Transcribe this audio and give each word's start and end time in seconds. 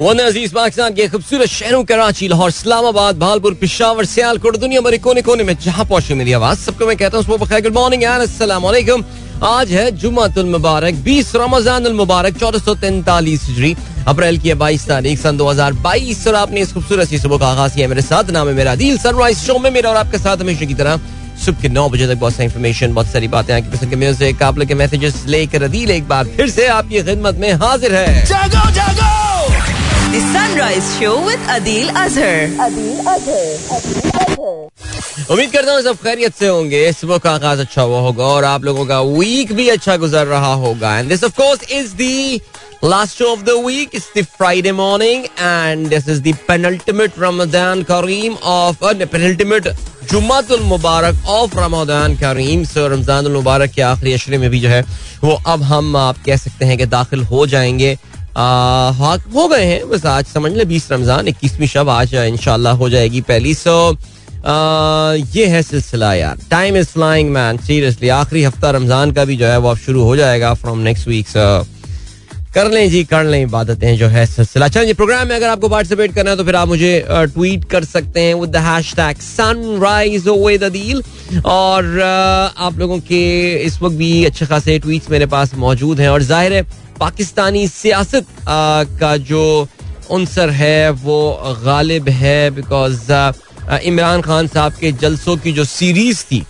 अज़ीज़ 0.00 0.52
पाकिस्तान 0.54 0.94
के 0.94 1.06
खूबसूरत 1.08 1.48
शहरों 1.48 1.84
कराची, 1.86 2.28
लाहौर, 2.28 2.48
इस्लामाबाद, 2.48 3.18
भालपुर, 3.18 3.54
पिशावर, 3.54 4.04
सियालकोट, 4.04 4.56
दुनिया 4.58 4.80
भर 4.80 4.96
कोने 4.98 5.22
कोने 5.22 5.44
में 5.44 5.54
जहाँ 5.54 5.84
पहुँचे 5.86 6.14
मेरी 6.14 6.32
आवाज़, 6.34 6.58
सबको 6.60 6.86
मैं 6.86 6.96
कहता 6.96 7.18
हूँ 7.18 7.38
गुड 7.38 7.72
मॉर्निंग 7.74 8.04
आज 9.44 9.72
है 9.72 9.90
जुमातुल 9.92 10.46
मुबारक 10.46 10.94
20 11.04 11.34
रमज़ान 11.36 11.86
मुबारक 11.94 12.38
चौदह 12.38 12.58
सौ 12.58 12.74
तैंतालीस 12.74 13.46
अप्रैल 14.08 14.38
की 14.38 14.54
बाईस 14.54 14.86
तारीख, 14.88 15.18
सन 15.20 15.36
2022 15.38 16.26
और 16.28 16.34
आपने 16.34 16.60
इस 16.60 16.72
खूबसूरत 16.74 17.08
सी 17.08 17.18
सुबह 17.18 17.38
का 17.38 17.46
आगाज़ 17.48 17.74
किया 17.74 17.88
मेरे 17.88 18.02
साथ। 18.02 18.30
नाम 18.30 18.48
है 18.48 18.54
मेरा 18.54 18.74
दिल 18.74 18.98
सनराइज 18.98 19.38
शो 19.38 19.58
में 19.58 19.70
मेरा 19.70 19.90
और 19.90 19.96
आपके 19.96 20.18
साथ 20.18 20.36
हमेशा 20.38 20.66
की 20.66 20.74
तरह, 20.74 21.00
सुबह 21.44 21.62
के 21.62 21.68
नौ 21.68 21.88
बजे 21.88 22.06
तक 22.08 22.20
बहुत 22.20 22.34
सारी 22.34 22.44
इन्फॉर्मेशन 22.44 22.94
बहुत 22.94 23.06
सारी 23.08 23.28
बातें, 23.28 23.54
आपकी 23.54 23.76
पसंद 23.76 23.90
के 23.90 23.96
म्यूज़िक 23.96 24.42
आप 24.42 24.58
लोग 24.58 24.68
के 24.68 24.74
मैसेजेस 24.74 25.24
लेकर 25.28 25.62
अदील 25.62 25.90
एक 25.90 26.08
बार 26.08 26.36
फिर 26.36 26.50
से 26.50 26.66
आपकी 26.78 27.02
खिदमत 27.02 27.38
में 27.38 27.52
हाजिर 27.54 27.94
है। 27.94 28.24
जागो 28.26 28.70
जागो! 28.70 29.13
The 30.14 30.20
Sunrise 30.32 30.88
Show 30.96 31.14
with 31.26 31.46
Adil 31.52 31.88
Azhar. 32.00 32.34
उम्मीद 35.30 35.50
करता 35.52 35.72
हूँ 35.72 35.80
सब 35.82 35.96
खैरियत 36.02 36.34
से 36.34 36.46
होंगे। 36.48 36.92
सुबह 36.92 37.18
का 37.18 37.30
आगाज़ 37.30 37.60
अच्छा 37.60 37.82
हुआ 37.82 38.00
होगा 38.00 38.24
और 38.24 38.44
आप 38.44 38.64
लोगों 38.64 38.84
का 38.86 39.00
वीक 39.00 39.52
भी 39.52 39.68
अच्छा 39.68 39.96
गुजर 39.96 40.26
रहा 40.26 40.52
होगा। 40.64 40.96
And 40.98 41.08
this 41.08 41.24
of 41.24 41.32
course 41.36 41.70
is 41.72 41.94
the 41.96 42.40
last 42.84 43.18
show 43.18 43.32
of 43.32 43.42
the 43.42 43.58
week 43.66 43.94
it's 43.94 44.08
the 44.18 44.24
Friday 44.36 44.72
morning 44.82 45.24
and 45.24 45.88
this 45.88 46.08
is 46.08 46.22
the 46.22 46.36
penultimate 46.48 47.18
Ramzan 47.18 47.82
Kareem 47.90 48.36
of 48.54 48.84
penultimate 48.84 49.68
Jummatul 50.12 50.60
Mubarak 50.62 51.28
of 51.40 51.58
Ramzan 51.58 52.16
Kareem 52.16 52.64
so 52.72 52.86
Ramzan 52.88 53.32
Mubarak 53.32 53.70
के 53.74 53.82
आखिरी 53.90 54.12
अशरे 54.12 54.38
में 54.38 54.50
भी 54.50 54.60
जो 54.60 54.68
है 54.68 54.82
वो 55.24 55.40
अब 55.46 55.62
हम 55.74 55.96
आप 55.96 56.24
कह 56.26 56.36
सकते 56.36 56.64
हैं 56.64 56.78
कि 56.78 56.86
दाखिल 56.86 57.22
हो 57.24 57.46
जाएँगे। 57.46 57.96
हाँ 58.36 59.16
हो 59.34 59.46
गए 59.48 59.64
हैं। 59.64 59.88
बस 59.90 60.06
आज 60.06 60.26
समझ 60.26 60.52
ले, 60.52 60.64
बीस 60.64 60.90
रमज़ान, 60.92 61.28
इक्कीसवीं 61.28 61.66
शब, 61.68 61.88
आज 61.90 62.14
इनशाला 62.16 62.70
हो 62.72 62.88
जाएगी 62.90 63.20
पहली। 63.22 63.54
सो 63.56 63.96
ये 64.46 65.46
है 65.46 65.62
सिलसिला 65.62 66.12
यार। 66.14 66.38
Time 66.50 66.76
is 66.76 66.86
flying 66.88 67.30
man 67.32 67.58
seriously 67.58 68.08
आखिरी 68.10 68.42
हफ़्ता 68.44 68.70
रमज़ान 68.70 69.12
का 69.12 69.24
भी 69.24 69.36
जो 69.36 69.46
है, 69.46 69.58
वो 69.58 69.68
अब 69.68 69.76
शुरू 69.78 70.02
हो 70.02 70.16
जाएगा 70.16 70.52
फ्रॉम 70.54 70.78
नेक्स्ट 70.80 71.08
वीक 71.08 71.26
कर 72.54 72.70
लें 72.70 72.90
जी, 72.90 73.02
कर 73.04 73.24
लें 73.24 73.40
इबादतें 73.42 73.96
जो 73.98 74.08
है 74.08 74.26
सिलसिला। 74.26 74.66
अच्छा 74.66 74.82
जी 74.84 74.92
प्रोग्राम 74.94 75.28
में 75.28 75.34
अगर 75.36 75.48
आपको 75.48 75.68
पार्टिसिपेट 75.68 76.14
करना 76.14 76.30
है 76.30 76.36
तो 76.36 76.44
फिर 76.44 76.56
आप 76.56 76.68
मुझे 76.68 77.04
ट्वीट 77.08 77.64
कर 77.70 77.84
सकते 77.84 78.20
हैं 78.20 78.34
with 78.34 78.50
the 78.50 78.56
hashtag 78.64 79.16
sunrise 79.18 80.28
with 80.28 80.62
Adeel 80.64 81.02
और 81.46 82.00
आप 82.00 82.78
लोगों 82.78 82.98
के 83.00 83.24
इस 83.62 83.80
वक्त 83.82 83.96
भी 83.96 84.24
अच्छे 84.24 84.46
खासे 84.46 84.78
ट्वीट्स 84.78 85.10
मेरे 85.10 85.26
पास 85.28 85.54
मौजूद 85.56 86.00
हैं। 86.00 86.08
और 86.08 86.22
ज़ाहिर 86.22 86.52
है 86.52 86.62
पाकिस्तानी 87.00 87.66
सियासत 87.68 88.26
का 89.00 89.16
जो 89.30 89.44
अनसर 90.12 90.50
है, 90.50 90.90
वो 90.90 91.18
गालिब 91.64 92.08
है 92.08 92.50
बिकॉज़ 92.50 93.12
इमरान 93.84 94.22
खान 94.22 94.46
साहब 94.48 94.72
के 94.80 94.92
जलसों 94.92 95.36
की 95.36 95.52
जो 95.52 95.64
सीरीज़ 95.64 96.22
थी 96.24 96.40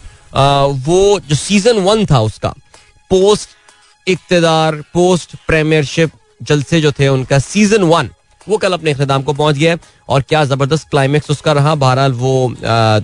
वो 0.87 1.21
जो 1.29 1.37
सीज़न 1.37 1.79
वन 1.81 2.05
था 2.07 2.21
उसका 2.21 2.55
पोस्ट 3.11 3.49
इकतदार 4.07 4.81
पोस्ट 4.95 5.37
प्रेमियरशिप 5.47 6.11
जलसे 6.43 6.81
जो 6.81 6.93
थे 6.93 7.09
उनका 7.09 7.39
सीज़न 7.39 7.83
वन 7.93 8.11
वो 8.49 8.57
कल 8.59 8.73
अपने 8.73 8.93
अख्ताम 8.93 9.23
को 9.23 9.33
पहुँच 9.33 9.57
गया 9.57 9.77
और 10.09 10.23
क्या 10.23 10.45
ज़बरदस्त 10.45 10.89
क्लाइमेक्स 10.91 11.31
उसका 11.31 11.53
रहा। 11.53 11.75
बहरहाल 11.77 12.13
वो 12.15 12.55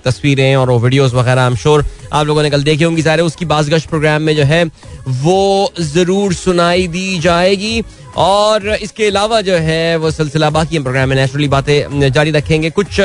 तस्वीरें 0.05 0.55
और 0.55 0.69
वो 0.69 0.79
वीडियोस 0.79 1.13
वगैरह 1.13 1.41
आई 1.41 1.47
एम 1.47 1.55
श्योर 1.55 1.85
आप 2.13 2.25
लोगों 2.27 2.43
ने 2.43 2.49
कल 2.49 2.63
देखी 2.63 2.83
होंगी। 2.83 3.01
सारे 3.01 3.23
उसकी 3.23 3.45
बासगश 3.45 3.85
प्रोग्राम 3.85 4.21
में 4.21 4.35
जो 4.35 4.43
है, 4.43 4.63
वो 5.07 5.71
ज़रूर 5.81 6.33
सुनाई 6.33 6.87
दी 6.87 7.19
जाएगी। 7.19 7.83
और 8.17 8.67
इसके 8.73 9.07
अलावा 9.07 9.39
जो 9.41 9.55
है, 9.55 9.95
वो 9.97 10.11
सिलसिला 10.11 10.49
बाकी 10.49 10.79
प्रोग्राम 10.79 11.09
में 11.09 11.15
नेचुरली 11.15 11.47
बातें 11.47 12.09
जारी 12.11 12.31
रखेंगे। 12.31 12.69
कुछ 12.69 12.99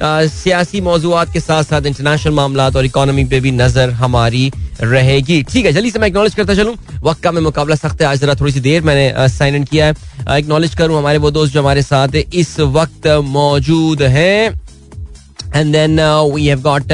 सियासी 0.00 0.80
मौजूद 0.80 1.32
के 1.32 1.40
साथ 1.40 1.64
साथ 1.64 1.86
इंटरनेशनल 1.86 2.34
मामला 2.34 2.66
और 2.68 2.84
इकोनॉमी 2.84 3.24
पे 3.24 3.40
भी 3.40 3.50
नज़र 3.52 3.90
हमारी 3.92 4.50
रहेगी। 4.82 5.42
ठीक 5.42 5.66
है, 5.66 5.72
जल्दी 5.72 5.90
से 5.90 5.98
मैं 5.98 6.08
एक्नॉलेज 6.08 6.34
करता 6.34 6.54
चलूँ। 6.54 6.76
वक्त 7.02 7.22
का 7.22 7.32
मैं 7.32 7.42
मुकाबला 7.42 7.76
सख्त 7.76 8.02
है, 8.02 8.06
आज 8.08 8.20
जरा 8.20 8.34
थोड़ी 8.34 8.52
सी 8.52 8.60
देर 8.60 8.82
मैंने 8.82 9.28
साइन 9.28 9.54
इन 9.56 9.64
किया 9.64 9.86
है। 9.86 10.38
एक्नॉलेज 10.38 10.74
करूँ 10.74 10.98
हमारे 10.98 11.18
वो 11.18 11.30
दोस्त 11.30 11.52
जो 11.54 11.60
हमारे 11.60 11.82
साथ 11.82 12.16
इस 12.16 12.58
वक्त 12.60 13.06
मौजूद 13.26 14.02
हैं। 14.04 14.60
And 15.54 15.72
then 15.72 16.00
we 16.34 16.46
have 16.46 16.60
got 16.62 16.92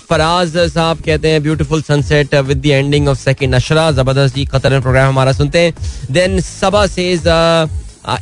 Faraz 0.00 0.56
sahab 0.68 0.98
कहते 1.04 1.28
हैं 1.30 1.42
beautiful 1.42 1.82
sunset 1.82 2.34
with 2.36 2.58
the 2.58 2.66
ending 2.66 3.08
of 3.08 3.18
second 3.18 3.54
नशरा 3.54 3.90
ज़बरदस्त 3.92 4.34
जी 4.34 4.44
कतर 4.46 4.80
प्रोग्राम 4.80 5.08
हमारा 5.08 5.32
सुनते 5.32 5.58
हैं। 5.58 5.72
Then 6.10 6.40
Saba 6.40 6.86
says 6.88 7.22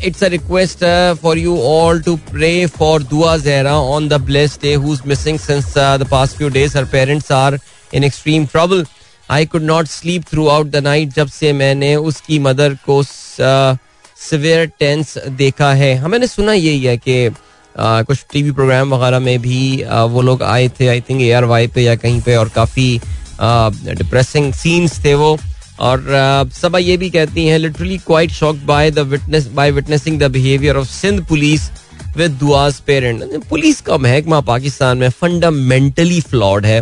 it's 0.05 0.25
a 0.25 0.27
request 0.29 0.85
for 1.23 1.39
you 1.39 1.59
all 1.63 2.01
to 2.03 2.17
pray 2.31 2.67
for 2.79 3.03
Dua 3.03 3.37
Zahra 3.37 3.75
on 3.75 4.09
the 4.09 4.21
bless 4.23 4.59
day 4.63 4.75
who 4.75 4.93
is 4.95 5.01
missing 5.07 5.39
since 5.39 5.73
the 5.79 6.07
past 6.11 6.37
few 6.37 6.49
days 6.49 6.77
her 6.79 6.85
parents 6.85 7.33
are 7.33 7.59
in 7.95 8.05
extreme 8.05 8.47
trouble 8.47 8.85
I 9.31 9.47
could 9.47 9.63
not 9.63 9.87
sleep 9.87 10.25
throughout 10.49 10.71
the 10.71 10.77
night 10.85 11.15
जब 11.15 11.29
से 11.29 11.53
मैंने 11.53 11.95
उसकी 11.97 12.39
mother 12.39 12.75
को 12.87 13.03
severe 13.03 14.67
uh, 14.67 14.73
tense 14.79 15.15
देखा 15.29 15.73
है। 15.73 15.95
हमें 15.97 16.27
सुना 16.27 16.53
यही 16.53 16.85
है 16.85 16.97
कि 16.97 17.29
uh, 17.29 17.37
कुछ 17.77 18.25
टीवी 18.33 18.51
प्रोग्राम 18.53 18.95
वगैरह 18.95 19.19
में 19.19 19.39
भी 19.43 19.61
uh, 19.85 20.09
वो 20.11 20.23
लोग 20.23 20.43
आए 20.43 20.69
थे 20.81 20.87
I 20.89 21.01
think 21.01 21.21
A 21.21 21.31
R 21.33 21.45
Y 21.45 21.67
पे 21.67 21.83
या 21.83 21.95
कहीं 21.97 22.21
पे 22.23 22.37
और 22.37 22.49
काफ़ी 22.49 23.01
डिप्रेसिंग 23.41 24.53
सीन्स 24.55 25.05
थे 25.05 25.15
वो। 25.15 25.39
और 25.81 26.51
सबा 26.53 26.79
ये 26.79 26.97
भी 26.97 27.11
कहती 27.11 27.47
हैं 27.47 27.59
literally 27.59 27.99
quite 27.99 28.31
shocked 28.31 28.65
by 28.67 28.91
the 28.91 28.99
witness 29.09 29.47
by 29.55 29.71
witnessing 29.71 30.19
the 30.21 30.31
behaviour 30.31 30.77
of 30.77 30.89
Sindh 30.89 31.25
police 31.27 31.71
with 32.17 32.31
Dua's 32.41 32.81
parent 32.87 33.45
police 33.49 33.81
का 33.81 33.97
महकमा 33.99 34.41
पाकिस्तान 34.47 34.99
में 34.99 35.09
फंडामेंटली 35.11 36.21
फ्लॉड 36.21 36.67
है। 36.67 36.81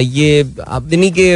ये 0.00 0.40
अपनी 0.68 1.10
के 1.10 1.34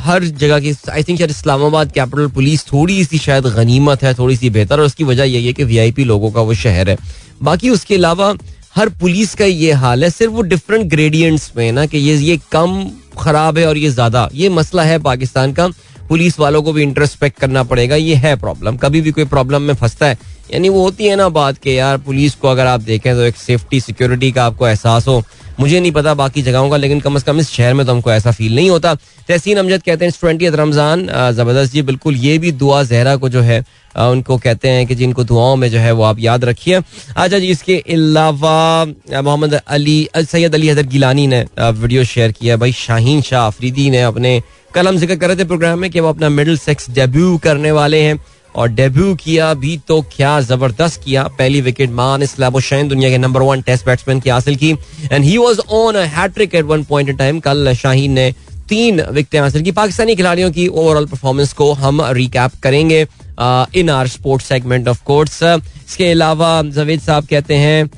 हर 0.00 0.24
जगह 0.24 0.60
की 0.60 0.74
आई 0.92 1.02
थिंक 1.02 1.18
शायद 1.18 1.30
इस्लामाबाद 1.30 1.92
कैपिटल 1.92 2.26
पुलिस 2.30 2.66
थोड़ी 2.66 3.04
सी 3.04 3.18
शायद 3.18 3.46
गनीमत 3.46 4.02
है, 4.02 4.12
थोड़ी 4.14 4.36
सी 4.36 4.50
बेहतर, 4.50 4.80
और 4.80 4.86
उसकी 4.86 5.04
वजह 5.04 5.24
यही 5.24 5.46
है 5.46 5.52
कि 5.52 5.64
वीआईपी 5.64 6.04
लोगों 6.04 6.30
का 6.30 6.40
वो 6.40 6.54
शहर 6.54 6.90
है। 6.90 6.96
बाकी 7.42 7.70
उसके 7.70 7.94
अलावा 7.94 8.32
हर 8.76 8.88
पुलिस 8.90 9.34
का 9.34 9.44
ये 9.44 9.72
हाल 9.72 10.04
है, 10.04 10.08
सिर्फ़ 10.10 10.32
वो 10.32 10.42
डिफरेंट 10.42 10.86
ग्रेडियंट्स 10.90 11.50
में 11.56 11.70
ना, 11.72 11.84
कि 11.86 11.98
ये 11.98 12.16
ये 12.16 12.38
कम 12.52 12.84
खराब 13.18 13.58
है 13.58 13.66
और 13.66 13.76
ये 13.78 13.90
ज़्यादा। 13.90 14.28
ये 14.34 14.48
मसला 14.50 14.82
है 14.82 14.98
पाकिस्तान 15.00 15.52
का, 15.52 15.68
पुलिस 16.08 16.38
वालों 16.40 16.62
को 16.62 16.72
भी 16.72 16.82
इंटरस्पेक्ट 16.82 17.38
करना 17.38 17.62
पड़ेगा, 17.64 17.96
ये 17.96 18.14
है 18.16 18.34
प्रॉब्लम 18.36 18.76
कभी 18.76 19.00
भी 19.00 19.10
कोई 19.10 19.24
प्रॉब्लम 19.26 19.62
में 19.62 19.74
फंसता 19.74 20.06
है, 20.06 20.18
यानी 20.52 20.68
वो 20.68 20.82
होती 20.82 21.06
है 21.06 21.16
ना 21.16 21.28
बात 21.30 21.58
के 21.58 21.74
यार 21.74 21.96
पुलिस 21.98 22.34
को 22.34 22.48
अगर 22.48 22.66
आप 22.66 22.80
देखें 22.82 23.14
तो 23.14 23.22
एक 23.22 23.36
सेफ्टी 23.36 23.80
सिक्योरिटी 23.80 24.30
का 24.32 24.44
आपको 24.46 24.68
एहसास 24.68 25.08
हो। 25.08 25.22
मुझे 25.60 25.80
नहीं 25.80 25.92
पता 25.92 26.14
बाकी 26.14 26.42
जगहों 26.42 26.70
का, 26.70 26.76
लेकिन 26.76 27.00
कम 27.00 27.14
अज 27.16 27.22
कम 27.22 27.38
इस 27.40 27.50
शहर 27.50 27.74
में 27.74 27.84
तो 27.86 27.92
हमको 27.92 28.10
ऐसा 28.12 28.30
फील 28.32 28.54
नहीं 28.54 28.70
होता। 28.70 28.94
तहसीन 29.28 29.58
अमजद 29.58 29.82
कहते 29.82 30.04
हैं 30.04 30.12
ट्वेंटी 30.20 30.48
रमज़ान 30.48 31.06
ज़बरदस्त 31.32 31.72
जी, 31.72 31.82
बिल्कुल 31.82 32.16
ये 32.16 32.38
भी 32.38 32.52
दुआ 32.52 32.82
जहरा 32.84 33.16
को 33.16 33.28
जो 33.28 33.40
है 33.40 33.64
उनको 33.96 34.36
कहते 34.38 34.68
हैं 34.68 34.86
कि 34.86 34.94
जिनको 34.94 35.24
दुआओं 35.24 35.56
में 35.56 35.68
जो 35.70 35.78
है 35.78 35.92
वो 35.92 36.02
आप 36.04 36.18
याद 36.20 36.44
रखिए। 36.44 36.76
अच्छा 36.76 37.38
जी, 37.38 37.46
इसके 37.46 37.76
अलावा 37.90 38.84
मोहम्मद 38.84 39.54
अली 39.54 40.08
सैयद 40.16 40.54
अली 40.54 40.68
हजर 40.68 40.86
गिलानी 40.88 41.26
ने 41.26 41.44
वीडियो 41.58 42.04
शेयर 42.06 42.32
किया 42.32 42.56
भाई 42.56 42.72
शाहीन 42.74 43.20
शाह 43.22 43.46
अफरीदी 43.46 43.90
ने 43.90 44.02
अपने 44.04 44.40
कल 44.74 44.88
हम 44.88 44.96
ज़िक्र 44.98 45.16
कर 45.16 45.28
रहे 45.28 45.36
थे 45.36 45.44
प्रोग्राम 45.46 45.78
में 45.78 45.90
कि 45.90 46.00
वो 46.00 46.08
अपना 46.08 46.28
मिडिल 46.30 46.56
सेक्स 46.58 46.90
डेब्यू 46.90 47.36
करने 47.44 47.70
वाले 47.72 48.00
हैं 48.02 48.18
और 48.54 48.68
डेब्यू 48.70 49.14
किया 49.16 49.52
भी 49.54 49.76
तो 49.88 50.00
क्या 50.12 50.40
ज़बरदस्त 50.42 51.00
किया। 51.04 51.22
पहली 51.38 51.60
विकेट 51.60 51.90
मान 51.92 52.22
इस्लाम 52.22 52.52
हुसैन, 52.52 52.88
दुनिया 52.88 53.10
के 53.10 53.18
नंबर 53.18 53.42
वन 53.42 53.62
टेस्ट 53.62 53.86
बैट्समैन 53.86 54.20
की 54.20 54.30
हासिल 54.30 54.56
की। 54.56 54.70
And 55.12 55.24
he 55.24 55.36
was 55.38 55.58
on 55.72 55.96
hat-trick 55.96 56.54
at 56.54 56.64
one 56.64 56.84
point 56.84 57.08
in 57.08 57.16
time 57.16 57.40
कल 57.40 57.72
शाहीन 57.74 58.12
ने 58.12 58.32
तीन 58.68 59.00
विकेटें 59.02 59.40
हासिल 59.40 59.62
की। 59.62 59.72
पाकिस्तानी 59.72 60.16
खिलाड़ियों 60.16 60.50
की 60.50 60.66
ओवरऑल 60.68 61.06
परफॉर्मेंस 61.06 61.52
को 61.52 61.72
हम 61.74 62.02
रिकैप 62.12 62.52
करेंगे। 62.62 63.04
In 63.38 63.90
our 63.90 64.08
sport 64.08 64.42
segment 64.42 64.88
of 64.88 65.02
course 65.04 65.42
इसके 65.42 66.10
अलावा 66.10 66.60
जवेद 66.72 67.00
साहब 67.00 67.26
कहते 67.26 67.56
हैं 67.56 67.88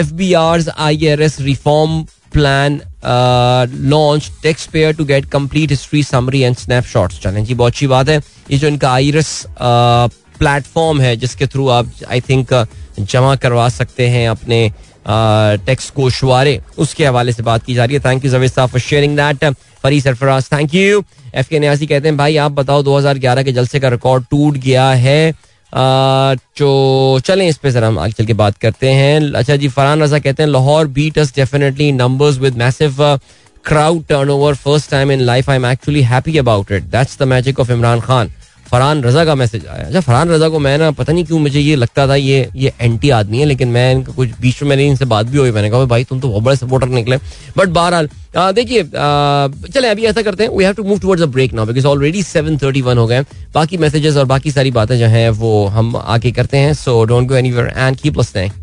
F 0.00 0.12
B 0.14 0.32
R 0.34 0.64
I 0.78 1.06
R 1.08 1.22
S 1.22 1.40
reform 1.40 2.02
plan 2.32 2.80
launch 3.90 4.30
tax 4.42 4.66
payer 4.72 4.94
to 4.96 5.04
get 5.04 5.24
complete 5.30 5.70
history 5.70 6.02
summary 6.02 6.40
and 6.40 6.56
snapshots 6.56 7.20
चलें 7.20 7.44
जी 7.44 7.54
बहुत 7.54 7.72
अच्छी 7.72 7.86
बात 7.86 8.08
है 8.08 8.20
ये 8.50 8.58
जो 8.58 8.68
इनका 8.68 8.92
आई 8.92 9.04
आईरस 9.04 9.44
प्लेटफॉर्म 10.38 11.00
है 11.00 11.16
जिसके 11.16 11.46
थ्रू 11.46 11.68
आप 11.70 11.90
आई 12.08 12.20
थिंक 12.20 12.54
जमा 13.00 13.34
करवा 13.36 13.68
सकते 13.70 14.08
हैं 14.08 14.28
अपने 14.28 14.68
टेक्स 15.66 15.92
गोशवारे 15.96 16.60
उसके 16.78 17.06
हवाले 17.06 17.32
से 17.32 17.42
बात 17.42 17.64
की 17.64 17.74
जा 17.74 17.84
रही 17.84 17.96
है 17.96 18.00
थैंक 18.04 18.24
यू 18.24 18.30
जवेद 18.30 18.50
साहब 18.50 18.70
फॉर 18.70 18.80
शेयरिंग 18.80 19.16
दैट 19.16 19.44
फरी 19.82 20.00
सरफराज। 20.00 20.48
थैंक 20.52 20.74
यू 20.74 21.02
एफ़ 21.34 21.48
के 21.48 21.58
न्याजी 21.58 21.86
कहते 21.86 22.08
हैं, 22.08 22.16
भाई, 22.16 22.36
आप 22.36 22.52
बताओ 22.52 22.82
2011 22.82 23.42
के 23.42 23.52
जलसे 23.52 23.80
का 23.80 23.88
रिकॉर्ड 23.88 24.24
टूट 24.30 24.56
गया 24.58 24.90
है। 24.90 25.32
तो 26.56 27.20
चलें 27.24 27.46
इस 27.48 27.56
पे 27.56 27.70
जरा 27.70 27.88
हम 27.88 27.98
आगे 27.98 28.12
चल 28.12 28.26
के 28.26 28.32
बात 28.34 28.56
करते 28.58 28.90
हैं। 28.90 29.32
अच्छा 29.32 29.56
जी, 29.56 29.68
फरहान 29.68 30.02
रजा 30.02 30.18
कहते 30.18 30.42
हैं, 30.42 30.50
Lahore 30.50 30.86
beat 30.88 31.18
us 31.18 31.34
definitely 31.36 31.90
numbers 31.92 32.38
with 32.38 32.56
massive 32.58 32.96
crowd 33.64 34.04
turnover 34.06 34.54
first 34.54 34.90
time 34.90 35.12
in 35.12 35.20
life 35.20 35.50
I 35.50 35.56
am 35.56 35.66
actually 35.66 36.02
happy 36.02 36.36
about 36.38 36.72
it 36.72 36.82
that's 36.92 37.18
the 37.18 37.22
magic 37.28 37.60
of 37.60 37.72
Imran 37.72 38.00
Khan 38.00 38.30
Farhan 38.72 39.02
Raza 39.04 39.24
का 39.24 39.34
मैसेज 39.34 39.66
आया। 39.66 39.84
अच्छा 39.86 40.00
फरहान 40.00 40.28
रजा 40.30 40.48
को 40.48 40.58
मैं 40.58 40.76
ना 40.78 40.90
पता 40.92 41.12
नहीं 41.12 41.24
क्यों 41.24 41.38
मुझे 41.38 41.60
ये 41.60 41.74
लगता 41.76 42.06
था 42.08 42.14
ये 42.16 42.48
ये 42.56 42.72
एंटी 42.80 43.10
आदमी 43.12 43.38
है, 43.38 43.44
लेकिन 43.44 43.68
मैं 43.68 43.90
इनका 43.92 44.12
कुछ 44.12 44.28
बीच 44.40 44.62
में 44.62 44.68
मैंने 44.68 44.86
इनसे 44.88 45.04
बात 45.06 45.26
भी 45.26 45.38
हुई, 45.38 45.50
मैंने 45.50 45.70
कहा 45.70 45.84
भाई, 45.86 46.04
तुम 46.04 46.20
तो 46.20 46.28
बहुत 46.28 46.42
बड़े 46.42 46.56
सपोर्टर 46.56 46.88
निकले। 46.90 47.16
बट 47.56 47.68
बहरहाल 47.70 48.08
देखिए 48.36 48.82
चले, 48.84 49.88
अभी 49.88 50.04
ऐसा 50.04 50.22
करते 50.22 50.42
हैं 50.42 50.50
we 50.50 50.64
have 50.64 50.74
to 50.74 50.84
move 50.84 50.98
towards 51.00 51.22
a 51.22 51.26
break 51.28 51.52
now 51.54 51.66
because 51.66 51.86
already 51.86 52.22
seven 52.22 52.56
thirty 52.58 52.82
one 52.82 52.98
हो 52.98 53.06
गए 53.06 53.20
बाकी 53.54 53.76
मैसेजेस 53.78 54.16
और 54.16 54.24
बाकी 54.26 54.50
सारी 54.52 54.70
बातें 54.72 54.98
जो 54.98 55.06
हैं, 55.08 55.28
वो 55.30 55.66
हम 55.68 55.96
आके 55.96 56.32
करते 56.32 56.56
हैं 56.58 56.74
so 56.76 57.04
don't 57.04 57.28
go 57.28 57.34
any 57.36 57.54
and 57.76 57.96
keep 57.96 58.18
listening 58.18 58.61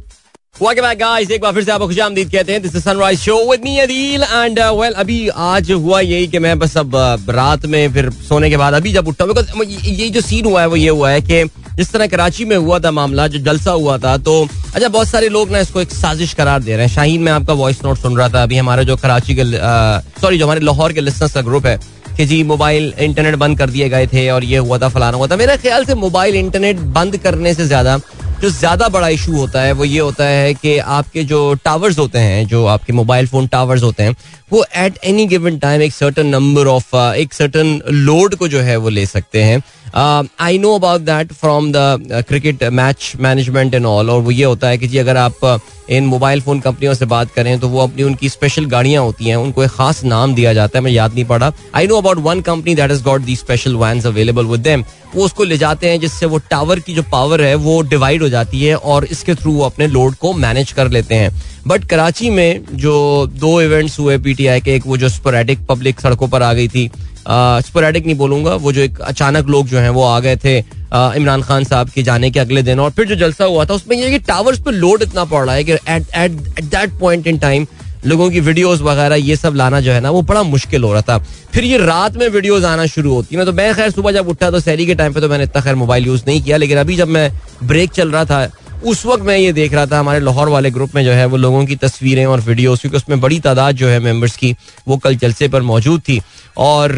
Welcome 0.62 0.84
back 0.84 0.98
guys. 1.00 1.30
एक 1.32 1.42
बार 1.42 1.54
फिर 1.54 1.64
से 1.64 1.72
आपको 1.72 1.88
कहते 1.88 2.52
हैं 2.52 2.62
this 2.62 2.76
is 2.76 2.84
sunrise 2.84 3.20
show 3.20 3.36
with 3.50 3.62
me 3.64 3.78
Adeel 3.80 4.24
and 4.24 4.60
well 4.80 4.94
अभी 4.94 5.28
आज 5.28 5.72
हुआ 5.72 6.00
यही 6.00 6.28
कि 6.28 6.40
मैं 6.40 6.58
बस 6.60 6.76
अब 6.78 6.92
uh, 6.92 7.30
रात 7.30 7.66
में 7.66 7.94
फिर 7.94 8.10
सोने 8.28 8.50
के 8.50 8.58
बाद 8.58 8.74
अभी 8.74 8.92
जब 8.94 9.08
उठा 9.08 9.26
बिकॉज़ 9.26 9.70
ये 9.88 10.10
जो 10.10 10.22
सीन 10.22 10.46
हुआ 10.46 10.62
है 10.62 10.68
वो 10.68 10.76
ये 10.76 10.90
हुआ 10.90 11.12
है 11.12 11.22
कि 11.22 11.44
जिस 11.76 11.92
तरह 11.92 12.08
कराची 12.08 12.46
में 12.46 12.56
हुआ 12.58 12.80
था 12.80 12.92
मामला 12.92 13.28
जो 13.28 13.40
जलसा 13.40 13.72
हुआ 13.72 13.98
था 13.98 14.18
तो 14.18 14.44
अच्छा 14.76 14.88
बहुत 14.88 15.08
सारे 15.08 15.30
लोग 15.30 15.52
ना 15.52 15.60
इसको 15.60 15.82
एक 15.82 15.92
साजिश 15.92 16.34
करार 16.34 16.64
दे 16.64 16.76
रहे 16.76 16.86
हैं। 16.86 16.94
शाहीन 16.96 17.22
में 17.22 17.32
आपका 17.32 17.54
वॉइस 17.54 17.84
नोट 17.86 17.98
सुन 17.98 18.18
रहा 18.18 18.30
था 18.30 18.44
अभी 18.44 18.58
हमारे 18.58 18.86
जो 18.86 18.98
कराची 18.98 19.36
के 19.36 19.44
सॉरी 19.46 20.36
uh, 20.36 20.40
जो 20.40 20.46
हमारे 20.46 20.60
लाहौर 20.60 20.94
के 20.94 21.02
लिसनर्स 21.02 21.34
का 21.34 21.42
ग्रुप 21.42 21.66
है 21.66 21.80
कि 22.18 22.26
जी 22.26 22.44
मोबाइल 22.44 22.94
इंटरनेट 23.00 23.36
बंद 23.36 23.58
कर 23.58 23.70
दिए 23.70 23.90
गए 23.90 24.08
थे 24.08 24.30
और 24.30 24.44
ये 24.44 24.58
हुआ 24.58 24.78
था 24.78 24.88
फलाना 24.90 25.18
हुआ 25.18 25.28
था। 25.28 25.36
मेरे 25.36 25.58
ख्याल 25.58 25.86
से 25.86 25.96
मोबाइल 25.96 26.36
इंटरनेट 26.36 26.80
बंद 26.98 27.18
करने 27.18 27.54
से 27.54 27.68
ज़्यादा 27.68 28.00
जो 28.42 28.50
ज़्यादा 28.50 28.88
बड़ा 28.90 29.08
इशू 29.08 29.32
होता 29.32 29.62
है, 29.62 29.72
वो 29.72 29.86
ये 29.86 30.00
होता 30.00 30.26
है 30.26 30.54
कि 30.54 30.78
आपके 30.78 31.24
जो 31.24 31.54
टावर्स 31.54 31.98
होते 32.00 32.20
हैं, 32.20 32.46
जो 32.48 32.66
आपके 32.66 32.94
मोबाइल 32.94 33.28
फ़ोन 33.28 33.48
टावर्स 33.48 33.84
होते 33.84 34.04
हैं, 34.04 34.16
वो 34.52 34.64
एट 34.78 34.98
एनी 35.04 35.26
गिवन 35.28 35.58
टाइम 35.60 35.82
एक 35.82 35.94
सर्टन 35.94 36.28
नंबर 36.28 36.68
ऑफ़ 36.68 36.96
एक 36.96 37.34
सर्टन 37.34 37.82
लोड 37.88 38.36
को 38.36 38.48
जो 38.48 38.60
है 38.60 38.78
वो 38.78 38.90
ले 38.90 39.06
सकते 39.06 39.44
हैं। 39.44 39.62
I 39.96 40.58
know 40.58 40.76
about 40.76 41.02
that 41.02 41.34
from 41.34 41.72
the 41.72 42.24
cricket 42.28 42.64
match 42.74 43.12
management 43.20 43.74
and 43.74 43.86
all 43.86 44.10
और 44.10 44.22
वो 44.22 44.32
ये 44.32 44.44
होता 44.44 44.68
है 44.68 44.78
कि 44.78 44.88
जी 44.88 44.98
अगर 44.98 45.18
आप 45.18 45.40
uh, 45.46 45.60
इन 45.90 46.06
मोबाइल 46.06 46.42
फ़ोन 46.42 46.60
कंपनियों 46.60 46.94
से 46.94 47.06
बात 47.06 47.32
करें 47.32 47.60
तो 47.60 47.68
वो 47.68 47.80
अपनी 47.84 48.04
उनकी 48.04 48.30
स्पेशल 48.30 48.66
गाड़ियाँ 48.66 49.04
होती 49.04 49.26
हैं 49.26 49.36
उनको 49.36 49.64
एक 49.64 49.70
खास 49.70 50.04
नाम 50.04 50.36
दिया 50.36 50.54
जाता 50.54 50.80
है 50.80 50.84
मैं 50.84 50.92
याद 50.92 51.14
नहीं 51.14 51.26
पड़ा। 51.26 51.52
I 51.76 51.88
know 51.88 51.98
about 51.98 52.18
one 52.18 52.42
company 52.42 52.76
that 52.76 52.92
is 52.92 53.04
got 53.04 53.22
the 53.22 53.36
special 53.36 53.76
van 53.76 54.02
available 54.02 54.46
with 54.46 54.60
them 54.60 54.84
वो 55.16 55.26
उसको 55.26 55.44
ले 55.44 55.58
जाते 55.58 55.90
हैं 55.90 56.00
जिससे 56.00 56.26
वो 56.26 56.38
टावर 56.50 56.80
की 56.80 56.94
जो 56.94 57.04
पावर 57.12 57.42
है 57.42 57.54
वो 57.56 57.82
डिवाइड 57.82 58.22
हो 58.22 58.30
जाती 58.30 58.64
है 58.64 58.76
और 58.76 59.06
इसके 59.06 59.36
थ्रू 59.36 59.54
वो 59.54 59.66
अपने 59.66 59.88
लोड 59.88 60.16
को 60.16 60.34
मैनेज 60.34 60.72
कर 60.72 60.90
लेते 60.90 61.16
हैं। 61.16 61.32
बट 61.68 61.86
कराची 61.86 62.30
में 62.30 62.62
जो 62.74 62.94
दो 63.36 63.62
इवेंट्स 63.62 64.00
हुए 64.00 64.18
पीटीआई 64.18 64.62
के 64.62 64.76
एक 64.76 64.88
वो 64.88 64.98
जो 64.98 65.10
स्पोरेटिक 65.10 65.66
पब्लिक 65.66 66.00
सड़कों 66.00 66.28
पर 66.28 66.44
आ 66.44 66.54
गई 66.54 66.68
थी 66.68 66.90
स्पोरेटिक 67.30 68.06
नहीं 68.06 68.16
बोलूँगा, 68.18 68.56
वो 68.56 68.72
जो 68.72 68.82
एक 68.82 69.00
अचानक 69.02 69.48
लोग 69.48 69.68
जो 69.68 69.80
हैं, 69.80 69.90
वो 69.90 70.04
आ 70.04 70.20
गए 70.20 70.36
थे 70.38 70.58
इमरान 70.58 71.42
खान 71.42 71.64
साहब 71.64 71.90
के 71.90 72.04
जाने 72.04 72.30
के 72.32 72.40
अगले 72.40 72.62
दिन। 72.64 72.80
और 72.80 72.92
फिर 72.92 73.08
जो 73.08 73.16
जलसा 73.18 73.46
हुआ 73.46 73.66
था, 73.66 73.74
उसमें 73.74 73.98
ये 73.98 74.10
कि 74.12 74.20
टावर्स 74.22 74.60
पे 74.60 74.72
लोड 74.72 75.02
इतना 75.02 75.26
पड़ 75.26 75.46
रहा 75.46 75.56
है 75.56 75.64
कि 75.64 75.74
at 75.74 76.62
that 76.62 76.98
point 77.00 77.28
in 77.28 77.38
time 77.40 77.68
लोगों 78.06 78.30
की 78.32 78.40
वीडियोस 78.40 78.82
वगैरह, 78.82 79.16
ये 79.16 79.36
सब 79.36 79.56
लाना 79.56 79.80
जो 79.82 79.92
है 79.92 80.02
ना, 80.02 80.10
वो 80.10 80.22
बड़ा 80.24 80.44
मुश्किल 80.46 80.84
हो 80.84 80.92
रहा 80.94 81.02
था। 81.02 81.18
फिर 81.54 81.64
ये 81.64 81.78
रात 81.78 82.16
में 82.18 82.28
वीडियोस 82.30 82.64
आना 82.66 82.86
शुरू 82.88 83.14
होती 83.14 83.36
है 83.36 83.46
तो 83.46 83.54
मैं 83.54 83.74
खैर 83.76 83.90
सुबह 83.92 84.12
जब 84.12 84.28
उठा 84.30 84.50
तो 84.52 84.60
शहरी 84.60 84.86
के 84.86 84.96
टाइम 84.96 85.14
पे 85.14 85.22
तो 85.22 85.30
मैंने 85.30 85.44
इतना 85.44 85.62
खैर 85.62 85.76
मोबाइल 85.76 86.06
यूज़ 86.06 86.24
नहीं 86.28 86.42
किया, 86.42 86.58
लेकिन 86.58 86.78
अभी 86.78 86.96
जब 86.96 87.08
मैं 87.08 87.32
ब्रेक 87.64 87.92
चल 87.92 88.12
रहा 88.12 88.26
था 88.26 88.50
उस 88.82 89.06
वक्त 89.06 89.24
मैं 89.24 89.38
ये 89.38 89.52
देख 89.54 89.74
रहा 89.74 89.86
था, 89.86 90.00
हमारे 90.00 90.20
लाहौर 90.20 90.50
वाले 90.50 90.70
ग्रुप 90.72 90.94
में 90.96 91.04
जो 91.06 91.12
है 91.12 91.26
वो 91.26 91.38
लोगों 91.38 91.66
की 91.66 91.76
तस्वीरें 91.78 92.26
और 92.26 92.42
वीडियोस, 92.42 92.82
क्योंकि 92.82 92.98
उसमें 92.98 93.20
बड़ी 93.22 93.40
तादाद 93.40 93.76
जो 93.76 93.88
है 93.88 94.00
मेंबर्स 94.00 94.36
की 94.38 94.56
वो 94.88 94.98
कल 94.98 95.16
जलसे 95.18 95.48
पर 95.48 95.62
मौजूद 95.64 96.02
थी। 96.02 96.20
और 96.58 96.92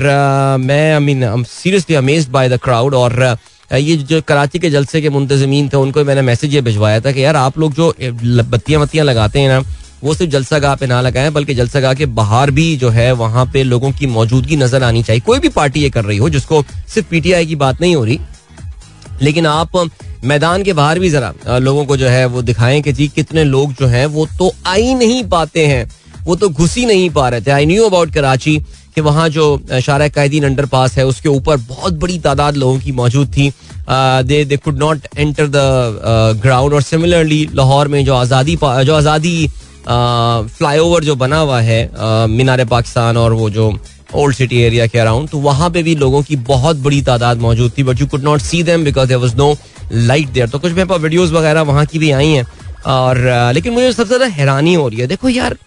मैं 0.60 0.94
I 0.94 1.00
mean 1.02 1.44
seriously 1.46 1.96
amaze 1.96 2.28
by 2.30 2.50
the 2.50 2.58
crowd 2.64 2.96
और 2.96 3.38
ये 3.72 3.96
जो 3.98 4.22
कराची 4.24 4.60
के 4.60 4.70
जलसे 4.70 5.02
के 5.02 5.10
मुंतजमीन 5.10 5.70
थे, 5.70 5.78
उनको 5.78 6.04
मैंने 6.04 6.22
मैसेज 6.22 6.54
ये 6.56 6.62
भिजवाया 6.62 7.00
था 7.02 7.12
कि 7.12 7.24
यार 7.24 7.36
आप 7.36 7.58
लोग 7.58 7.74
जो 7.74 7.94
बत्तियाँ 8.00 8.82
वत्तियाँ 8.82 9.06
लगाते 9.06 9.40
हैं 9.40 9.50
ना, 9.50 9.60
वो 10.04 10.14
सिर्फ़ 10.14 10.32
जलसा 10.32 10.60
गाह 10.60 10.76
पे 10.76 10.88
ना 10.88 11.02
लगाएँ, 11.02 11.30
बल्कि 11.32 11.54
जलसा 11.56 11.80
गाह 11.80 11.94
के 11.94 12.06
बाहर 12.14 12.52
भी 12.52 12.76
जो 12.78 12.90
है 12.92 13.12
वहाँ 13.14 13.46
पे 13.54 13.64
लोगों 13.64 13.92
की 13.92 14.08
मौजूदगी 14.10 14.56
नज़र 14.58 14.84
आनी 14.84 15.04
चाहिए। 15.04 15.22
कोई 15.22 15.40
भी 15.40 15.50
पार्टी 15.52 15.82
ये 15.82 15.90
कर 15.90 16.06
रही 16.06 16.18
हो 16.18 16.30
जिसको 16.30 16.64
सिर्फ़ 16.64 17.10
पीटीआई 17.10 17.46
की 17.46 17.56
बात 17.58 17.82
नहीं 17.82 17.96
हो 17.96 18.04
रही, 18.06 18.20
लेकिन 19.22 19.46
आप 19.48 19.78
मैदान 20.24 20.64
के 20.64 20.74
बाहर 20.74 21.00
भी 21.00 21.10
जरा 21.10 21.58
लोगों 21.60 21.86
को 21.86 21.98
जो 21.98 22.08
है 22.08 22.26
वो 22.26 22.42
दिखाएँ 22.42 22.82
कि 22.82 22.92
जी 22.94 23.08
कितने 23.10 23.44
लोग 23.44 23.74
जो 23.74 23.88
हैं 23.88 24.06
वो 24.08 24.26
तो 24.40 24.52
आ 24.68 24.74
ही 24.74 24.94
नहीं 24.96 25.24
पाते 25.30 25.66
हैं, 25.68 25.90
वो 26.26 26.36
तो 26.36 26.50
घुस 26.50 26.76
ही 26.78 26.86
नहीं 26.86 27.10
पा 27.10 27.28
रहे 27.30 27.42
थे। 27.42 27.52
आई 27.52 27.66
न्यू 27.66 27.86
अबाउट 27.86 28.14
कराची 28.14 28.58
कि 28.96 29.02
वहाँ 29.02 29.28
जो 29.30 29.46
शारा 29.82 30.08
कैदीन 30.08 30.44
अंडर 30.46 30.66
पास 30.66 30.98
है, 30.98 31.06
उसके 31.06 31.30
ऊपर 31.30 31.58
बहुत 31.60 31.94
बड़ी 31.94 32.18
तादाद 32.20 32.56
लोगों 32.58 32.80
की 32.80 32.92
मौजूद 32.92 33.28
थी। 33.38 33.52
They 33.90 34.44
they 34.46 34.58
could 34.58 34.78
not 34.80 35.08
enter 35.18 35.48
the 35.48 36.40
ground 36.42 36.74
और 36.74 36.82
सिमिलरली 36.82 37.48
लाहौर 37.56 37.88
में 37.88 38.04
जो 38.06 38.16
आज़ादी 38.16 38.56
जो 38.56 38.96
आज़ादी 38.96 39.48
फ्लाईओवर 39.88 41.04
जो 41.04 41.16
बना 41.16 41.38
हुआ 41.38 41.60
है 41.62 42.28
मीनार 42.30 42.66
पाकिस्तान 42.66 43.18
और 43.18 43.34
वो 43.34 43.50
जो 43.50 43.74
ओल्ड 44.16 44.36
सिटी 44.36 44.62
एरिया 44.62 44.86
के 44.88 45.00
अराउंड 45.00 45.30
तो 45.30 45.38
वहाँ 45.40 45.70
पे 45.72 45.84
भी 45.84 45.96
लोगों 45.96 46.22
की 46.24 46.36
बहुत 46.48 46.78
बड़ी 46.78 47.02
तादाद 47.02 47.38
मौजूद 47.42 47.72
थी 47.78 47.84
but 47.84 48.02
you 48.02 48.08
could 48.08 48.24
not 48.24 48.42
see 48.42 48.62
them 48.64 48.84
because 48.84 49.08
there 49.08 49.20
was 49.20 49.36
no 49.36 49.54
light 49.92 50.28
there 50.30 50.50
तो 50.50 50.60
कुछ 50.60 50.72
मेरे 50.72 50.86
पास 50.86 51.00
वीडियोस 51.02 51.32
वगैरह 51.32 51.62
वहाँ 51.64 51.86
की 51.86 52.00
भी 52.00 52.12
आई 52.12 52.28
हैं। 52.28 52.46
और 52.88 53.18
लेकिन 53.54 53.74
मुझे 53.74 53.92
सबसे 53.92 54.08
ज़्यादा 54.08 54.26
हैरानी 54.34 54.74
हो 54.74 54.88
रही 54.88 55.00
है। 55.00 55.08
देखो 55.08 55.30
यार 55.30 55.58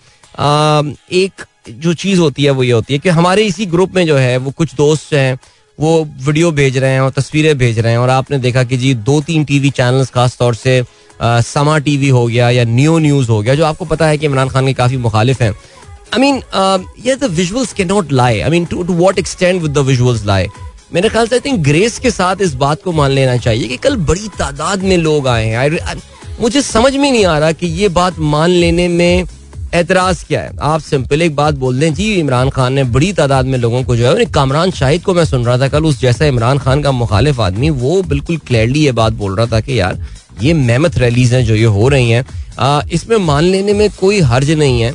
एक 1.14 1.44
जो 1.70 1.92
चीज़ 1.94 2.20
होती 2.20 2.44
है 2.44 2.50
वो 2.50 2.62
ये 2.62 2.72
होती 2.72 2.92
है 2.92 2.98
कि 2.98 3.08
हमारे 3.10 3.44
इसी 3.44 3.66
ग्रुप 3.66 3.94
में 3.94 4.06
जो 4.06 4.16
है, 4.16 4.36
वो 4.36 4.50
कुछ 4.50 4.74
दोस्त 4.74 5.12
हैं, 5.14 5.38
वो 5.78 6.08
वीडियो 6.22 6.50
भेज 6.52 6.76
रहे 6.78 6.90
हैं 6.92 7.00
और 7.00 7.10
तस्वीरें 7.12 7.56
भेज 7.58 7.78
रहे 7.78 7.92
हैं। 7.92 7.98
और 7.98 8.10
आपने 8.10 8.38
देखा 8.38 8.64
कि 8.64 8.76
जी 8.76 8.94
दो 8.96 9.20
तीन 9.22 9.44
टीवी 9.44 9.70
चैनल्स 9.72 10.10
खास 10.10 10.36
तौर 10.38 10.54
से 10.54 10.82
समा 11.20 11.78
टीवी 11.80 12.08
हो 12.08 12.26
गया 12.26 12.50
या 12.50 12.64
न्यू 12.66 12.98
न्यूज़ 12.98 13.28
हो 13.28 13.40
गया, 13.42 13.54
जो 13.54 13.64
आपको 13.64 13.84
पता 13.84 14.06
है 14.06 14.18
कि 14.18 14.26
इमरान 14.26 14.48
खान 14.48 14.66
के 14.66 14.72
काफ़ी 14.74 14.96
मुखालिफ 14.98 15.42
हैं। 15.42 15.50
आई 15.50 16.20
मीन 16.20 16.42
ये 17.06 17.16
the 17.16 17.24
visuals 17.32 17.72
can 17.72 17.88
not 17.88 18.12
lie 18.12 18.40
I 18.40 18.50
mean 18.50 18.64
to 18.64 18.82
to 18.82 18.94
what 18.94 19.18
extend 19.18 19.62
with 19.62 19.72
the 19.72 19.84
visuals 19.86 20.24
lie 20.26 20.46
मेरे 20.94 21.08
ख्याल 21.08 21.26
से 21.28 21.34
आई 21.34 21.40
थिंक 21.40 21.58
ग्रेस 21.64 21.98
के 21.98 22.10
साथ 22.10 22.42
इस 22.42 22.52
बात 22.54 22.82
को 22.82 22.92
मान 22.92 23.10
लेना 23.10 23.36
चाहिए 23.36 23.68
कि 23.68 23.76
कल 23.76 23.96
बड़ी 24.08 24.28
तादाद 24.38 24.82
में 24.82 24.96
लोग 24.96 25.26
आए 25.28 25.46
हैं। 25.46 25.96
मुझे 26.40 26.62
समझ 26.62 26.94
में 26.96 27.10
नहीं 27.10 27.24
आ 27.24 27.38
रहा 27.38 27.52
कि 27.52 27.66
ये 27.66 27.88
बात 27.88 28.18
मान 28.18 28.50
लेने 28.50 28.86
में 28.88 29.24
एतराज़ 29.74 30.24
क्या 30.24 30.40
है। 30.40 30.50
आप 30.62 30.80
सिंपल 30.80 31.22
एक 31.22 31.34
बात 31.36 31.54
बोल 31.54 31.80
दें, 31.80 31.94
जी, 31.94 32.12
इमरान 32.14 32.50
खान 32.50 32.72
ने 32.72 32.84
बड़ी 32.84 33.12
तादाद 33.12 33.46
में 33.46 33.58
लोगों 33.58 33.82
को 33.84 33.96
जो 33.96 34.06
है 34.08 34.24
कामरान 34.24 34.70
शाहिद 34.70 35.02
को 35.02 35.14
मैं 35.14 35.24
सुन 35.24 35.44
रहा 35.44 35.58
था 35.58 35.68
कल, 35.68 35.84
उस 35.84 36.00
जैसा 36.00 36.26
इमरान 36.26 36.58
खान 36.58 36.82
का 36.82 36.92
मुखालिफ 36.92 37.40
आदमी, 37.40 37.70
वो 37.70 38.02
बिल्कुल 38.04 38.36
क्लियरली 38.38 38.84
ये 38.84 38.92
बात 38.92 39.12
बोल 39.14 39.36
रहा 39.36 39.46
था 39.46 39.60
कि 39.60 39.80
यार, 39.80 39.98
ये 40.42 40.52
मेहमत 40.54 40.98
रैलीज 40.98 41.34
हैं 41.34 41.44
जो 41.44 41.54
ये 41.54 41.64
हो 41.64 41.88
रही 41.88 42.10
हैं। 42.10 42.24
इसमें 42.92 43.16
मान 43.16 43.44
लेने 43.44 43.72
में 43.72 43.88
कोई 43.90 44.20
हर्ज 44.22 44.50
नहीं 44.50 44.80
है। 44.80 44.94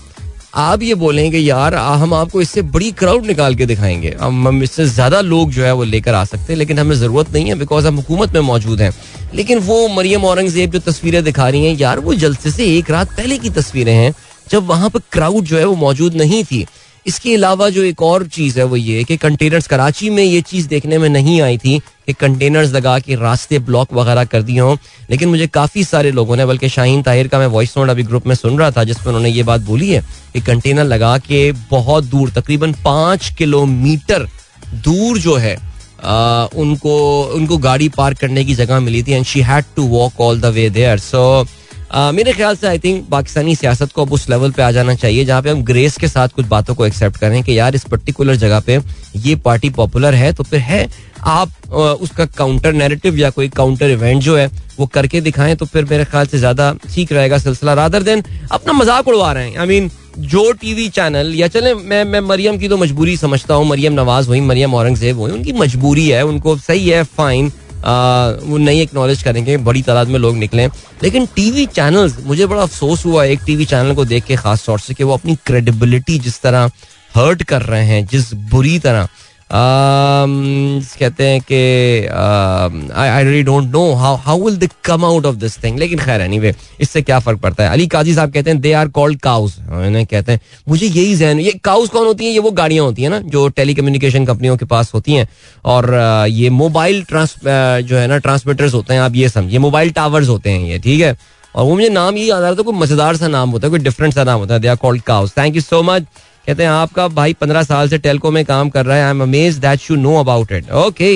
आप 0.53 0.81
ये 0.83 0.95
बोलेंगे, 0.95 1.37
यार 1.37 1.75
हम 1.75 2.13
आपको 2.13 2.41
इससे 2.41 2.61
बड़ी 2.63 2.91
क्राउड 2.91 3.25
निकाल 3.25 3.55
के 3.55 3.65
दिखाएँगे। 3.65 4.15
हम 4.21 4.63
इससे 4.63 4.85
ज़्यादा 4.85 5.19
लोग 5.21 5.51
जो 5.51 5.63
है 5.63 5.73
वो 5.73 5.83
लेकर 5.83 6.13
आ 6.13 6.23
सकते 6.25 6.53
हैं, 6.53 6.57
लेकिन 6.59 6.79
हमें 6.79 6.95
ज़रूरत 6.95 7.31
नहीं 7.33 7.47
है 7.49 7.55
बिकॉज़ 7.55 7.87
हम 7.87 7.95
हुकूमत 7.95 8.33
में 8.33 8.41
मौजूद 8.41 8.81
हैं। 8.81 8.91
लेकिन 9.33 9.59
वो 9.59 9.87
मरियम 9.87 10.25
औरंगज़ेब 10.25 10.71
जो 10.71 10.79
तस्वीरें 10.81 11.23
दिखा 11.23 11.49
रही 11.49 11.65
हैं, 11.65 11.77
यार, 11.77 11.99
वो 11.99 12.13
जलसे 12.15 12.51
से 12.51 12.65
एक 12.77 12.89
रात 12.91 13.15
पहले 13.17 13.37
की 13.37 13.49
तस्वीरें 13.51 13.93
हैं, 13.93 14.13
जब 14.51 14.67
वहाँ 14.67 14.89
पर 14.89 14.99
क्राउड 15.11 15.43
जो 15.43 15.57
है 15.57 15.65
वो 15.65 15.75
मौजूद 15.77 16.15
नहीं 16.15 16.43
थी। 16.43 16.65
इसके 17.05 17.33
अलावा 17.35 17.69
जो 17.69 17.83
एक 17.83 18.01
और 18.01 18.25
चीज़ 18.27 18.59
है 18.59 18.65
वो 18.65 18.75
ये 18.75 19.03
कि 19.03 19.17
कंटेनर्स 19.17 19.67
कराची 19.67 20.09
में 20.09 20.23
ये 20.23 20.41
चीज़ 20.41 20.67
देखने 20.67 20.97
में 20.97 21.07
नहीं 21.09 21.39
आई 21.41 21.57
थी। 21.57 21.79
कि 22.09 22.13
कंटेनर्स 22.15 22.71
लगा 22.71 22.97
के 22.99 23.15
रास्ते 23.15 23.57
ब्लॉक 23.61 23.93
वगैरह 23.93 24.23
कर 24.25 24.41
दिए 24.41 24.59
हों। 24.59 24.75
लेकिन 25.09 25.29
मुझे 25.29 25.47
काफ़ी 25.49 25.83
सारे 25.83 26.11
लोगों 26.11 26.35
ने, 26.35 26.45
बल्कि 26.45 26.69
शाहीन 26.69 27.01
ताहिर 27.03 27.27
का 27.27 27.39
मैं 27.39 27.47
वॉइस 27.47 27.73
नोट 27.77 27.89
अभी 27.89 28.03
ग्रुप 28.03 28.27
में 28.27 28.35
सुन 28.35 28.57
रहा 28.59 28.71
था, 28.71 28.83
जिसमें 28.83 29.07
उन्होंने 29.07 29.29
ये 29.29 29.43
बात 29.43 29.61
बोली 29.61 29.89
है 29.89 30.01
कि 30.33 30.41
कंटेनर 30.41 30.83
लगा 30.85 31.17
के 31.19 31.51
बहुत 31.71 32.03
दूर, 32.05 32.29
तकरीबन 32.31 32.73
पाँच 32.85 33.29
किलोमीटर 33.37 34.27
दूर 34.83 35.19
जो 35.19 35.35
है 35.37 35.55
उनको 36.57 37.21
उनको 37.35 37.57
गाड़ी 37.59 37.89
पार्क 37.89 38.17
करने 38.17 38.43
की 38.45 38.55
जगह 38.55 38.79
मिली 38.79 39.03
थी 39.03 39.11
and 39.11 39.25
she 39.25 39.41
had 39.41 39.65
to 39.75 39.83
walk 39.87 40.21
all 40.21 40.39
the 40.41 40.45
way 40.55 40.69
there 40.69 40.99
so 40.99 41.23
मेरे 41.91 42.33
ख्याल 42.33 42.55
से 42.55 42.67
आई 42.67 42.79
थिंक 42.79 43.07
पाकिस्तानी 43.09 43.55
सियासत 43.55 43.91
को 43.91 44.01
अब 44.01 44.11
उस 44.13 44.29
लेवल 44.29 44.51
पे 44.51 44.61
आ 44.61 44.69
जाना 44.71 44.93
चाहिए 44.95 45.25
जहाँ 45.25 45.41
पे 45.41 45.49
हम 45.49 45.63
ग्रेस 45.63 45.97
के 45.97 46.07
साथ 46.07 46.29
कुछ 46.29 46.45
बातों 46.47 46.75
को 46.75 46.85
एक्सेप्ट 46.85 47.17
करें 47.17 47.41
कि 47.43 47.57
यार, 47.57 47.75
इस 47.75 47.83
पर्टिकुलर 47.85 48.35
जगह 48.37 48.59
पे 48.59 48.79
ये 49.17 49.35
पार्टी 49.37 49.69
पॉपुलर 49.71 50.13
है 50.15 50.31
तो 50.33 50.43
फिर 50.43 50.59
है, 50.61 50.87
आप 51.19 51.51
उसका 52.01 52.25
काउंटर 52.27 52.73
नैरेटिव 52.73 53.17
या 53.17 53.29
कोई 53.29 53.49
काउंटर 53.51 53.89
इवेंट 53.89 54.21
जो 54.23 54.35
है, 54.37 54.49
वो 54.79 54.85
करके 54.87 55.21
दिखाएँ 55.21 55.55
तो 55.55 55.65
फिर 55.65 55.85
मेरे 55.85 56.05
ख्याल 56.05 56.25
से 56.27 56.37
ज़्यादा 56.39 56.73
ठीक 56.85 57.11
रहेगा 57.13 57.37
सिलसिला। 57.37 57.73
रादर 57.75 58.03
देन 58.03 58.23
अपना 58.51 58.73
मज़ाक 58.73 59.07
उड़वा 59.07 59.31
रहे 59.33 59.49
हैं। 59.49 59.57
आई 59.57 59.67
मीन 59.67 59.89
जो 60.19 60.51
टीवी 60.53 60.87
चैनल 60.89 61.33
या 61.35 61.47
चले, 61.47 61.73
मैं 61.73 62.03
मैं 62.05 62.19
मरियम 62.21 62.57
की 62.57 62.69
तो 62.69 62.77
मजबूरी 62.77 63.15
समझता 63.17 63.53
हूँ, 63.53 63.67
मरियम 63.67 63.93
नवाज़ 63.93 64.27
हुई 64.27 64.39
मरियम 64.41 64.73
औरंगज़ेब 64.73 65.17
हुई 65.19 65.31
उनकी 65.31 65.53
मजबूरी 65.53 66.07
है, 66.07 66.23
उनको 66.23 66.55
सही 66.59 66.87
है 66.89 67.03
फाइन 67.05 67.51
वो 67.79 68.57
नहीं 68.57 68.81
एक्नॉलेज 68.81 69.23
करेंगे, 69.23 69.57
बड़ी 69.59 69.81
तादाद 69.81 70.07
में 70.07 70.19
लोग 70.19 70.35
निकले 70.37 70.65
लेकिन 71.03 71.25
टीवी 71.35 71.65
चैनल्स 71.67 72.17
मुझे 72.25 72.45
बड़ा 72.45 72.61
अफसोस 72.61 73.05
हुआ 73.05 73.23
एक 73.25 73.39
टीवी 73.45 73.65
चैनल 73.65 73.95
को 73.95 74.05
देख 74.05 74.23
के, 74.23 74.35
खास 74.35 74.65
तौर 74.65 74.79
से 74.79 74.93
कि 74.93 75.03
वो 75.03 75.13
अपनी 75.13 75.35
क्रेडिबिलिटी 75.45 76.19
जिस 76.19 76.41
तरह 76.41 76.71
हर्ट 77.15 77.43
कर 77.43 77.61
रहे 77.61 77.85
हैं, 77.85 78.05
जिस 78.07 78.33
बुरी 78.33 78.77
तरह 78.79 79.07
कहते 79.51 81.23
हैं 81.23 81.39
कि 81.41 81.55
I 82.95 83.23
really 83.23 83.43
don't 83.43 83.71
know 83.71 83.93
how 83.93 84.15
how 84.25 84.43
will 84.45 84.57
they 84.57 84.67
come 84.85 85.05
out 85.05 85.25
of 85.25 85.35
this 85.35 85.57
thing 85.63 85.79
लेकिन 85.79 85.99
खैर 85.99 86.21
एनीवे 86.21 86.53
इससे 86.81 87.01
क्या 87.01 87.19
फ़र्क 87.19 87.39
पड़ता 87.41 87.63
है? 87.63 87.69
अली 87.69 87.87
काजी 87.87 88.13
साहब 88.13 88.31
कहते 88.33 88.49
हैं 88.49 88.59
दे 88.61 88.73
आर 88.73 88.87
कॉल्ड 88.97 89.19
काउस 89.21 89.55
कहते 89.59 90.31
हैं 90.31 90.39
मुझे 90.69 90.85
यही 90.85 91.15
जहन 91.15 91.39
ये 91.39 91.51
काउस 91.63 91.89
कौन 91.89 92.05
होती 92.07 92.25
हैं? 92.25 92.31
ये 92.31 92.39
वो 92.39 92.51
गाड़ियाँ 92.51 92.85
होती 92.85 93.01
हैं 93.03 93.09
ना 93.09 93.19
जो 93.19 93.47
टेली 93.49 93.73
कम्युनिकेशन 93.75 94.25
कंपनियों 94.25 94.57
के 94.57 94.65
पास 94.65 94.93
होती 94.93 95.13
हैं। 95.13 95.27
और 95.65 95.85
uh, 95.85 96.27
ये 96.31 96.49
मोबाइल 96.49 97.03
ट्रांस 97.09 97.35
uh, 97.35 97.81
जो 97.87 97.97
है 97.97 98.07
ना 98.07 98.17
ट्रांसमीटर्स 98.17 98.73
होते 98.73 98.93
हैं 98.93 99.01
आप 99.01 99.15
ये 99.15 99.29
समझिए 99.29 99.59
मोबाइल 99.59 99.91
टावर्स 99.91 100.27
होते 100.27 100.49
हैं 100.49 100.69
ये 100.69 100.79
ठीक 100.79 101.01
है? 101.01 101.15
और 101.55 101.65
वो 101.65 101.75
मुझे 101.75 101.89
नाम 101.89 102.17
ये 102.17 102.25
याद 102.25 102.43
आ 102.43 102.47
रहा 102.47 102.55
था 102.55 102.63
कोई 102.63 102.75
मज़ेदार 102.79 103.15
सा 103.17 103.27
नाम 103.27 103.49
होता 103.49 103.67
है 103.67 103.69
कोई 103.71 103.79
डिफरेंट 103.79 104.13
सा 104.13 104.23
नाम 104.23 104.39
होता 104.39 104.53
है 104.53 104.59
they 104.59 104.67
are 104.67 104.75
called 104.81 105.01
cows 105.03 105.31
thank 105.37 105.55
you 105.55 105.61
so 105.61 105.81
much 105.83 106.05
कहते 106.49 106.63
हैं, 106.63 106.69
आपका 106.71 107.07
भाई 107.09 107.33
पंद्रह 107.33 107.63
साल 107.63 107.89
से 107.89 107.97
टेलको 107.99 108.29
में 108.31 108.43
काम 108.45 108.69
कर 108.69 108.85
रहा 108.85 108.97
है। 108.97 109.03
I 109.03 109.09
am 109.09 109.21
amaze 109.23 109.57
that 109.57 109.79
you 109.89 109.95
know 109.97 110.15
about 110.19 110.51
it 110.51 110.71
okay 110.73 111.11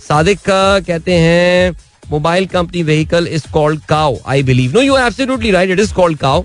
Sadiq 0.00 0.38
कहते 0.48 1.14
हैं, 1.14 1.72
mobile 2.10 2.46
company 2.48 2.82
vehicle 2.82 3.26
is 3.28 3.42
called 3.52 3.80
cow 3.88 4.16
I 4.26 4.42
believe 4.42 4.72
no 4.74 4.82
you 4.82 4.96
absolutely 4.98 5.50
right 5.50 5.70
it 5.70 5.80
is 5.80 5.92
called 5.94 6.18
cow 6.18 6.44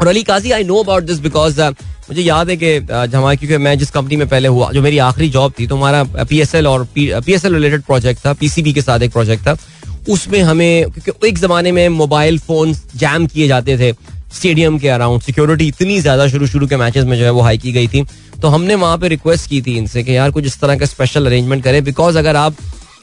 और 0.00 0.08
Ali 0.08 0.22
Qazi 0.22 0.50
I 0.52 0.64
know 0.64 0.82
about 0.82 1.02
this 1.02 1.20
because 1.20 1.60
मुझे 1.60 2.22
याद 2.22 2.50
है 2.50 2.56
कि 2.56 2.76
हमारा 2.76 3.34
क्योंकि 3.34 3.56
मैं 3.58 3.76
जिस 3.78 3.90
कंपनी 3.90 4.16
में 4.16 4.28
पहले 4.28 4.48
हुआ, 4.48 4.70
जो 4.72 4.82
मेरी 4.82 4.98
आखिरी 4.98 5.28
जॉब 5.30 5.52
थी 5.58 5.66
तो 5.66 5.76
हमारा 5.76 6.04
पी 6.04 6.40
एस 6.40 6.54
एल 6.54 6.66
और 6.66 6.86
P 6.94 7.32
S 7.32 7.44
L 7.44 7.54
related 7.54 7.82
project 7.82 8.24
था 8.26 8.32
पीसीबी 8.34 8.72
के 8.72 8.82
साथ 8.82 9.00
एक 9.00 9.12
प्रोजेक्ट 9.12 9.46
था। 9.46 9.56
उसमें 10.08 10.40
हमें, 10.42 10.90
क्योंकि 10.90 11.28
एक 11.28 11.38
जमाने 11.38 11.72
में 11.72 11.88
मोबाइल 11.88 12.38
फ़ोन 12.40 12.72
जैम 12.96 13.26
किए 13.26 13.48
जाते 13.48 13.78
थे। 13.78 13.92
स्टेडियम 14.30 14.78
के 14.78 14.88
अराउंड 14.88 15.22
सिक्योरिटी 15.22 15.66
इतनी 15.68 16.00
ज़्यादा 16.00 16.26
शुरू 16.28 16.46
शुरू 16.46 16.66
के 16.66 16.76
मैचेस 16.76 17.04
में 17.04 17.16
जो 17.18 17.24
है 17.24 17.30
वो 17.30 17.40
हाई 17.42 17.58
की 17.58 17.72
गई 17.72 17.88
थी। 17.88 18.04
तो 18.42 18.48
हमने 18.48 18.74
वहाँ 18.74 18.98
पे 18.98 19.08
रिक्वेस्ट 19.08 19.48
की 19.50 19.60
थी 19.62 19.76
इनसे 19.78 20.02
कि 20.02 20.16
यार 20.16 20.30
कुछ 20.30 20.46
इस 20.46 20.60
तरह 20.60 20.78
का 20.78 20.86
स्पेशल 20.86 21.26
अरेंजमेंट 21.26 21.62
करें 21.64 21.82
बिकॉज़ 21.84 22.18
अगर 22.18 22.36
आप 22.36 22.56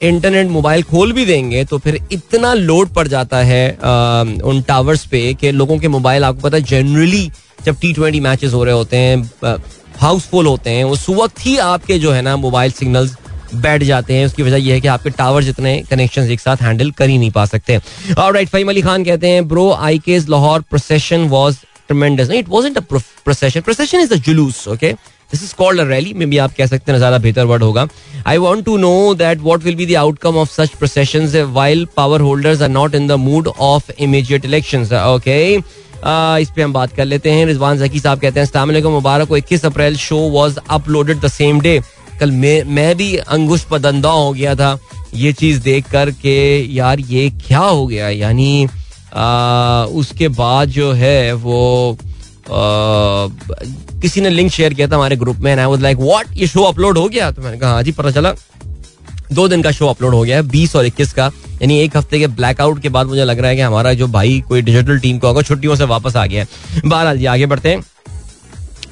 इंटरनेट 0.03 0.47
मोबाइल 0.49 0.83
खोल 0.83 1.11
भी 1.13 1.25
देंगे 1.25 1.63
तो 1.65 1.77
फिर 1.77 1.99
इतना 2.11 2.53
लोड 2.53 2.89
पड़ 2.93 3.07
जाता 3.07 3.37
है 3.43 3.69
आ, 3.73 4.21
उन 4.21 4.61
टावर्स 4.67 5.05
पे 5.05 5.33
कि 5.33 5.51
लोगों 5.51 5.77
के 5.79 5.87
मोबाइल 5.87 6.23
आपको 6.23 6.41
पता 6.41 6.57
है 6.57 6.63
जनरली 6.63 7.29
जब 7.65 7.79
टी 7.81 7.93
ट्वेंटी 7.93 8.19
मैचेस 8.19 8.53
हो 8.53 8.63
रहे 8.63 8.75
होते 8.75 8.97
हैं 8.97 9.57
हाउसफुल 9.99 10.45
होते 10.45 10.69
हैं 10.69 10.83
उस 10.85 11.09
वक्त 11.09 11.45
ही 11.45 11.57
आपके 11.65 11.99
जो 11.99 12.11
है 12.11 12.21
ना 12.21 12.35
मोबाइल 12.37 12.71
सिग्नल्स 12.71 13.15
बैठ 13.55 13.83
जाते 13.83 14.13
हैं। 14.13 14.25
उसकी 14.25 14.43
वजह 14.43 14.57
यह 14.57 14.73
है 14.73 14.81
कि 14.81 14.87
आपके 14.87 15.09
टावर 15.11 15.43
जितने 15.43 15.77
कनेक्शन 15.89 16.31
एक 16.31 16.39
साथ 16.39 16.61
हैंडल 16.61 16.91
कर 16.91 17.09
ही 17.09 17.17
नहीं 17.17 17.31
पा 17.31 17.45
सकते। 17.45 17.77
राइट 18.19 18.49
फहीम 18.49 18.69
अली 18.69 18.81
खान 18.81 19.03
कहते 19.03 19.29
हैं 19.29 19.47
bro 19.47 19.71
I 19.73 19.99
guess 20.05 20.27
Lahore 20.29 20.61
procession 20.69 21.27
was 21.29 21.57
tremendous 21.87 22.29
it 22.31 22.49
wasn't 22.49 22.79
procession 22.79 23.61
procession 23.61 23.99
is 23.99 24.13
the 24.13 24.17
जुलूस 24.25 24.67
okay 24.67 24.91
this 25.31 25.43
is 25.43 25.53
called 25.57 25.79
a 25.79 25.83
rally 25.85 26.13
maybe 26.25 26.37
आप 26.37 26.53
कह 26.57 26.65
सकते 26.65 26.91
हैं, 26.91 26.97
ज़्यादा 26.97 27.17
बेहतर 27.17 27.45
वर्ड 27.45 27.63
होगा। 27.63 27.87
I 28.27 28.37
want 28.37 28.65
to 28.65 28.77
know 28.77 29.13
that 29.15 29.39
what 29.41 29.63
will 29.63 29.75
be 29.75 29.85
the 29.85 29.95
outcome 29.97 30.37
of 30.37 30.51
such 30.51 30.75
procession 30.79 31.27
while 31.53 31.87
power 31.97 32.21
holders 32.21 32.61
are 32.61 32.69
not 32.69 32.95
in 32.95 33.07
the 33.07 33.11
mood 33.21 33.47
of 33.47 33.91
immediate 33.99 34.45
election 34.45 34.85
okay 35.05 35.39
इस 36.41 36.49
पे 36.55 36.61
हम 36.61 36.73
बात 36.73 36.91
कर 36.95 37.05
लेते 37.05 37.31
हैं। 37.31 37.45
रिजवान 37.45 37.77
जकी 37.77 37.99
साहब 37.99 38.19
कहते 38.19 38.39
हैं 38.39 38.81
मुबारक 38.83 39.27
को 39.27 39.37
इक्कीस 39.37 39.65
अप्रैल 39.65 39.95
show 39.97 40.17
was 40.31 40.57
uploaded 40.69 41.19
the 41.19 41.27
same 41.27 41.61
day 41.61 41.79
कल 42.19 42.31
मैं 42.31 42.63
मैं 42.65 42.95
भी 42.97 43.15
अंगुश 43.17 43.63
पदंदा 43.71 44.09
हो 44.11 44.31
गया 44.33 44.55
था 44.55 44.77
ये 45.15 45.31
चीज़ 45.33 45.61
देख 45.63 45.89
कर 45.91 46.11
के 46.11 46.35
यार 46.73 46.99
ये 46.99 47.29
क्या 47.47 47.59
हो 47.59 47.85
गया? 47.87 48.09
यानी 48.09 48.65
उसके 49.99 50.27
बाद 50.29 50.69
जो 50.69 50.91
है 50.93 51.33
वो 51.33 51.97
आ, 52.45 53.27
किसी 54.01 54.21
ने 54.21 54.29
लिंक 54.29 54.51
शेयर 54.51 54.73
किया 54.73 54.87
था 54.87 54.95
हमारे 54.95 55.15
ग्रुप 55.15 55.37
में 55.37 55.55
आई 55.55 55.65
वाज 55.65 55.81
लाइक 55.81 55.97
व्हाट 55.97 56.37
ये 56.37 56.47
शो 56.47 56.63
अपलोड 56.63 56.97
हो 56.97 57.07
गया? 57.09 57.31
तो 57.31 57.41
मैंने 57.41 57.57
कहा 57.57 57.71
हाँ 57.71 57.83
जी 57.83 57.91
पता 57.91 58.11
चला। 58.11 58.33
दो 59.33 59.47
दिन 59.47 59.61
का 59.61 59.71
शो 59.71 59.87
अपलोड 59.87 60.13
हो 60.13 60.23
गया 60.23 60.35
है 60.35 60.43
बीस 60.43 60.75
और 60.75 60.85
इक्कीस 60.85 61.13
का। 61.13 61.31
यानी 61.61 61.79
एक 61.79 61.97
हफ़्ते 61.97 62.19
के 62.19 62.27
ब्लैकआउट 62.27 62.81
के 62.81 62.89
बाद 62.89 63.07
मुझे 63.07 63.23
लग 63.25 63.39
रहा 63.39 63.49
है 63.49 63.55
कि 63.55 63.61
हमारा 63.61 63.93
जो 63.93 64.07
भाई 64.07 64.43
कोई 64.47 64.61
डिजिटल 64.61 64.99
टीम 64.99 65.17
का 65.19 65.27
होगा 65.27 65.41
छुट्टियों 65.41 65.75
से 65.75 65.83
वापस 65.85 66.15
आ 66.15 66.25
गया 66.25 66.41
है। 66.41 66.81
बहरहाल 66.85 67.17
जी 67.17 67.25
आगे 67.25 67.45
बढ़ते 67.45 67.69
हैं। 67.69 67.83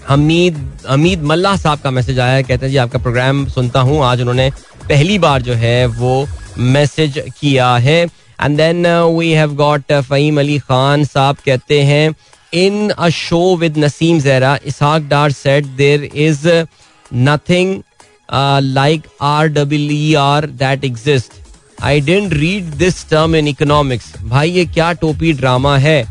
हमीद 0.09 0.57
हमीद 0.87 1.21
मल्ला 1.23 1.55
साहब 1.57 1.79
का 1.79 1.91
मैसेज 1.91 2.19
आया 2.19 2.33
है, 2.33 2.43
कहते 2.43 2.65
हैं, 2.65 2.71
जी, 2.71 2.77
आपका 2.77 2.99
प्रोग्राम 2.99 3.45
सुनता 3.49 3.79
हूँ। 3.81 4.03
आज 4.05 4.21
उन्होंने 4.21 4.49
पहली 4.89 5.17
बार 5.19 5.41
जो 5.41 5.53
है 5.55 5.85
वो 5.87 6.27
मैसेज 6.59 7.23
किया 7.39 7.75
है। 7.77 8.01
And 8.39 8.57
then 8.57 8.87
we 8.87 9.31
have 9.31 9.53
got 9.55 9.93
Fahim 9.93 10.39
Ali 10.39 10.57
Khan 10.61 11.03
साहब 11.05 11.37
कहते 11.45 11.81
हैं 11.83 12.13
in 12.53 12.89
a 12.89 13.09
show 13.11 13.55
with 13.57 13.77
Naseem 13.77 14.19
Zehra 14.19 14.57
Ishaq 14.65 15.07
Dar 15.09 15.31
said 15.33 15.65
there 15.77 16.03
is 16.03 16.47
nothing 17.11 17.81
like 18.63 19.07
R 19.21 19.47
W 19.49 20.19
R 20.19 20.45
that 20.47 20.83
exist 20.85 21.41
I 21.83 22.01
didn't 22.01 22.33
read 22.33 22.65
this 22.75 23.09
term 23.09 23.35
in 23.35 23.47
economics 23.47 24.13
भाई, 24.23 24.51
ये 24.51 24.65
क्या 24.65 24.91
टोपी 24.93 25.33
drama 25.33 25.77
है? 25.77 26.01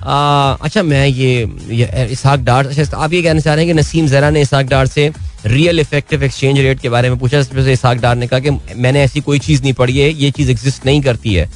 अच्छा 0.00 0.82
मैं 0.82 1.06
ये 1.06 2.06
इसहाक 2.10 2.40
डार 2.40 2.66
अच्छा 2.66 2.96
आप 2.96 3.12
ये 3.12 3.22
कहना 3.22 3.40
चाह 3.40 3.54
रहे 3.54 3.64
हैं 3.64 3.74
कि 3.74 3.80
नसीम 3.80 4.06
जरा 4.06 4.30
ने 4.30 4.40
इसहाक 4.40 4.66
डार 4.66 4.86
से 4.86 5.10
रियल 5.46 5.80
इफ़ेक्टिव 5.80 6.22
एक्सचेंज 6.24 6.58
रेट 6.58 6.80
के 6.80 6.88
बारे 6.88 7.10
में 7.10 7.18
पूछा 7.18 7.38
इसहाक 7.38 7.98
डार 7.98 8.16
ने 8.16 8.26
कहा 8.26 8.40
कि 8.40 8.50
मैंने 8.76 9.02
ऐसी 9.02 9.20
कोई 9.20 9.38
चीज़ 9.38 9.62
नहीं 9.62 9.72
पढ़ी 9.72 9.98
है, 9.98 10.10
ये 10.12 10.30
चीज़ 10.30 10.50
एग्जिस्ट 10.50 10.86
नहीं 10.86 11.00
करती 11.02 11.34
है। 11.34 11.48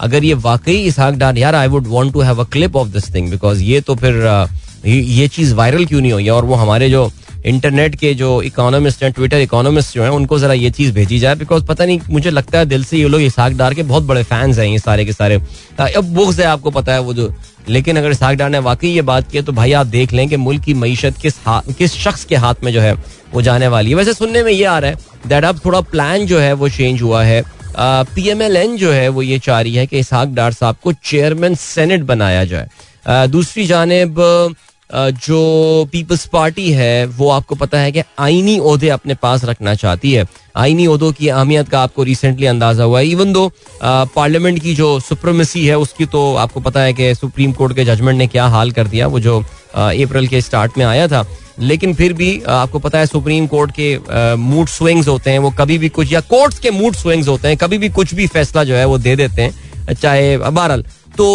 अगर 0.00 0.24
ये 0.24 0.34
वाकई 0.34 0.76
इसहाक 0.82 1.14
डार, 1.14 1.38
यार 1.38 1.54
I 1.54 1.68
would 1.68 1.86
want 1.88 2.12
to 2.12 2.20
have 2.20 2.40
a 2.40 2.48
clip 2.52 2.76
of 2.76 2.88
this 2.88 3.14
thing 3.14 3.30
because 3.30 3.62
ये 3.62 3.80
तो 3.80 3.94
फिर 3.94 4.22
ये 4.86 5.28
चीज़ 5.28 5.54
वायरल 5.54 5.84
क्यों 5.86 6.00
नहीं 6.00 6.12
हुई 6.12 6.28
और 6.28 6.44
वो 6.44 6.54
हमारे 6.54 6.88
जो 6.90 7.10
इंटरनेट 7.46 7.94
के 7.94 8.12
जो 8.14 8.30
इकोनॉमिस्ट 8.42 9.02
हैं 9.02 9.10
ट्विटर 9.12 9.38
इकोनॉमिस्ट 9.38 9.94
जो 9.94 10.02
हैं, 10.02 10.10
उनको 10.10 10.38
जरा 10.38 10.52
ये 10.52 10.70
चीज़ 10.70 10.92
भेजी 10.92 11.18
जाए 11.18 11.34
बिकॉज़ 11.34 11.64
पता 11.64 11.84
नहीं, 11.84 12.00
मुझे 12.10 12.30
लगता 12.30 12.58
है 12.58 12.66
दिल 12.66 12.84
से 12.84 12.98
ये 12.98 13.08
लोग 13.08 13.20
इसहाक 13.22 13.52
डार 13.52 13.74
के 13.74 13.82
बहुत 13.82 14.02
बड़े 14.02 14.22
फैंस 14.22 14.58
हैं 14.58 14.66
ये 14.66 14.78
सारे 14.78 15.04
के 15.04 15.12
सारे। 15.12 15.40
अब 15.78 16.04
बुक्स 16.14 16.38
है, 16.38 16.46
आपको 16.46 16.70
पता 16.70 16.92
है 16.92 17.00
वो 17.00 17.14
जो, 17.14 17.32
लेकिन 17.68 17.98
अगर 17.98 18.10
इसहाक 18.10 18.36
डार 18.36 18.50
ने 18.50 18.58
वाकई 18.60 18.88
ये 18.88 19.02
बात 19.02 19.30
की 19.30 19.42
तो 19.42 19.52
भाई 19.52 19.72
आप 19.72 19.86
देख 19.86 20.12
लें 20.12 20.28
कि 20.28 20.36
मुल्क 20.36 20.62
की 20.64 20.74
मीशत 20.74 21.18
किस 21.22 21.34
किस 21.48 21.94
शख्स 21.94 22.24
के 22.24 22.36
हाथ 22.36 22.64
में 22.64 22.72
जो 22.72 22.80
है 22.80 22.94
वो 23.34 23.42
जाने 23.42 23.68
वाली 23.68 23.90
है। 23.90 23.96
वैसे 23.96 24.14
सुनने 24.14 24.42
में 24.42 24.52
ये 24.52 24.64
आ 24.64 24.78
रहा 24.78 24.90
है 24.90 25.28
दैट 25.28 25.44
अब 25.44 25.60
थोड़ा 25.64 25.80
प्लान 25.82 26.26
जो 26.26 26.38
है 26.38 26.52
वो 26.52 26.68
चेंज 26.70 27.02
हुआ 27.02 27.22
है। 27.24 27.42
पी 27.78 28.28
एम 28.30 28.42
एल 28.42 28.56
एन 28.56 28.76
जो 28.76 28.92
है 28.92 29.08
वो 29.08 29.22
ये 29.22 29.38
चाह 29.38 29.60
रही 29.60 29.74
है 29.74 29.86
कि 29.86 29.98
इसहाक 29.98 30.28
डार 30.30 30.52
साहब 30.52 30.76
को 30.82 30.92
चेयरमैन 31.04 31.54
सेनेट 31.54 32.02
बनाया 32.04 32.44
जाए। 32.44 33.26
दूसरी 33.28 33.66
जानब 33.66 34.54
जो 34.90 35.88
पीपल्स 35.92 36.24
पार्टी 36.26 36.70
है, 36.72 37.06
वो 37.06 37.28
आपको 37.30 37.54
पता 37.54 37.78
है 37.78 37.92
कि 37.92 38.02
आईनी 38.18 38.58
ओहदे 38.58 38.88
अपने 38.88 39.14
पास 39.14 39.44
रखना 39.44 39.74
चाहती 39.74 40.12
है। 40.12 40.26
आईनी 40.56 40.86
ओहदों 40.86 41.12
की 41.12 41.28
अहमियत 41.28 41.68
का 41.68 41.80
आपको 41.80 42.02
रिसेंटली 42.02 42.46
अंदाज़ा 42.46 42.84
हुआ 42.84 42.98
है। 42.98 43.06
इवन 43.06 43.32
दो 43.32 43.50
पार्लियामेंट 43.82 44.62
की 44.62 44.74
जो 44.74 44.98
सुप्रमेसी 45.00 45.66
है, 45.66 45.78
उसकी 45.78 46.06
तो 46.06 46.34
आपको 46.34 46.60
पता 46.60 46.80
है 46.80 46.92
कि 46.92 47.14
सुप्रीम 47.14 47.52
कोर्ट 47.52 47.76
के 47.76 47.84
जजमेंट 47.84 48.18
ने 48.18 48.26
क्या 48.26 48.46
हाल 48.46 48.70
कर 48.70 48.86
दिया, 48.86 49.06
वो 49.06 49.20
जो 49.20 49.38
अप्रैल 49.74 50.28
के 50.28 50.40
स्टार्ट 50.40 50.78
में 50.78 50.84
आया 50.84 51.08
था। 51.08 51.24
लेकिन 51.60 51.94
फिर 51.94 52.12
भी 52.12 52.42
आपको 52.48 52.78
पता 52.78 52.98
है 52.98 53.06
सुप्रीम 53.06 53.46
कोर्ट 53.46 53.72
के 53.78 54.36
मूड 54.36 54.68
स्विंग्स 54.68 55.08
होते 55.08 55.30
हैं, 55.30 55.38
वो 55.38 55.50
कभी 55.50 55.78
भी 55.78 55.88
कुछ, 55.88 56.12
या 56.12 56.20
कोर्ट्स 56.20 56.58
के 56.58 56.70
मूड 56.70 56.94
स्विंग्स 56.94 57.28
होते 57.28 57.48
हैं, 57.48 57.56
कभी 57.56 57.78
भी 57.78 57.88
कुछ 57.90 58.14
भी 58.14 58.26
फैसला 58.26 58.64
जो 58.64 58.74
है 58.74 58.84
वो 58.84 58.98
दे 58.98 59.16
देते 59.16 59.42
हैं, 59.42 59.94
चाहे 59.94 60.36
बहरहाल 60.38 60.84
तो 61.16 61.26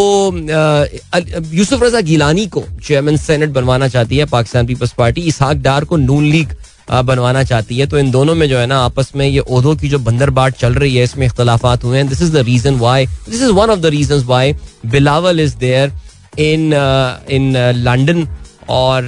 यूसुफ 1.53 1.83
रजा 1.83 1.99
गिलानी 2.03 2.45
को 2.47 2.63
चेयरमैन 2.83 3.17
सेनेट 3.17 3.49
बनवाना 3.51 3.87
चाहती 3.87 4.17
है, 4.17 4.25
पाकिस्तान 4.27 4.67
पीपल्स 4.67 4.93
पार्टी 4.93 5.21
इसहाक 5.23 5.57
डार 5.59 5.83
को 5.85 5.97
नून 5.97 6.25
लीग 6.25 6.53
बनवाना 7.05 7.43
चाहती 7.43 7.77
है। 7.77 7.85
तो 7.87 7.97
इन 7.99 8.11
दोनों 8.11 8.35
में 8.35 8.47
जो 8.49 8.57
है 8.57 8.65
ना, 8.67 8.79
आपस 8.81 9.11
में 9.15 9.25
ये 9.27 9.39
ओहदों 9.39 9.75
की 9.75 9.89
जो 9.89 9.99
बंदर 9.99 10.29
बाट 10.31 10.55
चल 10.55 10.73
रही 10.75 10.95
है, 10.95 11.03
इसमें 11.03 11.25
इख्तलाफात 11.25 11.83
हुए 11.83 11.97
हैं। 11.97 12.07
This 12.07 12.21
is 12.21 12.33
the 12.33 12.43
reason 12.45 12.75
why 12.79 13.05
this 13.05 13.41
is 13.41 13.51
one 13.51 13.69
of 13.69 13.79
the 13.79 13.85
reason 13.87 14.23
why 14.27 14.53
Bilawal 14.87 15.39
is 15.39 15.55
there 15.57 15.91
in 16.39 16.73
in 17.29 17.57
London 17.77 18.27
और 18.69 19.03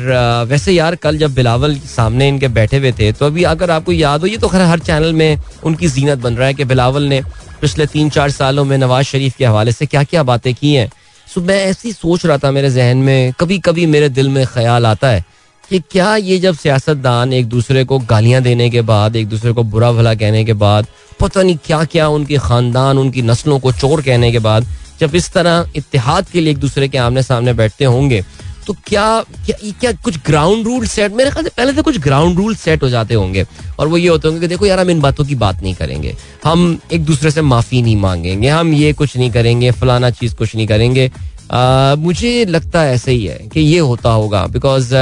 वैसे 0.49 0.71
यार, 0.71 0.95
कल 0.97 1.17
जब 1.17 1.33
बिलावल 1.33 1.75
सामने 1.87 2.27
इनके 2.27 2.47
बैठे 2.49 2.77
हुए 2.77 2.91
थे 2.91 3.11
तो 3.11 3.25
अभी 3.25 3.43
अगर 3.45 3.71
आपको 3.71 3.91
याद 3.91 4.21
हो, 4.21 4.27
ये 4.27 4.37
तो 4.37 4.47
खैर 4.47 4.61
हर 4.63 4.79
चैनल 4.81 5.13
में 5.13 5.39
उनकी 5.63 5.87
जीनत 5.89 6.19
बन 6.19 6.35
रहा 6.35 6.47
है 6.47 6.53
कि 6.53 6.65
बिलावल 6.65 7.03
ने 7.05 7.21
पिछले 7.61 7.85
तीन 7.85 8.09
चार 8.09 8.29
सालों 8.29 8.65
में 8.65 8.77
नवाज़ 8.77 9.05
शरीफ 9.05 9.35
के 9.37 9.45
हवाले 9.45 9.71
से 9.71 9.85
क्या 9.85 10.03
क्या 10.03 10.23
बातें 10.23 10.53
की 10.53 10.73
हैं? 10.73 10.89
सो 11.27 11.41
मैं 11.41 11.65
ऐसी 11.65 11.93
सोच 11.93 12.25
रहा 12.25 12.37
था 12.37 12.51
मेरे 12.51 12.69
जहन 12.69 12.97
में 12.97 13.33
कभी 13.39 13.59
कभी 13.59 13.85
मेरे 13.85 14.09
दिल 14.09 14.29
में 14.29 14.45
ख्याल 14.45 14.85
आता 14.85 15.09
है 15.09 15.25
कि 15.69 15.79
क्या 15.79 16.15
ये 16.15 16.37
जब 16.39 16.55
सियासतदान 16.55 17.33
एक 17.33 17.45
दूसरे 17.45 17.83
को 17.83 17.99
गालियाँ 17.99 18.41
देने 18.41 18.69
के 18.69 18.81
बाद, 18.81 19.15
एक 19.15 19.27
दूसरे 19.27 19.51
को 19.51 19.63
बुरा 19.63 19.91
भला 19.91 20.13
कहने 20.15 20.45
के 20.45 20.53
बाद, 20.53 20.87
पता 21.19 21.41
नहीं 21.41 21.57
क्या 21.65 21.83
क्या 21.83 22.07
उनके 22.07 22.37
खानदान, 22.37 22.97
उनकी 22.97 23.21
नस्लों 23.21 23.59
को 23.59 23.71
चोर 23.71 24.01
कहने 24.01 24.31
के 24.31 24.39
बाद, 24.39 24.65
जब 24.99 25.15
इस 25.15 25.31
तरह 25.33 25.69
इतिहाद 25.75 26.25
के 26.29 26.41
लिए 26.41 26.51
एक 26.51 26.57
दूसरे 26.57 26.87
के 26.87 26.97
आमने 26.97 27.23
सामने 27.23 27.53
बैठते 27.53 27.85
होंगे 27.85 28.23
तो 28.71 28.75
क्या 28.87 29.05
क्या 29.45 29.71
क्या 29.79 29.91
कुछ 30.03 30.17
ग्राउंड 30.25 30.65
रूल 30.65 30.85
सेट 30.87 31.13
मेरे 31.13 31.29
ख्याल 31.31 31.43
से 31.43 31.49
पहले 31.57 31.73
से 31.73 31.81
कुछ 31.81 31.97
ग्राउंड 31.99 32.37
रूल 32.37 32.55
सेट 32.55 32.83
हो 32.83 32.89
जाते 32.89 33.13
होंगे। 33.13 33.45
और 33.79 33.87
वो 33.87 33.97
ये 33.97 34.07
होते 34.07 34.27
होंगे 34.27 34.41
कि 34.41 34.47
देखो 34.47 34.65
यार 34.65 34.79
हम 34.79 34.89
इन 34.89 34.99
बातों 35.01 35.25
की 35.25 35.35
बात 35.35 35.61
नहीं 35.63 35.73
करेंगे। 35.75 36.15
हम 36.43 36.79
एक 36.93 37.03
दूसरे 37.05 37.31
से 37.31 37.41
माफ़ी 37.41 37.81
नहीं 37.81 37.95
मांगेंगे। 37.97 38.49
हम 38.49 38.73
ये 38.73 38.93
कुछ 38.93 39.17
नहीं 39.17 39.31
करेंगे 39.31 39.71
फलाना 39.71 40.09
चीज़ 40.09 40.35
कुछ 40.35 40.55
नहीं 40.55 40.67
करेंगे। 40.67 41.11
आ, 41.51 41.95
मुझे 41.95 42.45
लगता 42.45 42.81
है 42.81 42.93
ऐसे 42.93 43.11
ही 43.11 43.25
है 43.25 43.37
कि 43.53 43.59
ये 43.59 43.79
होता 43.79 44.09
होगा। 44.09 44.45
बिकॉज़ 44.47 44.93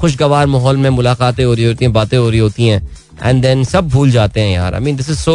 खुशगवार 0.00 0.46
माहौल 0.46 0.76
में 0.76 0.90
मुलाकातें 0.90 1.44
हो 1.44 1.54
रही 1.54 1.64
होती 1.64 1.84
हैं 1.84 1.92
बातें 1.92 2.16
हो 2.18 2.30
रही 2.30 2.40
होती 2.40 2.66
हैं। 2.66 2.88
एंड 3.22 3.42
देन 3.42 3.64
सब 3.64 3.88
भूल 3.88 4.10
जाते 4.10 4.40
हैं 4.40 4.54
यार। 4.54 4.74
I 4.74 4.80
mean 4.80 4.96
this 4.96 5.10
is 5.10 5.18
so 5.18 5.34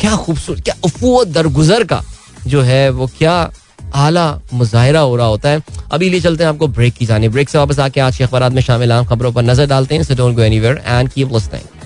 क्या 0.00 0.16
खूबसूरत 0.16 0.62
क्या 0.64 0.74
उफुआ 0.84 1.24
दरगुजर 1.24 1.84
का 1.84 2.02
जो 2.46 2.62
है 2.62 2.88
वो 2.90 3.06
क्या 3.18 3.34
आला 3.94 4.28
मुजाहरा 4.52 5.00
हो 5.00 5.16
रहा 5.16 5.26
होता 5.26 5.48
है। 5.48 5.62
अभी 5.92 6.08
लिए 6.10 6.20
चलते 6.20 6.44
हैं 6.44 6.50
आपको 6.50 6.68
ब्रेक 6.68 6.94
की 6.94 7.06
जानी 7.06 7.28
ब्रेक 7.28 7.48
से 7.48 7.58
वापस 7.58 7.78
आके 7.78 8.00
आज 8.00 8.16
के 8.16 8.24
अखबार 8.24 8.50
में 8.50 8.62
शामिल 8.62 8.92
आम 8.92 9.04
खबरों 9.06 9.32
पर 9.32 9.42
नज़र 9.42 9.66
डालते 9.66 9.94
हैं 9.94 10.02
so 10.02 10.14
don't 10.14 10.36
go 10.36 10.42
anywhere 10.42 10.82
and 10.86 11.08
keep 11.08 11.32
listening 11.32 11.78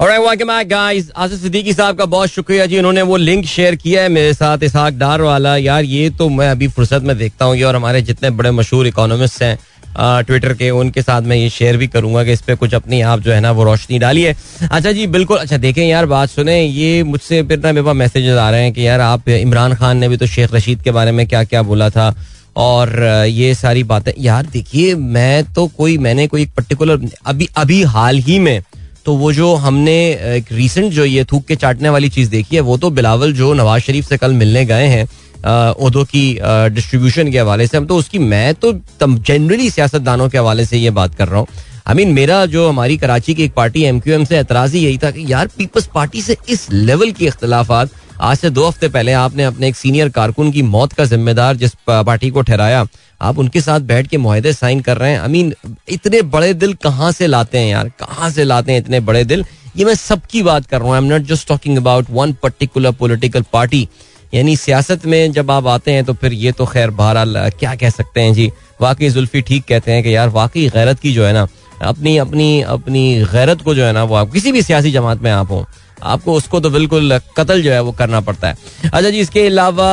Alright. 0.00 1.10
Asif 1.16 1.40
Siddiqui 1.40 1.72
साहब 1.72 1.96
का 1.96 2.04
बहुत 2.04 2.28
शुक्रिया 2.28 2.64
जी। 2.66 2.78
उन्होंने 2.78 3.02
वो 3.02 3.16
लिंक 3.16 3.44
शेयर 3.46 3.74
किया 3.76 4.02
है 4.02 4.08
मेरे 4.08 4.32
साथ 4.34 4.62
इसहाक 4.62 4.94
डार 4.94 5.22
वाला। 5.22 5.56
यार, 5.56 5.84
ये 5.84 6.08
तो 6.10 6.28
मैं 6.28 6.48
अभी 6.50 6.68
फुर्सत 6.68 7.02
में 7.02 7.16
देखता 7.18 7.44
हूँ 7.44 7.62
और 7.62 7.76
हमारे 7.76 8.00
जितने 8.02 8.30
बड़े 8.30 8.50
मशहूर 8.50 8.86
इकोनॉमिस्ट 8.86 9.42
हैं 9.42 9.58
ट्विटर 9.96 10.52
के, 10.54 10.70
उनके 10.72 11.02
साथ 11.02 11.22
मैं 11.22 11.36
ये 11.36 11.48
शेयर 11.50 11.76
भी 11.76 11.86
करूँगा 11.86 12.24
कि 12.24 12.32
इस 12.32 12.42
पर 12.42 12.54
कुछ 12.54 12.74
अपनी 12.74 13.00
आप 13.02 13.20
जो 13.20 13.32
है 13.32 13.40
ना 13.40 13.50
वो 13.52 13.64
रोशनी 13.64 13.98
डालिए। 13.98 14.34
अच्छा 14.62 14.92
जी, 14.92 15.06
बिल्कुल। 15.08 15.38
अच्छा 15.38 15.56
देखें 15.58 15.82
यार, 15.84 16.06
बात 16.06 16.30
सुने, 16.30 16.60
ये 16.60 17.02
मुझसे 17.04 17.42
फिर 17.42 17.58
ना 17.58 17.72
मेरे 17.72 17.86
पास 17.86 17.96
मैसेजेस 17.96 18.38
आ 18.38 18.50
रहे 18.50 18.62
हैं 18.62 18.72
कि 18.72 18.86
यार 18.86 19.00
आप 19.00 19.28
इमरान 19.30 19.74
खान 19.74 19.98
ने 19.98 20.08
भी 20.08 20.16
तो 20.16 20.26
शेख 20.26 20.54
रशीद 20.54 20.82
के 20.82 20.90
बारे 20.90 21.12
में 21.12 21.26
क्या 21.26 21.44
क्या 21.44 21.62
बोला 21.64 21.90
था 21.90 22.14
और 22.56 23.02
ये 23.28 23.54
सारी 23.54 23.82
बातें। 23.84 24.12
यार, 24.18 24.46
देखिए, 24.46 24.94
मैं 24.94 25.44
तो 25.54 25.66
कोई, 25.68 25.98
मैंने 25.98 26.26
कोई 26.26 26.46
पर्टिकुलर 26.46 27.08
अभी 27.26 27.48
अभी 27.56 27.82
हाल 27.84 28.18
ही 28.18 28.38
में 28.38 28.62
तो 29.06 29.14
वो 29.14 29.32
जो 29.32 29.54
हमने 29.54 29.94
एक 30.36 30.52
रिसेंट 30.52 30.92
जो 30.92 31.04
ये 31.04 31.24
थूक 31.24 31.44
के 31.46 31.56
चाटने 31.56 31.88
वाली 31.88 32.08
चीज़ 32.08 32.30
देखी 32.30 32.56
है, 32.56 32.60
वो 32.62 32.76
तो 32.78 32.90
बिलावल 32.90 33.32
जो 33.32 33.52
नवाज़ 33.54 33.82
शरीफ 33.82 34.08
से 34.08 34.16
कल 34.16 34.32
मिलने 34.32 34.64
गए 34.64 34.86
हैं 34.86 35.06
उदो 35.44 36.04
की 36.04 36.24
डिस्ट्रीब्यूशन 36.74 37.30
के 37.32 37.38
हवाले 37.38 37.66
से 37.66 37.76
हम 37.76 37.86
तो 37.86 37.96
उसकी 37.96 38.18
मैं 38.18 38.54
तो 38.54 38.72
जनरली 38.98 39.70
सियासतदानों 39.70 40.28
के 40.28 40.38
हवाले 40.38 40.64
से 40.66 40.78
ये 40.78 40.90
बात 40.92 41.14
कर 41.14 41.28
रहा 41.28 41.38
हूँ। 41.38 41.46
आई 41.86 41.94
मीन 41.94 42.12
मेरा 42.14 42.44
जो 42.46 42.68
हमारी 42.68 42.96
कराची 42.98 43.34
की 43.34 43.42
एक 43.44 43.52
पार्टी 43.54 43.82
एम 43.84 43.98
क्यू 44.00 44.14
एम 44.14 44.24
से 44.24 44.38
एतराज़ 44.38 44.76
ही 44.76 44.84
यही 44.84 44.98
था 44.98 45.10
कि 45.10 45.24
यार 45.28 45.46
पीपल्स 45.56 45.86
पार्टी 45.94 46.22
से 46.22 46.36
इस 46.48 46.66
लेवल 46.72 47.10
के 47.12 47.26
इख्तलाफात, 47.26 47.90
आज 48.20 48.36
से 48.38 48.50
दो 48.50 48.66
हफ़्ते 48.66 48.88
पहले 48.88 49.12
आपने 49.12 49.44
अपने 49.44 49.68
एक 49.68 49.76
सीनियर 49.76 50.08
कारकुन 50.10 50.52
की 50.52 50.62
मौत 50.64 50.92
का 50.92 51.04
जिम्मेदार 51.04 51.56
जिस 51.56 51.74
पार्टी 51.86 52.30
को 52.30 52.42
ठहराया, 52.42 52.86
आप 53.20 53.38
उनके 53.38 53.60
साथ 53.60 53.80
बैठ 53.82 54.06
के 54.06 54.18
माहदे 54.18 54.52
साइन 54.52 54.80
कर 54.80 54.98
रहे 54.98 55.10
हैं। 55.10 55.20
आई 55.20 55.28
मीन 55.28 55.52
इतने 55.88 56.22
बड़े 56.22 56.52
दिल 56.54 56.72
कहाँ 56.82 57.10
से 57.12 57.26
लाते 57.26 57.58
हैं 57.58 57.70
यार? 57.70 57.88
कहाँ 58.00 58.30
से 58.30 58.44
लाते 58.44 58.72
हैं 58.72 58.78
इतने 58.78 59.00
बड़े 59.02 59.24
दिल? 59.24 59.44
ये 59.76 59.84
मैं 59.84 59.94
सबकी 59.96 60.42
बात 60.42 60.66
कर 60.66 60.78
रहा 60.78 60.86
हूँ। 60.86 60.94
I 60.94 61.02
am 61.02 61.12
not 61.12 61.22
just 61.28 61.48
talking 61.48 61.78
about 61.78 62.06
one 62.10 62.32
particular 62.42 62.92
political 62.94 63.44
party 63.52 63.88
यानी 64.34 64.56
सियासत 64.56 65.06
में 65.06 65.32
जब 65.32 65.50
आप 65.50 65.66
आते 65.66 65.92
हैं 65.92 66.04
तो 66.04 66.12
फिर 66.14 66.32
ये 66.34 66.52
तो 66.52 66.66
खैर 66.66 66.90
बहरहाल 66.92 67.50
क्या 67.50 67.74
कह 67.74 67.90
सकते 67.90 68.20
हैं 68.20 68.32
जी? 68.34 68.50
वाकई 68.80 69.08
जुल्फी 69.10 69.40
ठीक 69.42 69.64
कहते 69.68 69.92
हैं 69.92 70.02
कि 70.02 70.14
यार 70.14 70.28
वाकई 70.30 70.68
गैरत 70.68 71.00
की 71.00 71.12
जो 71.14 71.24
है 71.24 71.32
ना, 71.32 71.46
अपनी 71.82 72.16
अपनी 72.18 72.60
अपनी 72.62 73.24
गैरत 73.32 73.62
को 73.62 73.74
जो 73.74 73.84
है 73.84 73.92
ना, 73.92 74.04
वो 74.04 74.14
आप 74.14 74.32
किसी 74.32 74.52
भी 74.52 74.62
सियासी 74.62 74.90
जमात 74.92 75.22
में 75.22 75.30
आप 75.30 75.50
हो, 75.50 75.64
आपको 76.02 76.34
उसको 76.34 76.60
तो 76.60 76.70
बिल्कुल 76.70 77.18
कत्ल 77.36 77.62
जो 77.62 77.72
है 77.72 77.80
वो 77.82 77.92
करना 77.92 78.20
पड़ता 78.20 78.48
है। 78.48 78.56
अच्छा 78.84 79.10
जी, 79.10 79.20
इसके 79.20 79.46
अलावा 79.46 79.86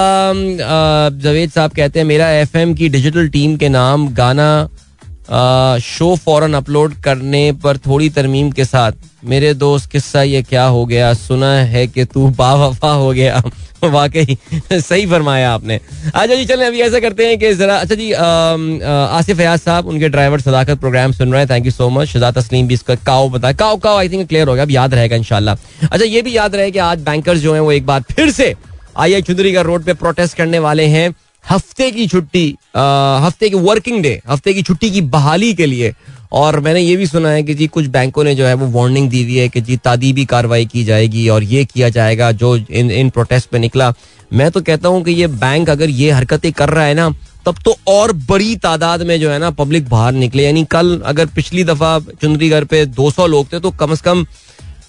जवेद 1.21 1.51
साहब 1.51 1.71
कहते 1.71 1.99
हैं, 1.99 2.05
मेरा 2.05 2.29
एफएम 2.31 2.73
की 2.73 2.89
डिजिटल 2.89 3.29
टीम 3.29 3.55
के 3.57 3.69
नाम 3.69 4.07
गाना 4.13 4.47
शो 5.81 6.15
फ़ौरन 6.15 6.53
अपलोड 6.53 6.93
करने 7.03 7.51
पर 7.63 7.77
थोड़ी 7.77 8.09
तरमीम 8.09 8.51
के 8.51 8.65
साथ, 8.65 8.91
मेरे 9.25 9.53
दोस्त, 9.53 9.89
किस्सा 9.91 10.21
ये 10.23 10.41
क्या 10.43 10.63
हो 10.65 10.85
गया? 10.85 11.13
सुना 11.13 11.53
है 11.65 11.85
कि 11.87 12.05
तू 12.05 12.27
बावफा 12.37 12.91
हो 12.91 13.11
गया। 13.11 13.41
वाकई, 13.83 14.37
सही 14.73 15.05
फरमाया 15.07 15.51
आपने। 15.51 15.79
अच्छा 16.05 16.35
जी, 16.35 16.45
चलें, 16.45 16.65
अभी 16.65 16.81
ऐसा 16.81 16.99
करते 16.99 17.27
हैं 17.27 17.37
कि 17.39 17.53
जरा 17.53 17.77
अच्छा 17.77 17.95
जी 17.95 18.11
आसिफ 18.11 19.37
फयाज 19.37 19.59
साहब, 19.59 19.87
उनके 19.87 20.09
ड्राइवर 20.09 20.41
सदाकत 20.41 20.79
प्रोग्राम 20.79 21.11
सुन 21.11 21.31
रहे 21.31 21.41
हैं। 21.41 21.49
Thank 21.49 21.65
you 21.65 21.71
so 21.71 21.89
much 21.89 22.07
Shaza 22.07 22.31
Tasleem 22.31 22.67
भी 22.67 22.73
इसका 22.73 22.95
काओ 23.05 23.29
बताया 23.29 23.53
काओ 23.53 23.77
काओ 23.77 23.97
आई 23.97 24.09
थिंक 24.09 24.27
क्लियर 24.27 24.47
हो 24.47 24.53
गया। 24.53 24.63
अब 24.63 24.71
याद 24.71 24.93
रहेगा 24.93 25.15
इनशाला 25.15 25.55
अच्छा 25.83 26.05
ये 26.05 26.21
भी 26.21 26.35
याद 26.37 26.55
रहे 26.55 26.71
कि 26.71 26.79
आज 26.79 26.99
बैंकर्स 27.01 27.39
जो 27.39 27.53
हैं, 27.53 27.61
वो 27.61 27.71
एक 27.71 27.85
बार 27.85 28.01
फिर 28.11 28.31
से 28.31 28.53
आई 28.97 29.13
आई 29.13 29.21
चुंदरी 29.21 29.53
का 29.53 29.61
रोड 29.61 29.83
पे 29.83 29.93
प्रोटेस्ट 29.95 30.37
करने 30.37 30.59
वाले 30.59 30.85
हैं। 30.87 31.09
हफ़्ते 31.43 31.89
की 31.91 32.07
छुट्टी 32.07 32.47
हफ़्ते 32.75 33.49
की 33.49 33.55
वर्किंग 33.57 34.01
डे 34.03 34.19
हफ़्ते 34.29 34.53
की 34.53 34.61
छुट्टी 34.63 34.89
की 34.91 35.01
बहाली 35.11 35.53
के 35.53 35.65
लिए। 35.65 35.93
और 36.33 36.59
मैंने 36.59 36.79
ये 36.81 36.95
भी 36.95 37.05
सुना 37.07 37.29
है 37.29 37.41
कि 37.43 37.53
जी 37.53 37.67
कुछ 37.67 37.85
बैंकों 37.87 38.23
ने 38.23 38.35
जो 38.35 38.45
है 38.45 38.53
वो 38.53 38.67
वार्निंग 38.71 39.09
दी 39.09 39.23
हुई 39.23 39.37
है 39.37 39.47
कि 39.49 39.61
जी 39.61 39.77
तादीबी 39.77 40.25
कार्रवाई 40.25 40.65
की 40.65 40.83
जाएगी 40.83 41.27
और 41.29 41.43
ये 41.43 41.63
किया 41.65 41.89
जाएगा, 41.89 42.31
जो 42.31 42.55
इन 42.55 42.91
इन 42.91 43.09
प्रोटेस्ट 43.09 43.49
पे 43.49 43.59
निकला। 43.59 43.93
मैं 44.31 44.49
तो 44.51 44.61
कहता 44.61 44.89
हूँ 44.89 45.03
कि 45.03 45.11
ये 45.11 45.27
बैंक 45.27 45.69
अगर 45.69 45.89
ये 45.89 46.11
हरकतें 46.11 46.51
कर 46.53 46.69
रहा 46.69 46.85
है 46.85 46.93
ना, 46.93 47.09
तब 47.45 47.55
तो 47.65 47.75
और 47.87 48.13
बड़ी 48.29 48.55
तादाद 48.57 49.01
में 49.01 49.19
जो 49.19 49.29
है 49.31 49.39
ना 49.39 49.49
पब्लिक 49.51 49.89
बाहर 49.89 50.13
निकले। 50.13 50.43
यानी 50.43 50.63
कल 50.71 50.99
अगर 51.05 51.25
पिछली 51.27 51.63
दफ़ा 51.63 51.99
चुंदरीगढ़ 52.11 52.63
पे 52.65 52.85
200 52.87 53.27
लोग 53.27 53.51
थे 53.53 53.59
तो 53.59 53.71
कम 53.73 53.95
से 53.95 54.01
कम 54.05 54.25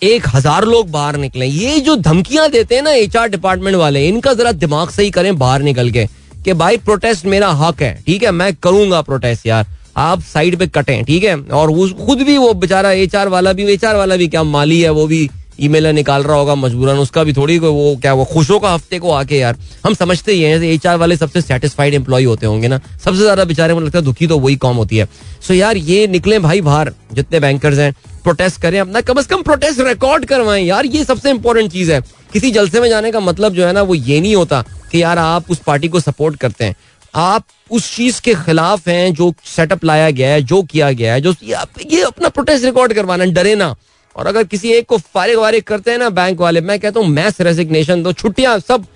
एक 0.05 0.27
हज़ार 0.29 0.65
लोग 0.67 0.91
बाहर 0.91 1.17
निकले। 1.19 1.47
ये 1.47 1.81
जो 1.81 1.97
धमकियाँ 1.99 2.49
देते 2.51 2.75
हैं 2.75 2.83
ना 2.83 2.91
एचआर 2.93 3.29
डिपार्टमेंट 3.31 3.77
वाले, 3.77 4.09
इनका 4.09 4.35
जरा 4.35 4.53
दिमाग 4.55 4.91
सही 4.91 5.11
करें 5.11 5.37
बाहर 5.39 5.63
निकल 5.63 5.91
के। 5.91 6.09
कि 6.45 6.53
भाई 6.55 6.77
प्रोटेस्ट 6.79 7.27
मेरा 7.27 7.49
हक 7.51 7.83
है, 7.83 7.95
ठीक 8.07 8.23
है? 8.23 8.31
मैं 8.33 8.55
करूँगा 8.55 9.01
प्रोटेस्ट 9.03 9.47
यार। 9.47 9.67
आप 9.99 10.21
साइड 10.25 10.57
पे 10.59 10.67
कटें, 10.69 11.05
ठीक 11.05 11.25
है? 11.25 11.37
और 11.37 11.71
उस, 11.71 11.93
खुद 11.97 12.23
भी 12.23 12.37
वो 12.39 12.53
बेचारा 12.55 12.91
एचआर 12.93 13.29
वाला 13.29 13.53
भी 13.53 13.73
एचआर 13.73 13.97
वाला 13.97 14.17
भी 14.17 14.29
क्या 14.29 14.43
माली 14.45 14.81
है, 14.81 14.91
वो 14.91 15.07
भी 15.07 15.23
ई 15.61 15.65
ईमेल 15.65 15.87
निकाल 15.87 16.23
रहा 16.23 16.37
होगा 16.37 16.55
मजबूरन, 16.55 16.99
उसका 16.99 17.23
भी 17.25 17.33
थोड़ी 17.33 17.59
वो 17.59 17.97
क्या 18.03 18.13
वो 18.15 18.25
खुशों 18.25 18.59
का 18.61 18.73
हफ़्ते 18.75 18.99
को 18.99 19.11
आके 19.13 19.39
यार। 19.39 19.57
हम 19.85 19.95
समझते 19.95 20.33
ही 20.33 20.43
हैं 20.43 20.63
एच 20.65 20.87
वाले 20.87 21.17
सबसे 21.17 21.41
सेटिस्फाइड 21.41 21.95
एम्प्लॉय 21.95 22.25
होते 22.25 22.47
होंगे 22.47 22.69
ना, 22.69 22.81
सबसे 23.05 23.21
ज़्यादा 23.21 23.45
बेचारे 23.45 23.75
मुझे 23.75 23.87
लगता 23.87 23.99
है 23.99 24.05
दुखी 24.05 24.27
तो 24.27 24.39
वही 24.39 24.57
कॉम 24.57 24.77
होती 24.77 24.97
है। 24.97 25.09
सो 25.47 25.55
यार, 25.55 25.77
ये 25.77 26.07
निकले 26.07 26.39
भाई 26.39 26.61
बाहर, 26.61 26.93
जितने 27.13 27.41
बैंकर्स 27.41 27.79
हैं 27.79 27.93
प्रोटेस्ट 28.25 28.61
करें 28.63 28.79
अपना, 28.81 29.01
कम 29.01 29.19
अज 29.19 29.27
कम 29.27 29.43
प्रोटेस्ट 29.43 29.81
रिकॉर्ड 29.81 30.25
करवाएँ। 30.25 30.65
यार, 30.65 30.87
ये 30.87 31.05
सबसे 31.05 31.31
इंपॉर्टेंट 31.31 31.71
चीज़ 31.73 31.93
है। 31.93 32.01
किसी 32.33 32.51
जलसे 32.51 32.81
में 32.81 32.89
जाने 32.89 33.11
का 33.13 33.21
मतलब 33.21 33.55
जो 33.55 33.67
है 33.67 33.73
ना, 33.73 33.83
वो 33.83 33.95
ये 33.95 34.21
नहीं 34.21 34.35
होता। 34.37 34.65
कि 34.93 35.03
यार 35.03 35.19
आप 35.19 35.51
उस 35.51 35.59
पार्टी 35.67 35.89
को 35.89 36.01
सपोर्ट 36.01 36.37
करते 36.41 36.65
हैं। 36.65 36.75
आप 37.15 37.45
उस 37.71 37.95
चीज़ 37.95 38.21
के 38.21 38.35
खिलाफ 38.37 38.89
हैं 38.89 39.13
जो 39.15 39.33
सेटअप 39.47 39.85
लाया 39.85 40.11
गया 40.11 40.31
है 40.31 40.43
जो 40.43 40.63
किया 40.65 40.91
गया 40.93 41.13
है 41.15 41.21
जो 41.21 41.35
ये 41.43 42.03
अपना 42.03 42.29
प्रोटेस्ट 42.29 42.65
रिकॉर्ड 42.65 42.93
करवाना 42.95 43.25
डरे 43.33 43.55
ना। 43.57 43.75
और 44.17 44.27
अगर 44.27 44.45
किसी 44.45 44.73
एक 44.73 44.87
को 44.87 44.99
फारिग 44.99 45.39
वारिग 45.39 45.63
करते 45.65 45.91
हैं 45.91 45.99
ना 45.99 46.09
बैंक 46.13 46.41
वाले 46.41 46.61
मैं 46.61 46.79
कहता 46.81 47.01
हूँ 47.01 47.09
मैस 47.09 47.41
रेजिग्नेशन 47.41 48.03
दो 48.03 48.13
छुट्टियाँ 48.15 48.59
सब 48.61 48.87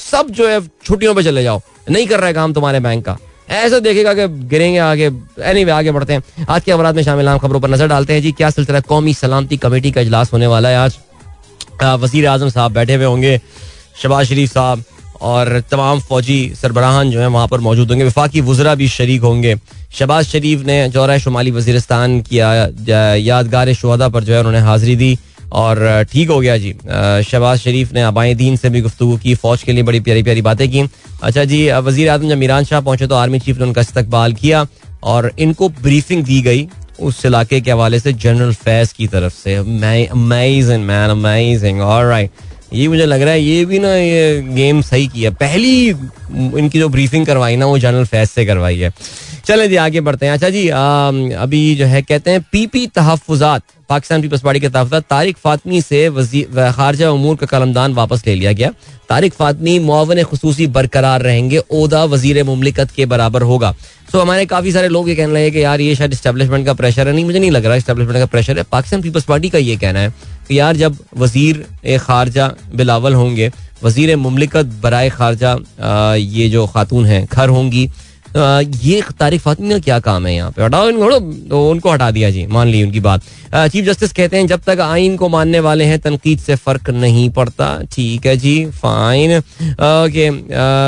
सब 0.00 0.30
जो 0.30 0.48
है 0.48 0.60
छुट्टियों 0.84 1.14
पे 1.14 1.22
चले 1.22 1.42
जाओ। 1.42 1.60
नहीं 1.90 2.06
कर 2.06 2.18
रहा 2.18 2.26
है 2.26 2.34
काम 2.34 2.52
तुम्हारे 2.52 2.80
बैंक 2.80 3.04
का। 3.04 3.16
ऐसा 3.50 3.78
देखेगा 3.78 4.12
कि 4.14 4.26
गिरेंगे 4.28 4.78
आगे। 4.78 5.04
एनी 5.04 5.60
anyway, 5.60 5.70
आगे 5.70 5.92
बढ़ते 5.92 6.12
हैं। 6.12 6.46
आज 6.50 6.64
के 6.64 6.72
अवराध 6.72 6.96
में 6.96 7.02
शामिल 7.02 7.28
आम 7.28 7.38
खबरों 7.38 7.60
पर 7.60 7.70
नज़र 7.70 7.86
डालते 7.88 8.12
हैं 8.12 8.22
जी 8.22 8.32
क्या 8.32 8.50
सिलसिला 8.50 8.80
कौमी 8.82 9.14
सलामती 9.14 9.56
कमेटी 9.56 9.92
का 9.92 10.00
इजलास 10.00 10.32
होने 10.32 10.46
वाला 10.46 10.68
है 10.68 10.76
आज। 10.76 10.98
वज़ीर 11.82 12.26
आज़म 12.26 12.48
साहब 12.48 12.72
बैठे 12.72 12.94
हुए 12.94 13.04
होंगे 13.04 13.40
शबाज 14.02 14.26
शरीफ 14.26 14.52
साहब। 14.52 14.84
और 15.20 15.60
तमाम 15.70 16.00
फौजी 16.00 16.40
सरबराहान 16.56 17.10
जो 17.10 17.20
है 17.20 17.26
वहाँ 17.28 17.48
पर 17.48 17.60
मौजूद 17.60 17.90
होंगे। 17.90 18.04
विफाकी 18.04 18.40
वजरा 18.42 18.74
भी 18.74 18.88
शरीक 18.88 19.22
होंगे। 19.22 19.54
शबाज 19.92 20.26
शरीफ 20.26 20.64
ने 20.66 20.88
जौरा 20.88 21.18
शुमाली 21.18 21.50
वजीरस्तान 21.50 22.20
की 22.22 22.38
यादगार 22.38 23.72
शहदा 23.74 24.08
पर 24.08 24.24
जो 24.24 24.32
है 24.32 24.38
उन्होंने 24.38 24.60
हाजिरी 24.60 24.96
दी 24.96 25.18
और 25.52 26.04
ठीक 26.10 26.28
हो 26.30 26.38
गया 26.40 26.56
जी। 26.58 26.72
शबाज 27.24 27.58
शरीफ 27.58 27.92
ने 27.92 28.02
आबाई 28.02 28.34
दीन 28.34 28.56
से 28.56 28.70
भी 28.70 28.80
गुफ्तु 28.80 29.16
की, 29.16 29.34
फौज 29.34 29.62
के 29.62 29.72
लिए 29.72 29.82
बड़ी 29.82 30.00
प्यारी 30.00 30.22
प्यारी 30.22 30.42
बातें 30.42 30.68
की। 30.70 30.88
अच्छा 31.22 31.44
जी 31.44 31.70
वज़ीर 31.72 32.08
आज़म 32.08 32.28
जब 32.28 32.38
मीरान 32.38 32.64
शाह 32.64 32.80
पहुँचे 32.80 33.06
तो 33.06 33.14
आर्मी 33.16 33.38
चीफ 33.40 33.58
ने 33.58 33.64
उनका 33.64 33.80
इस्तकबाल 33.80 34.32
किया 34.34 34.66
और 35.04 35.32
इनको 35.38 35.68
ब्रीफिंग 35.80 36.24
दी 36.24 36.40
गई 36.42 36.68
उस 37.00 37.24
इलाके 37.26 37.60
के 37.60 37.70
हवाले 37.70 37.98
से 38.00 38.12
जनरल 38.14 38.52
फैज 38.54 38.92
की 38.92 39.06
तरफ़ 39.08 39.34
से। 39.34 39.54
अमेजिंग 39.54 40.84
मैन 40.84 41.10
अमेजिंग 41.10 41.80
ऑलराइट 41.82 42.30
ये 42.72 42.88
मुझे 42.88 43.06
लग 43.06 43.22
रहा 43.22 43.32
है 43.32 43.40
ये 43.42 43.64
भी 43.64 43.78
ना 43.78 43.94
ये 43.94 44.42
गेम 44.54 44.80
सही 44.82 45.06
किया 45.08 45.30
पहली 45.30 45.88
इनकी 45.88 46.78
जो 46.78 46.88
ब्रीफिंग 46.88 47.26
करवाई 47.26 47.56
ना 47.56 47.66
वो 47.66 47.78
जनरल 47.78 48.04
फैज 48.04 48.28
से 48.28 48.44
करवाई 48.46 48.78
है। 48.78 48.92
चले 49.44 49.68
जी 49.68 49.76
आगे 49.76 50.00
बढ़ते 50.00 50.26
हैं। 50.26 50.32
अच्छा 50.32 50.48
जी 50.48 50.68
आ, 50.68 51.08
अभी 51.42 51.74
जो 51.74 51.86
है 51.86 52.02
कहते 52.02 52.30
हैं 52.30 52.40
पीपी 52.52 52.86
तहफात 52.86 53.62
पाकिस्तान 53.88 54.22
पीपल्स 54.22 54.42
पार्टी 54.42 54.60
के 54.60 54.68
तहफात 54.68 55.04
तारिक 55.10 55.36
फातमी 55.38 55.80
से 55.82 56.08
खारजा 56.08 57.10
अमूर 57.10 57.36
का 57.36 57.46
कलमदान 57.48 57.92
वापस 57.94 58.22
ले 58.26 58.34
लिया 58.34 58.52
गया। 58.52 58.70
तारिक 59.08 59.32
फातमी 59.34 59.78
मुआवन 59.78 60.22
खसूसी 60.24 60.66
बरकरार 60.68 61.22
रहेंगे। 61.22 61.62
ओदा 61.72 62.04
वज़ीर 62.06 62.42
ममलिकत 62.44 62.90
के 62.90 63.06
बराबर 63.06 63.42
होगा। 63.42 63.74
सो 64.12 64.20
हमारे 64.20 64.44
काफ़ी 64.46 64.72
सारे 64.72 64.88
लोग 64.88 65.08
ये 65.08 65.14
कहने 65.14 65.34
लगे 65.34 65.50
कि 65.50 65.62
यार, 65.62 65.80
ये 65.80 65.94
शायद 65.94 66.14
स्टैब्लिशमेंट 66.14 66.66
का 66.66 66.74
प्रेशर 66.74 67.08
है। 67.08 67.14
नहीं, 67.14 67.24
मुझे 67.24 67.38
नहीं 67.38 67.50
लग 67.50 67.66
रहा 67.66 67.78
स्टैब्लिशमेंट 67.78 68.18
का 68.18 68.26
प्रेशर 68.26 68.58
है। 68.58 68.64
पाकिस्तान 68.72 69.02
पीपल्स 69.02 69.24
पार्टी 69.24 69.48
का 69.48 69.58
ये 69.58 69.76
कहना 69.76 69.98
है 69.98 70.12
कि 70.48 70.58
यार, 70.58 70.76
जब 70.76 70.98
वज़ीर 71.16 71.64
खारजा 71.98 72.50
बिलावल 72.74 73.14
होंगे, 73.14 73.50
वज़ीर 73.82 74.16
ममलिकत 74.16 74.66
बरए 74.82 75.08
खारजा 75.10 75.56
ये 76.16 76.48
जो 76.48 76.66
खातून 76.66 77.06
हैं 77.06 77.26
खर 77.26 77.48
होंगी। 77.48 77.88
ये 78.38 79.02
तारिक 79.18 79.40
फातमी 79.40 79.70
का 79.70 79.78
क्या 79.78 79.98
काम 80.00 80.26
है 80.26 80.34
यहाँ 80.34 80.50
पे? 80.50 80.62
हटाओ 80.62 80.88
इनको 80.88 81.18
तो 81.48 81.68
उनको 81.70 81.90
हटा 81.90 82.10
दिया 82.10 82.30
जी, 82.30 82.46
मान 82.46 82.68
ली 82.68 82.82
उनकी 82.82 83.00
बात। 83.00 83.22
चीफ 83.54 83.84
जस्टिस 83.84 84.12
कहते 84.12 84.36
हैं, 84.36 84.46
जब 84.46 84.60
तक 84.62 84.80
आइन 84.80 85.16
को 85.16 85.28
मानने 85.28 85.60
वाले 85.60 85.84
हैं, 85.84 85.98
तनकीद 86.00 86.38
से 86.38 86.56
फ़र्क 86.56 86.90
नहीं 86.90 87.28
पड़ता। 87.30 87.78
ठीक 87.92 88.26
है 88.26 88.36
जी 88.36 88.64
फाइन 88.72 89.36
ओके 89.38 90.30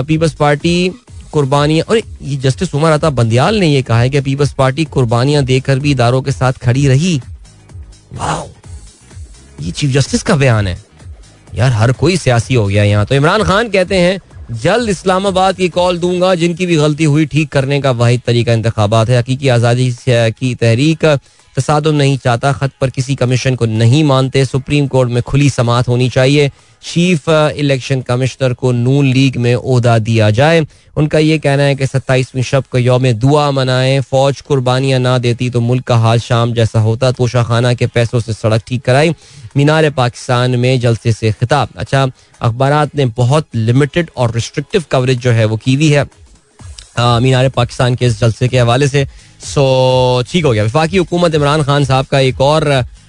पीपल्स 0.05 0.35
पार्टी, 0.35 0.91
कुर्बानियाँ। 1.33 1.87
और 1.87 1.97
ये 1.97 2.37
जस्टिस 2.39 2.75
उमर 2.75 2.91
अता 2.91 3.11
बंदियाल 3.13 3.59
ने 3.61 3.67
ये 3.67 3.83
कहा 3.83 4.01
है 4.01 4.11
कि 4.11 4.21
पीपल्स 4.21 4.53
पार्टी 4.55 4.85
कुर्बानियाँ 4.87 5.45
देकर 5.45 5.79
भी 5.79 5.91
इदारों 5.91 6.23
के 6.23 6.33
साथ 6.33 6.53
खड़ी 6.63 6.87
रही। 6.89 7.21
वाओ, 8.15 8.49
ये 9.61 9.71
चीफ 9.71 9.91
जस्टिस 9.91 10.23
का 10.23 10.37
बयान 10.37 10.67
है। 10.67 10.79
यार, 11.55 11.73
हर 11.73 11.93
कोई 11.93 12.17
सियासी 12.17 12.55
हो 12.55 12.67
गया 12.67 12.83
यहाँ। 12.85 13.07
तो 13.07 13.15
इमरान 13.15 13.43
खान 13.45 13.69
कहते 13.69 13.97
हैं 13.97 14.19
जल्द 14.53 14.89
इस्लामाबाद 14.89 15.57
की 15.57 15.69
कॉल 15.69 15.99
दूँगा, 15.99 16.35
जिनकी 16.35 16.67
भी 16.67 16.77
गलती 16.77 17.05
हुई, 17.05 17.27
ठीक 17.27 17.49
करने 17.49 17.81
का 17.81 17.91
वाहिद 17.93 18.21
तरीका 18.27 18.53
इंतबात 18.53 19.09
है। 19.09 19.19
हकीकी 19.19 19.49
आज़ादी 19.49 19.91
की 20.09 20.55
तहरीक 20.55 21.05
तसादम 21.57 21.95
नहीं 21.95 22.17
चाहता, 22.19 22.53
खत 22.53 22.71
पर 22.81 22.91
किसी 22.91 23.15
कमीशन 23.15 23.55
को 23.55 23.67
नहीं 23.67 24.03
मानते। 24.05 24.45
सुप्रीम 24.45 24.87
कोर्ट 24.87 25.11
में 25.11 25.23
खुली 25.23 25.51
समात 25.51 25.89
होनी 25.89 26.09
चाहिए। 26.09 26.51
चीफ 26.83 27.29
इलेक्शन 27.29 28.01
कमिश्नर 28.01 28.53
को 28.53 28.71
नून 28.73 29.07
लीग 29.07 29.37
में 29.37 29.55
ओहदा 29.55 29.99
दिया 29.99 30.31
जाए। 30.31 30.67
उनका 30.97 31.19
ये 31.19 31.39
कहना 31.39 31.63
है 31.63 31.75
कि 31.75 31.87
सत्ताईसवीं 31.87 32.43
शब 32.43 32.65
को 32.73 32.79
योम 32.79 33.11
दुआ 33.13 33.51
मनाएँ। 33.51 34.01
फौज 34.01 34.41
कुर्बानियाँ 34.41 35.01
ना 35.01 35.17
देती 35.19 35.51
तो 35.51 35.61
मुल्क 35.61 35.85
का 35.85 35.97
हाल 35.97 36.19
शाम 36.19 36.53
जैसा 36.55 36.81
होता। 36.81 37.11
तोशा 37.13 37.43
खाना 37.43 37.75
के 37.75 37.87
पैसों 37.87 38.21
से 38.21 38.33
सड़क 38.33 38.63
ठीक 38.67 38.83
कराई। 38.83 39.15
मीनार 39.57 39.91
पाकिस्तान 39.91 40.57
में 40.57 40.81
जलसे 40.81 41.13
से 41.13 41.33
खिताब। 41.33 41.69
अच्छा 41.77 42.07
अखबार 42.41 42.89
ने 42.97 43.07
बहुत 43.07 43.47
लिमिटेड 43.55 44.11
और 44.17 44.35
रिस्ट्रिक्टिव 44.35 44.85
कवरेज 44.91 45.19
जो 45.19 45.31
है 45.31 45.45
वो 45.45 45.57
की 45.57 45.75
हुई 45.75 45.89
है। 45.89 46.05
मीनार 46.97 47.49
पाकिस्तान 47.51 47.95
के 47.95 48.07
इस 48.07 48.19
जलसे 48.21 48.49
के 48.49 48.59
हवाले 48.59 48.89
से। 48.89 49.07
सो 49.45 50.23
ठीक 50.31 50.45
हो 50.45 50.53
गया। 50.53 50.63
विफाकी 50.63 50.97
हुकूमत 50.97 51.35
इमरान 51.35 51.63
खान 51.63 51.85
साहब 51.85 52.07
का 52.07 52.19
एक 52.21 52.41
और 52.43 52.65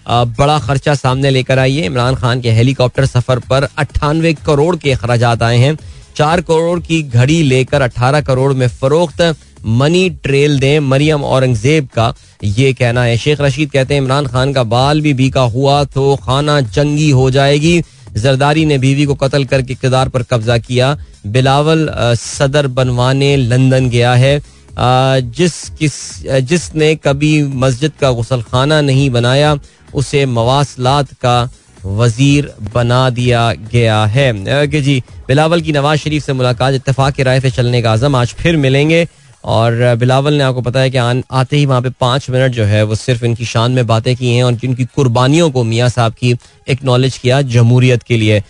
बड़ा 0.10 0.58
खर्चा 0.60 0.94
सामने 0.96 1.30
लेकर 1.30 1.60
आई 1.60 1.76
है। 1.76 1.86
इमरान 1.86 2.16
खान 2.16 2.42
के 2.42 2.52
हेलीकॉप्टर 2.52 3.06
सफ़र 3.06 3.40
पर 3.50 3.68
अट्ठानवे 3.78 4.34
करोड़ 4.46 4.76
के 4.76 4.92
अखराज 4.92 5.24
आए 5.24 5.58
हैं। 5.58 5.78
चार 6.16 6.42
करोड़ 6.42 6.80
की 6.80 7.02
घड़ी 7.04 7.42
लेकर 7.44 7.82
अठारह 7.82 8.22
करोड़ 8.22 8.54
में 8.54 8.68
फरोख्त। 8.70 9.22
मनी 9.66 10.10
ट्रेल 10.24 10.60
दें 10.60 10.80
मरियम 10.82 11.24
औरंगज़ेब 11.24 11.88
का 11.88 12.14
ये 12.44 12.72
कहना 12.74 13.04
है। 13.04 13.18
शेख 13.18 13.42
रशीद 13.42 13.72
कहते 13.72 13.94
हैं, 13.94 14.02
इमरान 14.02 14.28
खान 14.28 14.54
का 14.54 14.64
बाल 14.66 15.02
भी 15.02 15.14
बीका 15.14 15.42
हुआ 15.42 15.84
तो 15.86 16.16
खाना 16.16 16.60
जंगी 16.62 17.10
हो 17.12 17.30
जाएगी। 17.32 17.82
जरदारी 18.14 18.66
ने 18.66 18.78
बीवी 18.78 19.06
को 19.06 19.16
कत्ल 19.16 19.46
करके 19.46 19.76
किरदार 19.76 20.10
पर 20.10 20.24
कब्जा 20.24 20.58
किया। 20.60 20.98
बिलावल 21.28 21.90
सदर 22.16 22.68
बनवाने 22.70 23.36
लंदन 23.38 23.90
गया 23.90 24.14
है। 24.16 24.40
जिस 24.78 25.54
किस 25.70 25.94
जिसने 26.42 26.94
कभी 26.96 27.32
मस्जिद 27.44 27.92
का 28.02 28.12
गुसल 28.12 28.42
खाना 28.42 28.82
नहीं 28.82 29.10
बनाया, 29.10 29.58
उसे 29.94 30.26
मवासलात 30.26 31.14
का 31.14 31.50
वज़ीर 31.86 32.52
बना 32.74 33.10
दिया 33.10 33.52
गया 33.72 34.04
है। 34.06 34.68
जी, 34.82 35.00
बिलावल 35.28 35.62
की 35.62 35.72
नवाज़ 35.72 36.00
शरीफ 36.00 36.26
से 36.26 36.34
मुलाकात 36.34 36.74
इतफाक 36.74 37.14
की 37.14 37.24
राय 37.24 37.40
से 37.42 37.52
चलने 37.52 37.82
का 37.82 37.92
आज़म, 37.92 38.16
आज 38.16 38.28
फिर 38.28 38.58
मिलेंगे। 38.58 39.08
और 39.44 39.96
बिलावल 40.00 40.34
ने 40.34 40.44
आपको 40.44 40.62
पता 40.62 40.80
है 40.80 40.90
कि 40.90 40.98
आते 40.98 41.58
ही 41.58 41.66
वहाँ 41.66 41.82
पे 41.82 41.90
पाँच 42.00 42.30
मिनट 42.30 42.52
जो 42.52 42.64
है 42.66 42.84
वो 42.84 42.96
सिर्फ़ 42.96 43.26
इनकी 43.26 43.46
शान 43.46 43.72
में 43.72 43.86
बातें 43.88 44.16
की 44.16 44.36
हैं 44.36 44.44
और 44.44 44.54
जिनकी 44.54 44.86
कुर्बानियों 44.96 45.50
को 45.52 45.64
मियाँ 45.64 45.90
साहब 45.90 46.14
की 46.14 46.36
एक्नॉलेज 46.70 47.18
किया 47.18 47.42
जमहूरियत 47.44 48.04
के 48.04 48.18
लिए। 48.18 48.42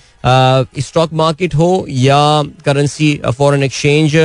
स्टॉक 0.79 1.13
मार्केट 1.13 1.55
हो 1.55 1.85
या 1.89 2.21
करेंसी 2.65 3.19
फॉरेन 3.27 3.63
एक्सचेंज 3.63 4.15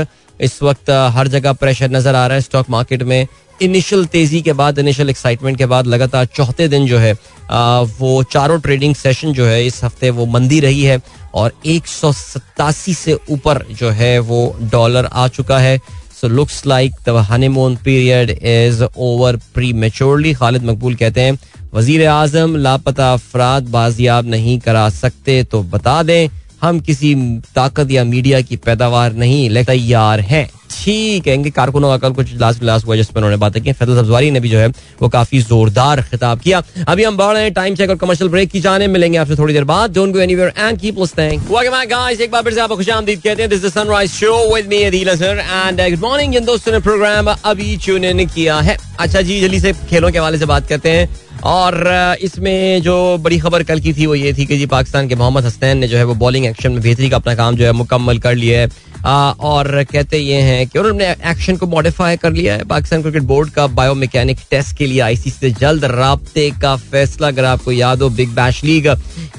इस 0.40 0.62
वक्त 0.62 0.90
हर 1.12 1.28
जगह 1.28 1.52
प्रेशर 1.54 1.90
नज़र 1.90 2.14
आ 2.14 2.26
रहा 2.26 2.34
है 2.34 2.40
स्टॉक 2.42 2.70
मार्केट 2.70 3.02
में। 3.02 3.26
इनिशियल 3.62 4.04
तेज़ी 4.06 4.40
के 4.42 4.52
बाद 4.52 4.78
इनिशियल 4.78 5.10
एक्साइटमेंट 5.10 5.56
के 5.58 5.66
बाद 5.66 5.86
लगातार 5.86 6.24
चौथे 6.26 6.66
दिन 6.68 6.86
जो 6.86 6.98
है 6.98 7.14
आ, 7.50 7.80
वो 7.80 8.22
चारों 8.22 8.58
ट्रेडिंग 8.60 8.94
सेशन 8.94 9.32
जो 9.32 9.46
है 9.46 9.64
इस 9.66 9.82
हफ़्ते 9.84 10.10
वो 10.10 10.26
मंदी 10.26 10.58
रही 10.60 10.82
है 10.82 11.00
और 11.34 11.52
एक 11.66 11.86
सौ 11.86 12.10
सत्तासी 12.12 12.94
से 12.94 13.18
ऊपर 13.30 13.64
जो 13.70 13.90
है 13.90 14.18
वो 14.20 14.56
डॉलर 14.62 15.06
आ 15.06 15.26
चुका 15.28 15.58
है। 15.58 15.78
So 16.20 16.28
looks 16.28 16.62
like 16.66 16.92
the 17.08 17.24
honeymoon 17.30 17.76
period 17.84 18.30
is 18.30 18.82
over 18.84 19.36
prematurely 19.82 20.32
Khalid 20.34 20.64
Maqbool 20.64 20.94
कहते 20.94 21.20
हैं 21.20 21.38
वज़ीर 21.74 22.06
आज़म 22.08 22.56
लापता 22.56 23.12
अफराद 23.12 23.68
बाजियाब 23.70 24.26
नहीं 24.28 24.58
करा 24.58 24.88
सकते 24.92 25.42
तो 25.44 25.62
बता 25.72 26.02
दें 26.02 26.28
हम 26.62 26.80
किसी 26.80 27.14
ताकत 27.54 27.90
या 27.90 28.04
मीडिया 28.04 28.40
की 28.40 28.56
पैदावार 28.56 29.12
नहीं 29.14 29.48
ले 29.50 29.64
तैयार 29.64 30.20
हैं। 30.20 30.48
ठीक 30.72 31.26
है 31.28 31.50
कारकुनों 31.50 31.88
का 31.88 31.96
कल 31.98 32.14
कुछ 32.14 32.32
लास्ट 32.34 32.62
लास्ट 32.62 32.86
हुआ 32.86 32.96
जिसमें 32.96 33.16
उन्होंने 33.16 33.36
बातें 33.36 33.62
की। 33.62 33.72
फैसल 33.72 33.96
सब्जवारी 33.96 34.30
ने 34.30 34.40
भी 34.40 34.48
जो 34.48 34.58
है, 34.58 34.68
वो 35.02 35.08
काफ़ी 35.08 35.40
जोरदार 35.42 36.02
खिताब 36.02 36.40
किया। 36.40 36.62
अभी 36.88 37.04
हम 37.04 37.16
बढ़ 37.16 37.32
रहे 37.34 37.42
हैं 37.42 37.52
टाइम 37.52 37.74
चेक 37.74 37.90
और 37.90 37.96
कमर्शियल 37.96 38.30
ब्रेक 38.30 38.50
की 38.50 38.60
जाने। 38.60 38.86
मिलेंगे 38.86 39.18
आपसे 39.18 39.36
थोड़ी 39.36 39.54
देर 39.54 39.64
बाद। 39.64 39.94
Don't 39.94 40.12
go 40.12 40.20
anywhere 40.20 40.52
and 40.58 40.80
keep 40.80 40.98
listening 40.98 41.42
welcome 41.42 41.76
back 41.76 41.88
guys 41.88 42.20
एक 42.20 42.30
बार 42.30 42.42
फिर 42.42 42.54
से 42.54 42.60
आपको 42.60 42.76
खुशामदीद 42.76 43.20
कहते 43.24 43.42
हैं। 43.42 43.50
This 43.50 43.64
is 43.64 43.72
sunrise 43.72 44.10
show 44.12 44.54
with 44.54 44.68
me 44.68 44.82
Adeel 44.82 45.08
Asar 45.08 45.44
and 45.44 45.80
good 45.80 46.08
morning 46.08 46.32
जिन 46.32 46.44
दोस्तों 46.44 46.72
ने 46.72 46.80
प्रोग्राम 46.80 47.34
अभी 47.44 47.76
ट्यून 47.76 48.04
इन 48.04 48.26
किया 48.26 48.58
है। 48.60 48.76
अच्छा 49.00 49.20
जी, 49.20 49.40
जल्दी 49.40 49.60
से 49.60 49.72
खेलों 49.90 50.10
के 50.10 50.18
हवाले 50.18 50.38
से 50.38 50.46
बात 50.46 50.68
करते 50.68 50.90
हैं। 50.90 51.08
और 51.44 52.16
इसमें 52.20 52.82
जो 52.82 52.96
बड़ी 53.18 53.38
खबर 53.38 53.62
कल 53.62 53.80
की 53.80 53.92
थी 53.94 54.06
वो 54.06 54.14
ये 54.14 54.32
थी 54.32 54.46
कि 54.46 54.56
जी 54.58 54.66
पाकिस्तान 54.66 55.08
के 55.08 55.14
मोहम्मद 55.14 55.44
हसनैन 55.44 55.78
ने 55.78 55.88
जो 55.88 55.96
है 55.98 56.04
वो 56.04 56.14
बॉलिंग 56.14 56.46
एक्शन 56.46 56.72
में 56.72 56.80
बेहतरी 56.82 57.10
का 57.10 57.16
अपना 57.16 57.34
काम 57.34 57.56
जो 57.56 57.64
है 57.64 57.72
मुकम्मल 57.72 58.18
कर 58.18 58.34
लिया 58.34 58.60
है। 58.60 58.68
और 59.06 59.84
कहते 59.84 60.18
ये 60.18 60.40
हैं 60.42 60.66
कि 60.66 60.78
उन्होंने 60.78 61.10
एक्शन 61.30 61.56
को 61.56 61.66
मॉडिफाई 61.66 62.16
कर 62.16 62.32
लिया 62.32 62.54
है। 62.54 62.64
पाकिस्तान 62.64 63.02
क्रिकेट 63.02 63.22
बोर्ड 63.22 63.50
का 63.50 63.66
बायो 63.68 63.94
मैकेनिक 63.94 64.38
टेस्ट 64.50 64.76
के 64.76 64.86
लिए 64.86 65.00
आईसीसी 65.00 65.30
से 65.30 65.50
जल्द 65.60 65.84
रबते 65.84 66.50
का 66.62 66.74
फैसला, 66.76 67.28
अगर 67.28 67.44
आपको 67.44 67.72
याद 67.72 68.02
हो, 68.02 68.08
बिग 68.10 68.34
बैश 68.34 68.62
लीग 68.64 68.88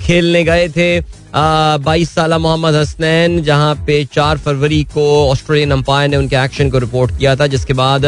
खेलने 0.01 0.43
गए 0.43 0.67
थे। 0.69 0.99
बाईस 1.33 2.09
साल 2.09 2.33
मोहम्मद 2.33 2.75
हसनैन, 2.75 3.41
जहाँ 3.43 3.75
पे 3.87 4.03
चार 4.13 4.37
फरवरी 4.37 4.83
को 4.93 5.05
ऑस्ट्रेलियन 5.29 5.71
अंपायर 5.71 6.09
ने 6.09 6.17
उनके 6.17 6.35
एक्शन 6.35 6.69
को 6.69 6.77
रिपोर्ट 6.79 7.17
किया 7.17 7.35
था, 7.35 7.47
जिसके 7.47 7.73
बाद 7.73 8.05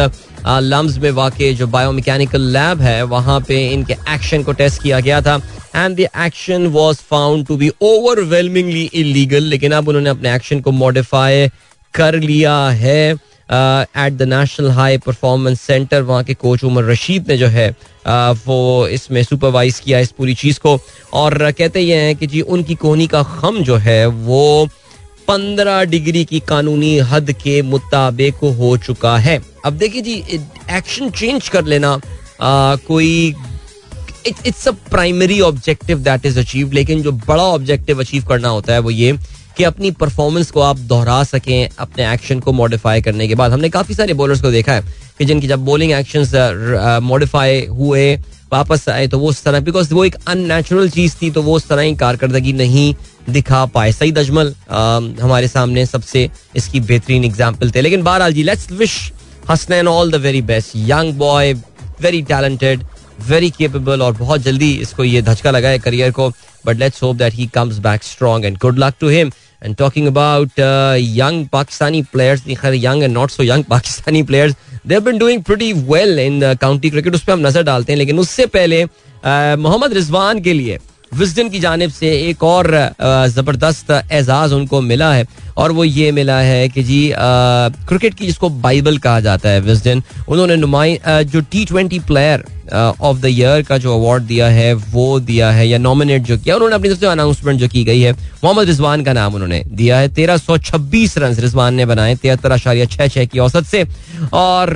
लम्स 0.47 0.97
में 0.97 1.09
वाकई 1.11 1.53
जो 1.53 1.67
बायोमैकेनिकल 1.67 2.41
लैब 2.53 2.81
है, 2.81 3.01
वहाँ 3.05 3.39
पे 3.47 3.65
इनके 3.67 3.93
एक्शन 4.13 4.43
को 4.43 4.51
टेस्ट 4.53 4.81
किया 4.83 4.99
गया 4.99 5.21
था। 5.21 5.39
And 5.75 5.95
the 5.97 6.07
action 6.17 6.67
was 6.67 6.95
found 7.09 7.45
to 7.47 7.57
be 7.57 7.69
overwhelmingly 7.81 8.83
illegal 8.93 9.43
लेकिन 9.45 9.71
अब 9.71 9.87
उन्होंने 9.87 10.09
अपने 10.09 10.35
एक्शन 10.35 10.59
को 10.61 10.71
मॉडिफाई 10.73 11.47
कर 11.93 12.15
लिया 12.15 12.57
है। 12.69 13.13
At 13.51 14.13
the 14.13 14.23
national 14.23 14.69
high 14.71 14.97
performance 14.97 15.61
centre 15.61 16.01
वहाँ 16.01 16.23
के 16.23 16.33
कोच 16.33 16.63
उमर 16.63 16.83
रशीद 16.83 17.29
ने 17.29 17.37
जो 17.37 17.47
है 17.47 17.69
uh, 17.71 18.37
वो 18.45 18.87
इसमें 18.87 19.23
सुपरवाइज 19.23 19.79
किया 19.79 19.99
इस 19.99 20.11
पूरी 20.11 20.33
चीज़ 20.35 20.59
को। 20.59 20.79
और 21.13 21.51
कहते 21.51 21.79
ये 21.79 21.95
हैं 21.95 22.15
कि 22.15 22.27
जी 22.27 22.41
उनकी 22.41 22.75
कोहनी 22.75 23.07
का 23.07 23.23
खम 23.23 23.61
जो 23.63 23.75
है 23.77 24.05
वो 24.05 24.67
पंद्रह 25.27 25.83
डिग्री 25.85 26.23
की 26.25 26.39
कानूनी 26.47 26.97
हद 27.09 27.31
के 27.43 27.61
मुताबिक 27.61 28.35
हो 28.59 28.75
चुका 28.77 29.17
है। 29.17 29.41
अब 29.65 29.73
देखिए 29.77 30.01
जी 30.01 30.13
एक्शन 30.77 31.09
चेंज 31.09 31.49
कर 31.49 31.65
लेना 31.65 31.91
आ, 32.41 32.75
कोई 32.87 33.35
it's 34.27 34.67
a 34.67 34.71
primary 34.91 35.39
objective 35.41 35.99
that 35.99 36.25
is 36.25 36.39
achieve 36.39 36.71
लेकिन 36.73 37.01
जो 37.03 37.11
बड़ा 37.11 37.43
ऑब्जेक्टिव 37.43 37.99
अचीव 38.01 38.25
करना 38.27 38.49
होता 38.49 38.73
है 38.73 38.79
वो 38.79 38.91
ये 38.91 39.11
कि 39.59 39.63
अपनी 39.65 39.89
परफॉर्मेंस 39.91 40.51
को 40.51 40.61
आप 40.61 40.77
दोहरा 40.89 41.23
सकें, 41.25 41.69
अपने 41.79 42.11
एक्शन 42.13 42.39
को 42.39 42.51
मॉडिफाई 42.53 43.01
करने 43.01 43.27
के 43.27 43.35
बाद। 43.35 43.51
हमने 43.51 43.69
काफ़ी 43.69 43.95
सारे 43.95 44.13
बॉलर्स 44.13 44.41
को 44.41 44.51
देखा 44.51 44.73
है 44.73 44.83
कि 45.17 45.25
जिनकी 45.25 45.47
जब 45.47 45.65
बॉलिंग 45.65 45.91
एक्शन 45.91 46.99
मॉडिफाई 47.03 47.65
हुए, 47.67 48.15
वापस 48.51 48.87
आए 48.89 49.07
तो 49.07 49.19
वो 49.19 49.29
उस 49.29 49.43
तरह 49.43 49.59
बिकॉज़ 49.61 49.93
वो 49.93 50.05
एक 50.05 50.15
अननेचुरल 50.27 50.89
चीज़ 50.89 51.15
थी 51.21 51.31
तो 51.31 51.41
वो 51.43 51.55
उस 51.55 51.67
तरह 51.69 51.81
ही 51.81 51.95
कारकर्दगी 51.95 52.53
नहीं 52.53 52.93
दिखा 53.29 53.65
पाए। 53.73 53.91
सईद 53.91 54.19
अजमल 54.19 54.53
हमारे 55.21 55.47
सामने 55.47 55.85
सबसे 55.85 56.29
इसकी 56.55 56.79
बेहतरीन 56.81 57.25
एग्ज़ाम्पल 57.25 57.71
थे। 57.71 57.81
लेकिन 57.81 58.03
बहरहाल 58.03 58.33
जी 58.33 58.43
let's 58.43 58.71
wish 58.73 58.95
Hasnain 59.49 59.87
all 59.87 60.11
the 60.11 60.21
very 60.21 60.41
best 60.43 60.75
young 60.75 61.13
boy 61.17 61.53
very 62.01 62.21
talented 62.31 62.83
very 63.27 63.49
capable 63.49 64.01
और 64.01 64.13
बहुत 64.17 64.41
जल्दी 64.41 64.71
इसको 64.81 65.03
ये 65.03 65.21
धचका 65.21 65.51
लगा 65.51 65.69
है 65.69 65.79
करियर 65.79 66.11
को। 66.11 66.31
But 66.65 66.77
let's 66.77 67.03
hope 67.03 67.15
that 67.15 67.33
he 67.33 67.45
comes 67.53 67.77
back 67.79 68.03
strong 68.03 68.45
and 68.45 68.57
good 68.57 68.79
luck 68.79 68.93
to 68.99 69.09
him 69.09 69.31
and 69.61 69.75
talking 69.75 70.07
about 70.07 70.59
young 70.99 71.47
Pakistani 71.47 72.01
players 72.11 72.43
young 72.75 73.03
and 73.03 73.13
not 73.13 73.31
so 73.31 73.43
young 73.43 73.63
Pakistani 73.63 74.23
players 74.23 74.55
they 74.87 74.99
been 74.99 75.17
doing 75.17 75.43
pretty 75.43 75.71
well 75.73 76.19
in 76.19 76.53
county 76.61 76.89
cricket 76.89 77.15
उस 77.15 77.23
पर 77.23 77.33
हम 77.33 77.47
नज़र 77.47 77.63
डालते 77.63 77.93
हैं 77.93 77.97
लेकिन 77.97 78.19
उससे 78.19 78.45
पहले 78.45 78.83
मोहम्मद 79.25 79.93
रिजवान 79.93 80.39
के 80.41 80.53
लिए 80.53 80.79
विजडन 81.13 81.49
की 81.49 81.59
जानब 81.59 81.91
से 81.91 82.09
एक 82.29 82.43
और 82.43 82.67
ज़बरदस्त 83.27 83.91
एजाज 84.11 84.53
उनको 84.53 84.81
मिला 84.81 85.13
है 85.13 85.25
और 85.59 85.71
वो 85.71 85.83
ये 85.83 86.11
मिला 86.11 86.39
है 86.41 86.67
कि 86.69 86.83
जी 86.83 87.01
क्रिकेट 87.15 88.13
की 88.13 88.25
जिसको 88.25 88.49
बाइबल 88.61 88.97
कहा 88.99 89.19
जाता 89.19 89.49
है 89.49 89.59
विजडन 89.61 90.03
उन्होंने 90.27 90.55
नुमाइ 90.55 90.99
जो 91.07 91.41
T 91.41 91.65
twenty 91.65 91.99
player 92.01 92.45
of 92.71 93.17
the 93.17 93.25
year 93.25 93.61
का 93.63 93.77
जो 93.77 93.93
अवार्ड 93.93 94.23
दिया 94.23 94.47
है, 94.47 94.73
वो 94.73 95.19
दिया 95.19 95.49
है 95.51 95.67
या 95.67 95.77
नॉमिनेट 95.77 96.23
जो 96.23 96.37
किया, 96.37 96.55
उन्होंने 96.55 96.75
अपनी 96.75 96.89
तरफ़ 96.89 96.99
से 96.99 97.05
अनाउंसमेंट 97.07 97.59
जो 97.59 97.67
की 97.67 97.83
गई 97.83 98.01
है, 98.01 98.11
मोहम्मद 98.43 98.67
रिजवान 98.67 99.03
का 99.03 99.13
नाम 99.13 99.33
उन्होंने 99.35 99.63
दिया 99.67 99.97
है। 99.99 100.09
तेरह 100.13 100.37
सौ 100.37 100.57
छब्बीस 100.59 101.17
रन 101.17 101.35
रिजवान 101.35 101.73
ने 101.73 101.85
बनाए, 101.85 102.15
तिहत्तर 102.15 102.51
आशारिया 102.51 102.85
छह 102.87 103.07
छह 103.07 103.25
की 103.25 103.39
औसत 103.39 103.65
से। 103.65 103.83
और 104.33 104.73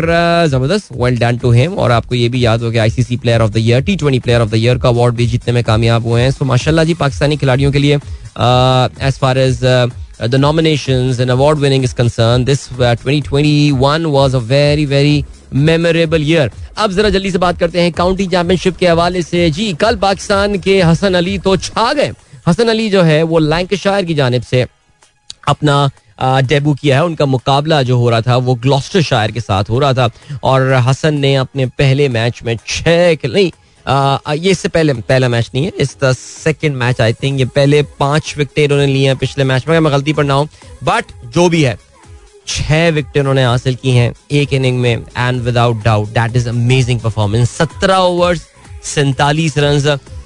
ज़बरदस्त 0.49 0.89
वेल 0.93 1.17
डन 1.19 1.37
टू 1.37 1.51
हिम 1.51 1.73
और 1.73 1.91
आपको 1.91 2.15
ये 2.15 2.29
भी 2.29 2.45
याद 2.45 2.61
हो 2.63 2.71
गया 2.71 2.83
ICC 2.83 3.17
player 3.17 3.41
of 3.41 3.51
the 3.51 3.57
year 3.57 3.81
T 3.81 3.95
twenty 3.95 4.19
player 4.19 4.41
of 4.41 4.49
the 4.49 4.55
year 4.55 4.77
का 4.77 4.89
अवार्ड 4.89 5.15
भी 5.15 5.27
जीतने 5.27 5.53
में 5.53 5.63
कामयाब 5.63 6.07
हुए 6.07 6.21
हैं। 6.21 6.31
सो 6.31 6.45
माशाला 6.45 6.83
जी, 6.83 6.93
पाकिस्तानी 6.95 7.37
खिलाड़ियों 7.37 7.71
के 7.71 7.79
लिए 7.79 7.95
as 7.95 9.19
far 9.21 9.37
as 9.37 9.59
the 10.19 10.37
nominations 10.37 11.19
and 11.19 11.31
award 11.31 11.59
winning 11.59 11.83
is 11.83 11.93
concerned, 11.93 12.45
this 12.45 12.71
uh, 12.73 12.95
2021 12.95 14.11
was 14.11 14.33
a 14.33 14.39
very 14.39 14.85
very 14.85 15.23
memorable 15.55 16.23
year 16.29 16.51
अब 16.77 16.91
जरा 16.91 17.09
जल्दी 17.09 17.31
से 17.31 17.37
बात 17.37 17.59
करते 17.59 17.81
हैं 17.81 17.91
काउंटी 17.93 18.25
चैंपियनशिप 18.27 18.77
के 18.77 18.87
हवाले 18.87 19.21
से। 19.21 19.49
जी 19.51 19.73
कल 19.73 19.95
पाकिस्तान 19.95 20.57
के 20.59 20.81
हसन 20.81 21.13
अली 21.13 21.37
तो 21.39 21.55
छा 21.57 21.91
गए। 21.93 22.11
हसन 22.47 22.67
अली 22.69 22.89
जो 22.89 23.01
है 23.01 23.21
वो 23.23 23.39
लैंकशायर 23.39 24.05
की 24.05 24.13
जानब 24.13 24.41
से 24.41 24.65
अपना 25.47 25.89
डेबू 26.21 26.73
किया 26.73 26.95
है। 26.97 27.05
उनका 27.05 27.25
मुकाबला 27.25 27.81
जो 27.83 27.97
हो 27.97 28.09
रहा 28.09 28.21
था 28.21 28.37
वो 28.37 28.55
ग्लॉस्टर 28.55 29.01
शायर 29.01 29.31
के 29.31 29.41
साथ 29.41 29.69
हो 29.69 29.79
रहा 29.79 29.93
था। 29.93 30.09
और 30.43 30.73
हसन 30.87 31.19
ने 31.19 31.35
अपने 31.35 31.65
पहले 31.65 32.09
मैच 32.09 32.43
में 32.43 32.57
छः 32.67 33.17
नहीं 33.25 33.51
ये 33.87 34.51
इससे 34.51 34.69
पहले, 34.69 34.93
पहला 34.93 35.29
मैच 35.29 35.49
नहीं 35.53 35.63
है, 35.65 35.71
is 35.77 35.95
the 36.03 36.11
second 36.13 36.75
match 36.75 37.01
I 37.01 37.13
think 37.13 37.39
ये 37.39 37.45
पहले 37.45 37.81
पाँच 37.99 38.33
विकेट 38.37 38.71
इन्होंने 38.71 38.93
लिए 38.93 39.07
हैं 39.07 39.17
पिछले 39.17 39.43
मैच 39.43 39.67
में 39.67 39.79
मैं 39.79 39.91
गलती 39.93 40.13
पर 40.13 40.23
ना 40.23 40.33
हूँ 40.33 40.47
बट 40.83 41.11
जो 41.33 41.47
भी 41.49 41.63
है, 41.63 41.77
छह 42.47 42.89
विकेट 42.89 43.17
उन्होंने 43.17 43.43
हासिल 43.43 43.75
की 43.75 43.91
हैं 43.91 44.13
एक 44.31 44.53
इनिंग 44.53 44.79
में 44.79 44.93
and 45.17 45.41
without 45.41 45.83
doubt 45.83 46.07
that 46.09 46.35
is 46.35 46.49
amazing 46.49 46.99
performance 46.99 47.51
सत्रह 47.51 47.97
ओवर 47.97 48.37
सैतालीस 48.85 49.57
रन 49.57 49.79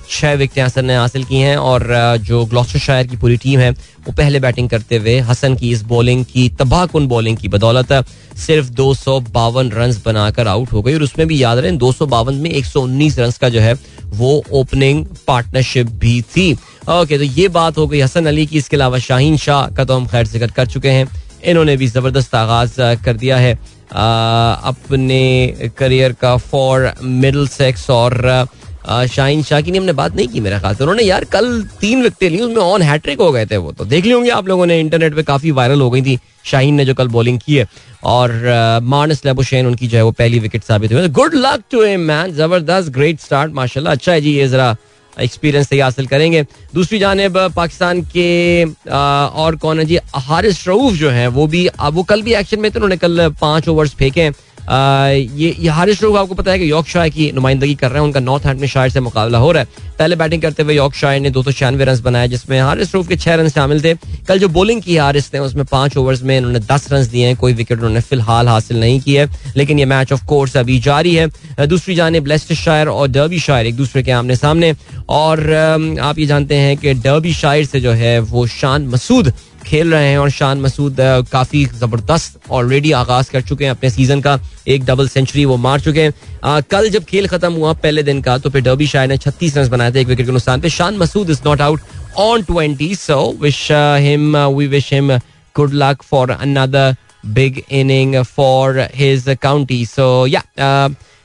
छह 0.10 0.34
विकेट 0.36 0.64
हसन 0.64 0.86
ने 0.86 0.96
हासिल 0.96 1.24
की 1.24 1.38
हैं 1.38 1.56
और 1.58 1.86
जो 2.24 2.44
ग्लॉस्टर 2.46 2.80
शायर 2.80 3.08
की 3.08 3.18
पूरी 3.18 3.38
टीम 3.38 3.60
है 3.60 3.70
वो 3.72 4.12
पहले 4.12 4.40
बैटिंग 4.40 4.70
करते 4.70 4.98
हुए 4.98 5.18
हसन 5.30 5.56
की 5.56 5.72
इस 5.72 5.82
बॉलिंग 5.86 6.24
की 6.26 6.48
तबाहकुन 6.60 7.08
बॉलिंग 7.08 7.38
की 7.38 7.48
बदौलत 7.48 7.94
सिर्फ़ 8.38 8.70
दो 8.72 8.94
सौ 8.94 9.20
बावन 9.34 9.72
रन 9.72 9.96
बनाकर 10.06 10.48
आउट 10.48 10.72
हो 10.74 10.82
गई 10.82 10.94
और 10.94 11.04
उसमें 11.04 11.28
भी 11.28 11.42
याद 11.44 11.58
रहे 11.58 11.72
दो 11.78 11.92
सौ 11.92 12.06
बावन 12.08 12.36
में 12.36 12.50
एक 12.50 12.66
सौ 12.66 12.82
उन्नीस 12.82 13.20
रन 13.20 13.32
का 13.42 13.50
जो 13.50 13.62
है 13.62 13.74
वो 14.16 14.44
ओपनिंग 14.54 15.06
पार्टनरशिप 15.28 15.88
भी 16.02 16.22
थी। 16.36 16.52
ओके 16.90 17.18
तो 17.18 17.24
ये 17.24 17.48
बात 17.50 17.78
हो 17.78 17.88
गई 17.88 18.02
हसन 18.02 18.26
अली 18.26 18.46
की 18.46 18.58
इसके 18.58 18.76
अलावा 18.78 19.00
शाहीन 19.00 19.38
शाह 19.38 19.68
का 19.70 19.86
तो 19.86 19.96
हम 19.96 20.08
खैर 20.08 20.28
ज़िक्र 20.28 20.52
कर 20.52 20.68
चुके 20.68 20.90
हैं। 20.90 21.08
इन्होंने 21.44 21.76
भी 21.78 21.88
ज़बरदस्त 21.88 22.36
आगाज़ 22.36 22.80
कर 23.06 23.18
दिया 23.18 23.38
है 23.38 23.58
आ, 23.94 24.54
अपने 24.64 25.72
करियर 25.78 26.14
का 26.22 26.36
फॉर 26.38 26.92
मिडल 27.04 27.48
सेक्स 27.48 27.90
और 27.90 28.48
शाहीन 28.88 29.42
शाह 29.44 29.62
की 29.62 29.78
हमने 29.78 29.94
बात 29.94 30.16
नहीं 30.16 30.28
की 30.28 30.40
मेरे 30.40 30.60
ख्याल 30.60 30.76
से। 30.76 30.84
उन्होंने 30.84 31.04
यार 31.04 31.24
कल 31.26 31.62
तीन 31.82 32.04
विकेट 32.04 32.32
ली, 32.32 32.40
उसमें 32.42 32.62
ऑन 32.64 32.82
हैट्रिक 32.82 33.20
हो 33.22 33.32
गए 33.32 33.46
थे 33.46 33.58
वो 33.58 33.72
तो 33.72 33.86
देख 33.86 34.06
ली 34.06 34.12
होंगे 34.12 34.30
आप 34.32 34.48
लोगों 34.48 34.66
ने, 34.66 34.80
इंटरनेट 34.80 35.16
पे 35.16 35.24
काफ़ी 35.24 35.52
वायरल 35.52 35.82
हो 35.82 35.90
गई 35.92 36.02
थी, 36.02 36.18
शाहीन 36.46 36.76
ने 36.76 36.86
जो 36.86 36.94
कल 36.96 37.08
बॉलिंग 37.10 37.40
की 37.40 37.56
है। 37.56 37.68
और 38.06 38.80
मानस 38.84 39.26
लेबोशेन, 39.26 39.66
उनकी 39.68 39.88
जो 39.88 39.98
है 39.98 40.04
वो 40.04 40.12
पहली 40.14 40.40
विकेट 40.40 40.64
साबित 40.64 40.94
हुई। 40.94 41.08
Good 41.10 41.36
luck 41.36 41.64
to 41.72 41.84
him 41.84 42.02
man 42.08 42.32
ज़बरदस्त 42.34 42.90
ग्रेट 42.92 43.20
स्टार्ट 43.20 43.54
माशाल्लाह 43.54 43.94
अच्छा 43.94 44.12
है 44.12 44.22
जी 44.22 44.36
ये 44.36 44.48
जरा 44.48 44.76
एक्सपीरियंस 45.18 45.68
सही 45.68 45.80
हासिल 45.80 46.08
करेंगे। 46.08 46.46
दूसरी 46.74 47.00
जानब 47.00 47.38
पाकिस्तान 47.56 48.02
के 48.08 48.64
और 48.64 49.56
कौन 49.56 49.80
है 49.80 49.86
जी? 49.86 49.98
हारिस 50.16 50.68
रऊफ 50.68 50.94
जो 50.96 51.10
है, 51.10 51.28
वो 51.30 51.48
भी 51.48 51.66
अब 51.68 51.94
वो 51.94 52.04
कल 52.04 52.22
भी 52.22 52.34
एक्शन 52.36 52.60
में 52.60 52.72
थे, 52.72 52.76
उन्होंने 52.76 52.98
कल 52.98 53.30
पाँच 53.42 53.68
ओवर्स 53.70 53.96
फेंके 53.96 54.30
ये 54.70 55.56
ये 55.60 55.70
हारिस 55.70 56.04
आपको 56.04 56.36
पता 56.36 56.52
है 56.52 56.60
कि 56.60 56.70
यॉर्क 56.72 56.88
शायर 56.88 57.10
की 57.10 57.32
नुमाइंदगी 57.36 57.76
कर 57.76 57.90
रहे 57.90 58.00
हैं, 58.00 58.04
उनका 58.04 58.20
नॉर्थ 58.20 58.46
में 58.48 58.68
शायर 58.68 58.90
से 58.90 59.00
मुकाबला 59.00 59.38
हो 59.38 59.52
रहा 59.52 59.64
है। 59.64 59.96
पहले 60.00 60.16
बैटिंग 60.16 60.42
करते 60.42 60.64
हुए 60.64 60.76
यॉर्क 60.76 60.96
शायर 60.96 61.22
ने 61.22 61.30
दो 61.30 61.44
सौ 61.44 61.52
छियानवे 61.52 61.86
रन 61.86 62.02
बनाए, 62.02 62.28
जिसमें 62.28 62.60
हारिस 62.62 62.94
रूफ 62.96 63.08
के 63.08 63.16
छह 63.16 63.36
रन 63.36 63.50
शामिल 63.50 63.84
थे। 63.84 63.94
कल 64.28 64.40
जो 64.40 64.48
बॉलिंग 64.50 64.82
की 64.82 64.98
हारिस 64.98 65.34
ने 65.34 65.40
उसमें 65.40 65.66
पाँच 65.66 65.98
ओवर्स 65.98 66.24
में 66.24 66.38
इन्होंने 66.38 66.60
दस 66.62 66.88
रन 66.92 67.08
दिए 67.08 67.26
हैं, 67.26 67.36
कोई 67.36 67.54
विकेट 67.54 67.78
उन्होंने 67.78 68.02
फ़िलहाल 68.02 68.48
हासिल 68.48 68.80
नहीं 68.80 69.00
की 69.02 69.16
है। 69.16 69.28
लेकिन 69.58 69.80
ये 69.80 69.86
मैच 69.86 70.14
ऑफ़ 70.14 70.26
कोर्स 70.26 70.58
अभी 70.58 70.80
जारी 70.80 71.16
है। 71.16 71.28
दूसरी 71.68 71.96
जाने 71.96 72.20
ब्लेस्ट 72.20 72.54
शायर 72.54 72.88
और 72.88 73.08
डर्बी 73.08 73.40
शायर 73.40 73.66
एक 73.66 73.76
दूसरे 73.76 74.04
के 74.04 74.12
आमने 74.12 74.36
सामने। 74.36 74.74
और 75.10 75.54
आप 76.02 76.20
ये 76.20 76.26
जानते 76.26 76.56
हैं 76.56 76.78
कि 76.78 76.94
डर्बी 76.94 77.34
शायर 77.34 77.66
से 77.66 77.80
जो 77.80 77.92
है, 77.92 78.20
वो 78.20 78.48
शान 78.48 78.88
मसूद 78.88 79.34
खेल 79.68 79.92
रहे 79.94 80.08
हैं 80.08 80.18
और 80.18 80.30
शान 80.32 80.62
मसूद 80.62 80.98
काफ़ी 81.32 81.66
ज़बरदस्त 81.76 82.40
ऑलरेडी 82.52 82.92
आगाज़ 82.94 83.32
कर 83.32 83.42
चुके 83.44 83.66
हैं 83.66 83.72
अपने 83.72 83.90
सीज़न 83.90 84.22
का। 84.22 84.40
एक 84.68 84.86
डबल 84.86 85.08
सेंचुरी 85.08 85.46
वो 85.46 85.58
मार 85.60 85.80
चुके 85.82 86.02
हैं। 86.02 86.62
कल 86.72 86.90
जब 86.90 87.04
खेल 87.06 87.28
खत्म 87.28 87.54
हुआ 87.54 87.74
पहले 87.76 88.04
दिन 88.04 88.22
का 88.22 88.38
तो 88.38 88.50
फिर 88.50 88.62
डर्बी 88.64 88.88
शाह 88.88 89.06
ने 89.08 89.18
छत्तीस 89.18 89.58
रन 89.58 89.70
बनाए 89.70 89.92
थे 89.94 90.02
एक 90.02 90.08
विकेट 90.08 90.26
के 90.26 90.32
नुकसान 90.32 90.62
पे। 90.62 90.70
Shan 90.72 90.98
Masood 90.98 91.30
is 91.30 91.42
not 91.46 91.62
out 91.62 91.82
on 92.20 92.44
twenty 92.44 92.94
so 92.98 93.20
wish 93.42 93.68
him 93.72 94.38
we 94.38 94.68
wish 94.68 94.94
him 94.94 95.18
good 95.56 95.74
luck 95.76 96.04
for 96.04 96.32
another 96.32 96.96
big 97.26 97.62
inning 97.72 98.16
for 98.26 98.80
his 98.96 99.36
county 99.42 99.86
so 99.86 100.26
yeah 100.28 100.44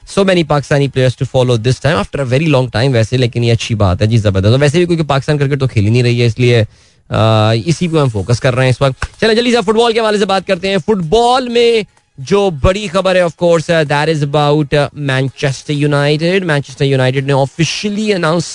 so 0.02 0.24
many 0.24 0.42
Pakistani 0.44 0.88
players 0.88 1.16
to 1.18 1.24
follow 1.24 1.56
this 1.58 1.80
time 1.82 1.96
after 1.96 2.20
a 2.20 2.24
very 2.24 2.46
long 2.46 2.70
time 2.72 2.92
वैसे, 2.92 3.16
लेकिन 3.16 3.44
ये 3.44 3.50
अच्छी 3.50 3.74
बात 3.74 4.00
है 4.02 4.06
जी, 4.08 4.18
ज़बरदस्त। 4.18 4.60
वैसे 4.60 4.78
भी 4.78 4.86
क्योंकि 4.86 5.04
पाकिस्तान 5.04 5.38
क्रिकेट 5.38 5.60
तो 5.60 5.66
खेल 5.66 5.84
ही 5.84 5.90
नहीं 5.90 6.02
रही 6.02 6.18
है, 6.20 6.26
इसलिए 6.26 6.66
इसी 7.12 7.88
पे 7.88 7.98
हम 7.98 8.08
फोकस 8.10 8.40
कर 8.40 8.54
रहे 8.54 8.66
हैं 8.66 8.70
इस 8.72 8.82
वक्त। 8.82 9.06
चले, 9.20 9.34
जल्दी 9.34 9.52
से 9.52 9.60
फुटबॉल 9.62 9.92
के 9.92 10.00
हवाले 10.00 10.18
से 10.18 10.24
बात 10.26 10.46
करते 10.46 10.68
हैं। 10.68 10.78
फुटबॉल 10.80 11.48
में 11.48 11.84
जो 12.18 12.50
बड़ी 12.62 12.86
खबर 12.88 13.16
है 13.16 13.24
of 13.24 13.36
course 13.38 13.70
that 13.70 14.08
is 14.08 14.22
about 14.24 14.74
Manchester 14.94 15.72
United 15.74 16.44
Manchester 16.44 16.84
United 16.84 17.26
ने 17.26 17.32
ऑफिशियली 17.32 18.10
अनाउंस 18.12 18.54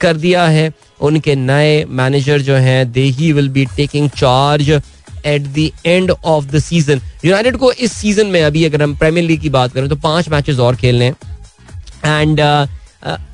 कर 0.00 0.16
दिया 0.16 0.46
है। 0.46 0.72
उनके 1.00 1.34
नए 1.36 1.84
मैनेजर 1.90 2.40
जो 2.40 2.54
हैं 2.56 2.92
they 2.92 3.02
he 3.02 3.32
will 3.32 3.48
be 3.48 3.64
taking 3.76 4.08
charge 4.10 4.70
at 4.70 5.42
the 5.42 5.70
end 5.86 6.10
of 6.10 6.44
the 6.46 6.58
season 6.60 7.00
United 7.24 7.56
को 7.56 7.72
इस 7.72 7.92
सीज़न 7.92 8.26
में 8.26 8.42
अभी 8.42 8.64
अगर 8.64 8.82
हम 8.82 8.96
प्रीमियर 8.96 9.26
लीग 9.26 9.40
की 9.40 9.50
बात 9.50 9.72
करें 9.74 9.88
तो 9.88 9.96
पाँच 9.98 10.28
मैचेस 10.28 10.58
और 10.58 10.76
खेलने 10.76 11.12
एंड 12.04 12.40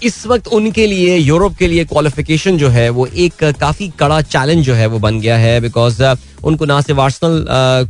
इस 0.02 0.26
वक्त 0.26 0.46
उनके 0.48 0.87
लिए, 0.87 1.16
यूरोप 1.16 1.56
के 1.56 1.66
लिए 1.66 1.85
क्वालिफिकेशन 1.85 2.56
जो 2.59 2.68
है, 2.68 2.88
वो 2.90 3.06
एक 3.06 3.44
काफ़ी 3.61 3.88
कड़ा 3.98 4.20
चैलेंज 4.22 4.64
जो 4.66 4.74
है, 4.74 4.87
वो 4.87 4.98
बन 4.98 5.20
गया 5.20 5.37
है 5.38 5.61
बिकॉज़ 5.61 6.02
उनको 6.44 6.64
ना 6.64 6.80
सिर्फ़ 6.80 7.00
आर्सनल 7.00 7.44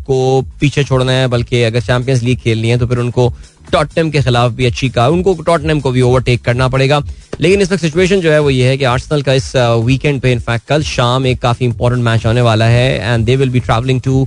को 0.06 0.18
पीछे 0.60 0.84
छोड़ना 0.84 1.12
है, 1.12 1.26
बल्कि 1.28 1.62
अगर 1.62 1.80
चैंपियंस 1.80 2.22
लीग 2.22 2.38
खेलनी 2.38 2.68
है 2.70 2.78
तो 2.78 2.86
फिर 2.86 2.98
उनको 2.98 3.32
टॉटनम 3.72 4.10
के 4.10 4.22
खिलाफ 4.22 4.52
भी 4.52 4.66
अच्छी 4.66 4.88
का, 4.88 5.08
उनको 5.08 5.34
टॉटनम 5.42 5.80
को 5.80 5.90
भी 5.90 6.00
ओवरटेक 6.02 6.44
करना 6.44 6.68
पड़ेगा। 6.68 7.02
लेकिन 7.40 7.60
इस 7.60 7.72
वक्त 7.72 7.82
सिचुएशन 7.82 8.20
जो 8.20 8.30
है, 8.32 8.38
वो 8.40 8.50
ये 8.50 8.68
है 8.68 8.76
कि 8.76 8.84
आर्सनल 8.84 9.22
का 9.22 9.32
इस 9.32 9.52
वीकेंड 9.56 10.20
पे 10.20 10.32
इनफैक्ट 10.32 10.66
कल 10.68 10.82
शाम 10.84 11.26
एक 11.26 11.40
काफ़ी 11.42 11.66
इंपॉर्टेंट 11.66 12.04
मैच 12.04 12.26
आने 12.26 12.40
वाला 12.42 12.64
है 12.66 13.12
and 13.12 13.24
they 13.26 13.36
will 13.36 13.50
be 13.50 13.60
travelling 13.60 14.00
to 14.00 14.26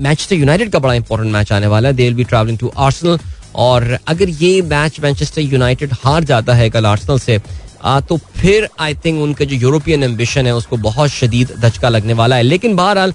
Manchester 0.00 0.36
United 0.36 0.70
का 0.72 0.78
बड़ा 0.78 0.94
इंपॉर्टेंट 0.94 1.32
मैच 1.32 1.52
आने 1.52 1.66
वाला 1.66 1.88
है। 1.88 1.94
They 1.94 2.04
will 2.04 2.14
be 2.14 2.24
travelling 2.24 2.58
to 2.58 2.72
Arsenal 2.78 3.18
और 3.54 3.98
अगर 4.08 4.28
ये 4.28 4.60
मैच 4.62 5.00
मैनचेस्टर 5.00 5.40
यूनाइटेड 5.42 5.92
हार 6.04 6.24
जाता 6.24 6.54
है 6.54 6.68
कल 6.70 6.86
आर्सनल 6.86 7.18
से 7.18 7.40
आ, 7.84 8.00
तो 8.00 8.16
फिर 8.36 8.68
आई 8.80 8.94
थिंक 9.04 9.20
उनका 9.22 9.44
जो 9.44 9.56
यूरोपियन 9.56 10.02
एम्बिशन 10.04 10.46
है 10.46 10.54
उसको 10.54 10.76
बहुत 10.78 11.10
शदीद 11.10 11.54
धचका 11.60 11.88
लगने 11.88 12.12
वाला 12.12 12.36
है। 12.36 12.42
लेकिन 12.42 12.76
बहरहाल 12.76 13.14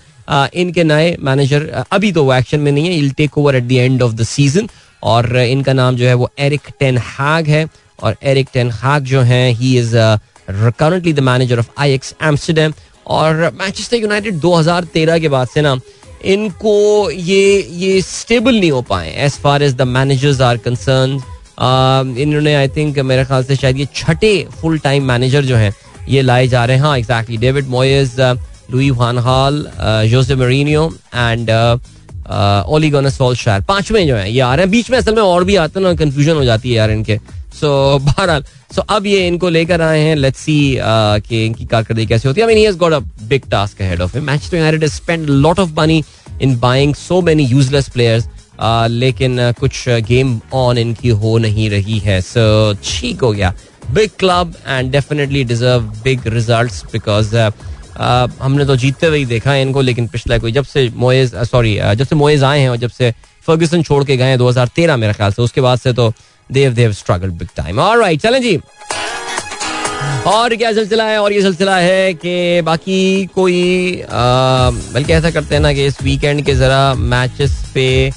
इनके 0.54 0.84
नए 0.84 1.16
मैनेजर 1.22 1.68
अभी 1.92 2.12
तो 2.12 2.24
वो 2.24 2.34
एक्शन 2.34 2.60
में 2.60 2.72
नहीं 2.72 2.86
है 2.88 2.98
I'll 2.98 3.12
take 3.18 3.38
over 3.38 3.56
at 3.56 3.64
the 3.64 3.72
end 3.72 4.02
of 4.02 4.14
the 4.14 4.24
season 4.26 4.70
और 5.04 5.36
इनका 5.38 5.74
नाम 5.74 5.96
जो 5.96 6.08
है 6.08 6.14
वो 6.14 6.30
एरिक 6.40 6.70
टेन 6.80 6.98
हैग 6.98 7.48
है। 7.48 7.68
और 8.04 8.16
एरिक 8.24 8.48
टेन 8.54 8.72
हैग 8.74 9.04
जो 9.04 9.22
है 9.22 9.50
ही 9.52 9.78
is 9.80 9.96
currently 10.80 11.14
the 11.14 11.20
manager 11.20 11.60
of 11.60 11.70
Ajax 11.94 12.14
Amsterdam 12.24 12.74
और 13.08 13.36
मैनचेस्टर 13.60 13.98
यूनाइटेड 13.98 14.40
2013 14.42 15.20
के 15.22 15.30
बाद 15.30 15.48
से 15.48 15.62
ना 15.62 15.76
इनको 16.26 17.10
ये 17.12 17.62
ये 17.72 18.02
स्टेबल 18.02 18.60
नहीं 18.60 18.72
हो 18.72 18.82
पाए 18.82 19.14
as 19.26 19.32
far 19.44 19.64
as 19.64 19.74
the 19.76 19.82
managers 19.90 20.42
are 20.42 20.58
concern 20.58 21.22
इन्होंने 22.20 22.56
आई 22.56 22.68
थिंक 22.68 23.00
मेरे 23.00 23.26
ख्याल 23.26 23.44
से 23.44 23.56
शायद 23.56 23.78
ये 23.78 23.88
छठे 23.96 24.36
फुल 24.62 24.78
टाइम 24.80 25.04
मैनेजर 25.08 25.46
जो 25.46 25.56
हैं 25.56 25.74
ये 26.10 26.22
लाए 26.22 26.48
जा 26.48 26.66
रहे 26.66 26.78
हैं। 26.78 26.84
हाँ 26.84 26.98
exactly 26.98 27.38
David 27.38 27.68
Moyes 27.68 28.16
Louis 28.72 28.90
van 28.92 29.18
Gaal 29.18 29.66
Jose 30.10 30.36
Mourinho 30.36 30.84
and 31.16 31.50
Ole 32.70 32.90
Gunnar 32.90 33.18
शायर 33.38 33.62
पाँचवें 33.62 34.06
जो 34.08 34.16
है 34.16 34.32
ये 34.32 34.40
आ 34.40 34.54
रहे 34.56 34.66
हैं। 34.66 34.72
बीच 34.72 34.90
में 34.92 34.98
असल 34.98 35.16
में 35.16 35.22
और 35.22 35.44
भी 35.44 35.56
आते 35.56 35.80
हैं 35.80 35.88
ना 35.88 35.94
कंफ्यूजन 35.96 36.36
हो 36.36 36.44
जाती 36.46 36.70
है 36.70 36.76
यार 36.76 36.92
इनके। 36.92 37.18
सो 37.60 37.98
so, 37.98 38.06
बहरहाल 38.06 38.44
सो 38.76 38.82
अब 38.82 39.06
ये 39.06 39.28
इनको 39.28 39.50
लेकर 39.50 39.82
आए 39.82 40.00
हैं 40.00 40.16
लेट्स 40.16 40.40
सी 40.40 40.56
कि 40.80 41.46
इनकी 41.46 41.66
कारकर्दगी 41.66 42.06
कैसे 42.06 42.28
होती 42.28 42.42
है। 42.42 42.48
I 42.48 42.54
mean 42.54 42.58
he 42.58 42.64
has 42.66 42.78
got 42.78 42.94
a 42.94 43.00
big 43.28 43.50
task 43.52 43.82
ahead 43.82 44.02
of 44.02 44.18
him 44.18 44.26
Manchester 44.28 44.58
United 44.58 44.86
spend 44.92 45.30
lot 45.30 45.60
of 45.60 45.72
money 45.78 46.04
in 46.42 46.58
buying 46.60 46.96
so 46.96 47.22
many 47.22 47.44
useless 47.46 47.90
players 47.90 48.28
लेकिन 48.90 49.40
uh, 49.42 49.60
कुछ 49.60 49.84
गेम 50.08 50.40
ऑन 50.54 50.78
इनकी 50.78 51.10
हो 51.22 51.38
नहीं 51.38 51.70
रही 51.70 51.98
है। 52.00 52.20
सो 52.22 52.74
ठीक 52.84 53.22
हो 53.22 53.32
गया। 53.32 53.54
Big 53.94 54.10
club 54.20 54.54
and 54.68 54.92
definitely 54.92 55.44
deserve 55.44 55.82
big 56.04 56.28
results 56.34 56.84
because 56.94 57.36
हमने 58.42 58.66
तो 58.66 58.76
जीतते 58.76 59.08
हुए 59.08 59.24
देखा 59.26 59.52
है 59.52 59.62
इनको 59.62 59.82
लेकिन 59.82 60.08
पिछला 60.08 60.38
कोई 60.38 60.52
जब 60.52 60.66
से 60.66 60.90
मोएज 60.96 61.36
सॉरी 61.52 61.78
uh, 61.80 61.94
जब 61.94 62.06
से 62.06 62.16
मोएज 62.16 62.44
आए 62.44 62.60
हैं 62.60 62.70
और 62.70 62.78
जब 62.78 62.90
से 62.90 63.14
फर्ग्यूसन 63.48 63.84
छोड़ 63.84 64.04
के 64.04 64.18
गए 64.18 64.30
हैं 64.30 64.38
2013 64.38 64.98
मेरे 65.00 65.14
ख्याल 65.14 65.32
से 65.32 65.42
उसके 65.42 65.62
बाद 65.62 65.80
से 65.80 65.94
तो 65.94 66.14
they've 66.50 66.74
they've 66.74 66.92
struggle 66.94 67.30
big 67.32 67.48
time 67.58 67.80
alright 67.80 68.22
चलें 68.22 68.42
जी। 68.42 68.60
और 70.28 70.56
क्या 70.56 70.72
सिलसिला 70.74 71.04
है? 71.04 71.18
और 71.22 71.34
ये 71.34 71.42
सिलसिला 71.42 71.78
है 71.78 72.14
कि 72.16 72.62
बाकी 72.66 73.26
कोई 73.36 74.04
बल्कि 74.94 75.14
ऐसा 75.14 75.32
करते 75.32 75.56
हैं 75.56 75.62
ना 75.62 75.74
कि 75.74 75.86
इस 75.86 76.02
वीकेंड 76.04 76.46
के 76.46 76.56
जरा 76.56 76.94
मैचेस 76.96 77.52
पे 77.74 78.12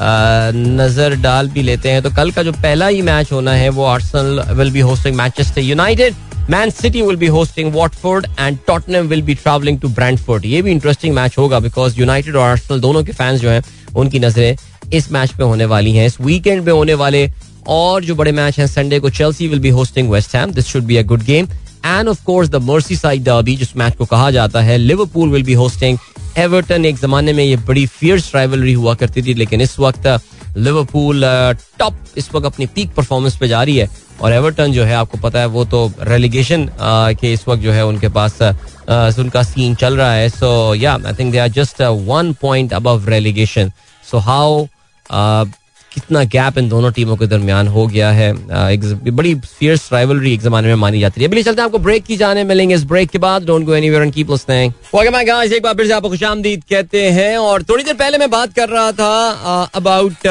नज़र 0.00 1.14
डाल 1.22 1.48
भी 1.48 1.62
लेते 1.62 1.90
हैं। 1.90 2.02
तो 2.02 2.10
कल 2.16 2.30
का 2.30 2.42
जो 2.42 2.52
पहला 2.52 2.86
ही 2.86 3.02
मैच 3.02 3.32
होना 3.32 3.52
है, 3.52 3.68
वो 3.68 3.84
Arsenal 3.84 4.40
will 4.54 4.70
be 4.72 4.80
hosting 4.80 5.16
Manchester 5.16 5.60
United 5.60 6.14
Man 6.50 6.70
City 6.70 7.02
will 7.02 7.16
be 7.16 7.26
hosting 7.28 7.72
Watford 7.74 8.26
and 8.38 8.58
Tottenham 8.66 9.06
will 9.08 9.22
be 9.22 9.34
travelling 9.34 9.80
to 9.80 9.88
Brentford 9.90 10.44
ये 10.46 10.62
भी 10.62 10.70
इंटरेस्टिंग 10.70 11.14
मैच 11.14 11.38
होगा 11.38 11.60
बिकॉज़ 11.60 11.98
यूनाइटेड 12.00 12.36
और 12.36 12.48
आर्सेनल 12.48 12.80
दोनों 12.80 13.04
के 13.04 13.12
फैंस 13.12 13.40
जो 13.40 13.50
हैं, 13.50 13.62
उनकी 13.94 14.18
नज़रें 14.18 14.56
इस 14.92 15.10
मैच 15.12 15.32
पे 15.32 15.44
होने 15.44 15.64
वाली 15.66 15.92
हैं। 15.92 16.06
इस 16.06 16.20
वीकेंड 16.20 16.64
पे 16.64 16.70
होने 16.70 16.94
वाले 16.94 17.26
और 17.70 18.04
जो 18.04 18.14
बड़े 18.14 18.32
मैच 18.32 18.58
हैं 18.58 18.66
संडे 18.66 18.98
को 19.00 19.10
Chelsea 19.10 19.48
will 19.48 19.60
be 19.60 19.68
hosting 19.70 20.10
West 20.10 20.34
Ham 20.36 20.52
this 20.52 20.66
should 20.66 20.84
be 20.84 20.96
a 20.96 21.02
good 21.02 21.22
game 21.24 21.48
and 21.86 22.08
of 22.08 22.24
course 22.24 22.48
the 22.48 22.56
Merseyside 22.96 23.24
derby 23.24 23.56
जिस 23.56 23.76
मैच 23.76 23.96
को 23.96 24.04
कहा 24.06 24.30
जाता 24.30 24.60
है 24.60 24.76
Liverpool 24.78 25.30
will 25.30 25.42
be 25.42 25.52
hosting 25.54 25.98
Everton 26.38 26.84
एक 26.84 26.98
जमाने 26.98 27.32
में 27.32 27.44
ये 27.44 27.56
बड़ी 27.68 27.86
फियर्स 27.86 28.34
राइवलरी 28.34 28.72
हुआ 28.72 28.94
करती 28.94 29.22
थी, 29.22 29.34
लेकिन 29.34 29.60
इस 29.60 29.78
वक्त 29.78 30.06
लिवरपूल 30.56 31.24
टॉप 31.78 31.98
इस 32.16 32.28
वक्त 32.34 32.46
अपनी 32.46 32.66
पीक 32.74 32.92
परफॉर्मेंस 32.94 33.36
पे 33.38 33.48
जा 33.48 33.62
रही 33.62 33.76
है। 33.76 33.88
और 34.20 34.32
एवर्टन 34.32 34.72
जो 34.72 34.84
है, 34.84 34.94
आपको 34.94 35.18
पता 35.18 35.40
है, 35.40 35.46
वो 35.46 35.64
तो 35.64 35.92
रेलीगेशन 36.02 36.68
के 37.20 37.32
इस 37.32 37.46
वक्त 37.48 37.62
जो 37.62 37.72
है, 37.72 37.84
उनके 37.86 38.08
पास 38.08 38.38
उनका 39.18 39.42
सीन 39.42 39.74
चल 39.74 39.96
रहा 39.96 40.12
है। 40.12 40.28
So 40.28 40.74
yeah 40.74 40.94
I 41.06 41.12
think 41.18 41.32
they 41.32 41.38
are 41.38 41.48
just 41.50 41.82
one 41.82 42.32
point 42.40 42.72
above 42.72 43.08
relegation 43.08 43.72
so 44.04 44.18
how 44.18 44.64
कितना 45.94 46.22
गैप 46.24 46.58
इन 46.58 46.68
दोनों 46.68 46.90
टीमों 46.92 47.16
के 47.16 47.26
दरमियान 47.26 47.68
हो 47.68 47.86
गया 47.86 48.10
है। 48.10 48.30
एक 48.72 48.84
बड़ी 49.06 49.34
फियर्स 49.34 49.88
राइवलरी 49.92 50.32
एक 50.34 50.40
जमाने 50.40 50.68
में 50.68 50.74
मानी 50.74 51.00
जाती 51.00 51.20
है। 51.20 51.28
अभी 51.28 51.42
चलते 51.42 51.60
हैं 51.60 51.66
आपको 51.66 51.78
ब्रेक 51.78 52.04
की 52.04 52.16
जाने 52.16 52.44
मिलेंगे। 52.44 52.74
इस 52.74 52.84
ब्रेक 52.84 53.10
के 53.10 53.18
बाद 53.18 53.46
don't 53.46 53.64
go 53.66 53.74
anywhere 53.74 54.02
and 54.02 54.12
keep 54.14 54.30
listening 54.30 54.72
guys 55.26 55.52
एक 55.52 55.62
बार 55.62 55.74
फिर 55.74 55.86
से 55.86 55.92
आपको 55.92 56.08
खुशामदीद 56.08 56.62
कहते 56.70 57.04
हैं। 57.10 57.36
और 57.38 57.62
थोड़ी 57.62 57.84
देर 57.84 57.94
पहले 57.94 58.18
मैं 58.18 58.30
बात 58.30 58.54
कर 58.54 58.68
रहा 58.68 58.92
था 58.92 59.68
अबाउट 59.74 60.26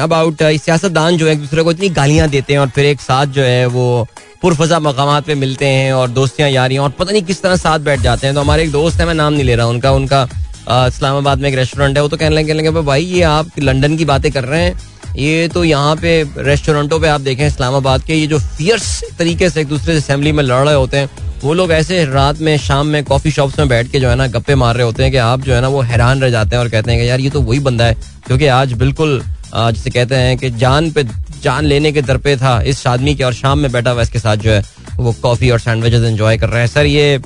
अबाउट 0.00 0.42
सियासतदान 0.42 1.16
जो 1.16 1.26
है, 1.26 1.32
एक 1.32 1.40
दूसरे 1.40 1.62
को 1.62 1.70
इतनी 1.70 1.88
गालियाँ 1.90 2.28
देते 2.28 2.52
हैं 2.52 2.60
और 2.60 2.68
फिर 2.68 2.84
एक 2.84 3.00
साथ 3.00 3.26
जो 3.26 3.42
है 3.42 3.66
वो 3.68 4.06
पुरफजा 4.42 4.78
मकाम 4.80 5.20
पे 5.20 5.34
मिलते 5.34 5.66
हैं 5.66 5.92
और 5.92 6.08
दोस्तियाँ 6.10 6.48
यारियाँ 6.50 6.82
और 6.84 6.90
पता 6.90 7.12
नहीं 7.12 7.22
किस 7.22 7.42
तरह 7.42 7.56
साथ 7.56 7.78
बैठ 7.80 8.00
जाते 8.00 8.26
हैं। 8.26 8.34
तो 8.34 8.40
हमारे 8.40 8.62
एक 8.62 8.70
दोस्त 8.72 9.00
है, 9.00 9.06
मैं 9.06 9.14
नाम 9.14 9.32
नहीं 9.32 9.44
ले 9.44 9.54
रहा 9.56 9.66
उनका। 9.66 9.92
उनका 9.92 10.28
इस्लामाबाद 10.68 11.40
में 11.40 11.48
एक 11.48 11.54
रेस्टोरेंट 11.54 11.96
है, 11.96 12.02
वो 12.02 12.08
तो 12.08 12.16
कहने 12.16 12.36
लगे, 12.36 12.54
कहने 12.54 12.80
भाई, 12.82 13.04
ये 13.04 13.22
आप 13.24 13.58
लंदन 13.58 13.96
की 13.96 14.04
बातें 14.04 14.30
कर 14.32 14.44
रहे 14.44 14.62
हैं। 14.62 14.78
ये 15.16 15.46
तो 15.48 15.62
यहाँ 15.64 15.94
पे 15.96 16.22
रेस्टोरेंटों 16.38 16.98
पे 17.00 17.08
आप 17.08 17.20
देखें, 17.20 17.46
इस्लामाबाद 17.46 18.02
के, 18.02 18.14
ये 18.14 18.26
जो 18.26 18.38
फियर्स 18.38 18.88
तरीके 19.18 19.48
से 19.50 19.60
एक 19.60 19.68
दूसरे 19.68 19.92
से 19.92 19.98
असेंबली 19.98 20.32
में 20.32 20.42
लड़ 20.44 20.64
रहे 20.64 20.74
होते 20.74 20.96
हैं, 20.96 21.08
वो 21.42 21.54
लोग 21.54 21.72
ऐसे 21.72 22.04
रात 22.04 22.40
में, 22.40 22.56
शाम 22.58 22.86
में 22.86 23.02
कॉफ़ी 23.04 23.30
शॉप्स 23.30 23.58
में 23.58 23.68
बैठ 23.68 23.90
के 23.90 24.00
जो 24.00 24.08
है 24.08 24.16
ना, 24.16 24.26
गप्पे 24.28 24.54
मार 24.54 24.74
रहे 24.76 24.86
होते 24.86 25.02
हैं 25.02 25.12
कि 25.12 25.18
आप 25.18 25.40
जो 25.40 25.54
है 25.54 25.60
ना, 25.60 25.68
वो 25.68 25.80
हैरान 25.82 26.20
रह 26.22 26.30
जाते 26.30 26.56
हैं 26.56 26.62
और 26.62 26.68
कहते 26.68 26.90
हैं 26.90 27.00
कि 27.00 27.08
यार, 27.08 27.20
ये 27.20 27.30
तो 27.30 27.40
वही 27.42 27.60
बंदा 27.60 27.84
है, 27.84 27.96
क्योंकि 28.26 28.46
आज 28.48 28.72
बिल्कुल 28.74 29.22
जिसे 29.54 29.90
कहते 29.90 30.14
हैं 30.14 30.36
कि 30.38 30.50
जान 30.52 30.90
पे, 30.90 31.04
जान 31.42 31.64
लेने 31.64 31.92
के 31.92 32.02
दर 32.02 32.16
पे 32.18 32.36
था, 32.36 32.60
इस 32.62 32.86
आदमी 32.86 33.14
के 33.14 33.24
और 33.24 33.34
शाम 33.34 33.58
में 33.58 33.70
बैठा 33.72 33.90
हुआ 33.90 34.02
इसके 34.02 34.18
साथ 34.18 34.36
जो 34.36 34.50
है, 34.50 34.62
वो 34.96 35.12
कॉफ़ी 35.22 35.50
और 35.50 35.60
सैंडविचेस 35.60 36.04
एंजॉय 36.04 36.38
कर 36.38 36.48
रहे 36.48 36.60
हैं। 36.60 36.68
सर, 36.68 36.86
ये 36.86 37.18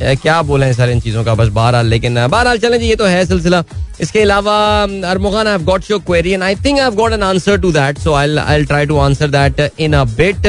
क्या 0.00 0.40
बोले 0.42 0.66
हैं 0.66 0.72
सर 0.72 0.90
इन 0.90 1.00
चीज़ों 1.00 1.24
का? 1.24 1.34
बस 1.34 1.48
बहरहाल, 1.50 1.86
लेकिन 1.86 2.26
बहरहाल 2.26 2.58
चलें 2.58 2.78
ये 2.78 2.96
तो 2.96 3.04
है 3.04 3.24
सिलसिला। 3.26 3.62
इसके 4.00 4.20
अलावा 4.20 4.56
I 4.80 5.58
got 5.64 5.90
your 5.90 6.00
query 6.06 6.32
and 6.32 6.42
I 6.42 6.54
think 6.56 6.78
I 6.80 6.90
got 6.96 7.12
an 7.12 7.22
answer 7.22 7.60
to 7.60 7.72
that 7.72 7.98
so 7.98 8.12
I 8.14 8.36
I 8.38 8.64
try 8.64 8.86
to 8.86 8.98
answer 8.98 9.28
that 9.30 9.70
in 9.78 9.92
a 9.92 10.04
bit 10.06 10.46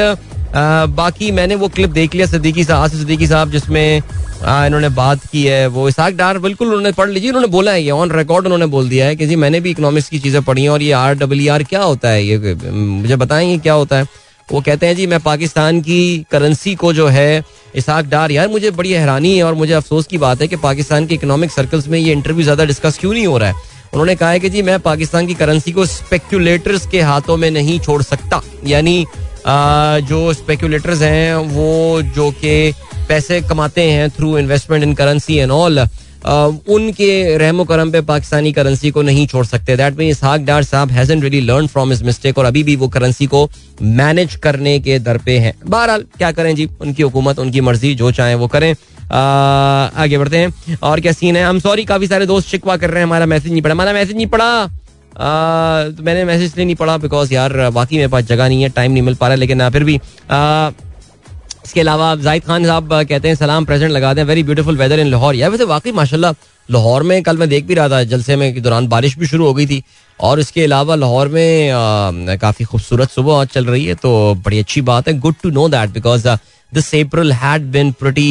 बाकी 0.96 1.30
मैंने 1.32 1.54
वो 1.54 1.68
क्लिप 1.68 1.90
देख 1.90 2.14
लिया 2.14 2.26
सदीकी 2.26 2.64
साहब 2.64 2.82
आसिफ 2.82 3.00
सदीकी 3.00 3.26
साहब, 3.26 3.50
जिसमें 3.50 3.96
इन्होंने 3.96 4.88
बात 4.90 5.26
की 5.32 5.42
है, 5.44 5.66
वो 5.68 5.88
इसाक 5.88 6.14
डार, 6.16 6.38
बिल्कुल 6.38 6.68
उन्होंने 6.68 6.92
पढ़ 6.92 7.08
लीजिए, 7.08 7.30
उन्होंने 7.30 7.48
बोला 7.48 7.72
है, 7.72 7.82
ये 7.82 7.90
ऑन 7.90 8.10
रिकॉर्ड 8.12 8.44
उन्होंने 8.44 8.66
बोल 8.66 8.88
दिया 8.88 9.06
है 9.06 9.16
कि 9.16 9.26
जी, 9.26 9.36
मैंने 9.36 9.60
भी 9.60 9.70
इकोनॉमिक्स 9.70 10.08
की 10.08 10.18
चीज़ें 10.18 10.42
पढ़ी 10.42 10.62
हैं, 10.62 10.70
और 10.70 10.82
ये 10.82 10.92
आर 10.92 11.14
डब्ल्यू 11.14 11.52
आर 11.52 11.62
क्या 11.64 11.82
होता 11.82 12.08
है? 12.08 12.24
ये, 12.24 12.54
मुझे 12.70 13.16
बताएँ 13.16 13.50
ये 13.50 13.58
क्या 13.58 13.72
होता 13.74 13.98
है? 13.98 14.06
वो 14.52 14.60
कहते 14.60 14.86
हैं, 14.86 14.96
जी, 14.96 15.06
मैं 15.06 15.20
पाकिस्तान 15.20 15.80
की 15.80 16.26
करेंसी 16.30 16.74
को 16.74 16.92
जो 16.92 17.06
है, 17.08 17.42
इसाक 17.76 18.04
डार, 18.04 18.32
यार 18.32 18.48
मुझे 18.48 18.70
बड़ी 18.70 18.92
हैरानी 18.92 19.36
है 19.36 19.42
और 19.44 19.54
मुझे 19.54 19.72
अफसोस 19.72 20.06
की 20.06 20.18
बात 20.18 20.40
है 20.42 20.48
कि 20.48 20.56
पाकिस्तान 20.58 21.06
के 21.06 21.14
इकोनॉमिक 21.14 21.50
सर्कल्स 21.50 21.88
में 21.88 21.98
ये 21.98 22.12
इंटरव्यू 22.12 22.42
ज़्यादा 22.42 22.64
डिस्कस 22.64 22.98
क्यों 22.98 23.12
नहीं 23.12 23.26
हो 23.26 23.38
रहा 23.38 23.48
है? 23.48 23.54
उन्होंने 23.92 24.14
कहा 24.16 24.30
है 24.30 24.40
कि, 24.40 24.48
जी, 24.48 24.62
मैं 24.62 24.78
पाकिस्तान 24.80 25.26
की 25.26 25.34
करेंसी 25.34 25.72
को 25.72 25.86
स्पेक्यूलेटर्स 25.86 26.86
के 26.86 27.00
हाथों 27.02 27.36
में 27.36 27.50
नहीं 27.50 27.78
छोड़ 27.80 28.02
सकता। 28.02 28.42
यानी 28.66 29.04
जो 29.46 30.32
स्पेक्यूलेटर्स 30.34 31.02
हैं, 31.02 31.34
वो 31.34 32.02
जो 32.14 32.30
कि 32.32 32.72
पैसे 33.08 33.40
कमाते 33.40 33.82
हैं 33.82 34.10
through 34.10 34.36
investment 34.38 34.82
in 34.84 34.94
currency 34.94 35.36
and 35.36 35.50
all 35.50 35.78
उनके 36.24 37.36
रहमो 37.38 37.64
करम 37.64 37.90
पे 37.90 38.00
पाकिस्तानी 38.00 38.52
करेंसी 38.52 38.90
को 38.90 39.02
नहीं 39.02 39.26
छोड़ 39.26 39.44
सकते। 39.46 39.76
दैट 39.76 39.96
मीन 39.98 40.08
इसहाक 40.08 40.40
डार 40.40 40.62
साहब 40.62 40.90
hasn't 40.90 41.22
really 41.22 41.40
learn 41.40 41.66
from 41.66 41.90
his 41.90 42.02
mistake 42.02 42.38
और 42.38 42.44
अभी 42.44 42.62
भी 42.62 42.76
वो 42.76 42.88
करेंसी 42.88 43.26
को 43.26 43.48
मैनेज 43.82 44.34
करने 44.36 44.78
के 44.80 44.98
दर 44.98 45.18
पे 45.18 45.38
हैं। 45.38 45.54
बहरहाल, 45.66 46.04
क्या 46.18 46.32
करें 46.32 46.54
जी? 46.54 46.68
उनकी 46.80 47.02
हुकूमत, 47.02 47.38
उनकी 47.38 47.60
मर्ज़ी, 47.60 47.94
जो 47.94 48.10
चाहे 48.12 48.34
वो 48.34 48.48
करें। 48.48 48.72
आगे 49.96 50.18
बढ़ते 50.18 50.38
हैं। 50.38 50.76
और 50.82 51.00
क्या 51.00 51.12
सीन 51.12 51.36
है? 51.36 51.44
हम 51.44 51.58
सॉरी 51.58 51.84
काफ़ी 51.84 52.06
सारे 52.06 52.26
दोस्त 52.26 52.48
शिकवा 52.48 52.76
कर 52.76 52.90
रहे 52.90 52.98
हैं। 52.98 53.06
हमारा 53.06 53.26
मैसेज 53.26 53.52
नहीं 53.52 53.62
पढ़ा। 53.62 53.74
हमारा 53.74 53.92
मैसेज 53.92 54.16
नहीं 54.16 54.26
पढ़ा। 54.26 54.66
तो 55.16 56.02
मैंने 56.02 56.24
मैसेज 56.24 56.52
नहीं 56.56 56.74
पढ़ा 56.74 56.96
बिकॉज़ 56.98 57.32
यार 57.34 57.52
बाकी 57.70 57.96
मेरे 57.96 58.08
पास 58.08 58.24
जगह 58.24 58.48
नहीं 58.48 58.62
है 58.62 58.68
टाइम 58.68 58.92
नहीं 58.92 59.02
मिल 59.02 59.14
पा 59.14 59.28
रहा 59.28 59.36
लेकिन 59.36 59.68
फिर 59.70 59.84
भी 59.84 59.98
इसके 61.70 61.80
अलावा 61.80 62.14
जाहिद 62.16 62.42
खान 62.44 62.64
साहब 62.66 62.92
कहते 62.92 63.28
हैं, 63.28 63.34
सलाम 63.36 63.64
प्रेजेंट 63.64 63.90
लगा 63.92 64.12
दें। 64.14 64.22
Very 64.24 64.42
beautiful 64.42 64.76
weather 64.76 65.00
in 65.00 65.06
Lahore 65.06 65.34
यार 65.36 65.50
वैसे 65.50 65.64
वाकई, 65.64 65.92
माशाल्लाह, 65.92 66.32
लाहौर 66.68 67.02
में 67.02 67.22
कल 67.22 67.36
मैं 67.36 67.48
देख 67.48 67.64
भी 67.66 67.74
रहा 67.74 67.88
था, 67.88 68.02
जलसे 68.04 68.36
में 68.36 68.52
के 68.54 68.60
दौरान 68.60 68.88
बारिश 68.88 69.16
भी 69.18 69.26
शुरू 69.26 69.46
हो 69.46 69.52
गई 69.54 69.66
थी। 69.66 69.82
और 70.20 70.40
इसके 70.40 70.64
अलावा 70.64 70.94
लाहौर 70.96 71.28
में 71.28 72.38
काफ़ी 72.38 72.64
खूबसूरत 72.64 73.10
सुबह 73.10 73.44
चल 73.46 73.64
रही 73.66 73.84
है 73.84 73.94
तो 73.96 74.10
बड़ी 74.44 74.58
अच्छी 74.58 74.80
बात 74.82 75.08
है। 75.08 75.18
Good 75.18 75.34
to 75.42 75.50
know 75.50 75.68
that 75.68 75.90
because 75.90 76.28
this 76.72 76.94
April 76.96 77.32
had 77.34 77.70
been 77.72 77.92
pretty 78.00 78.28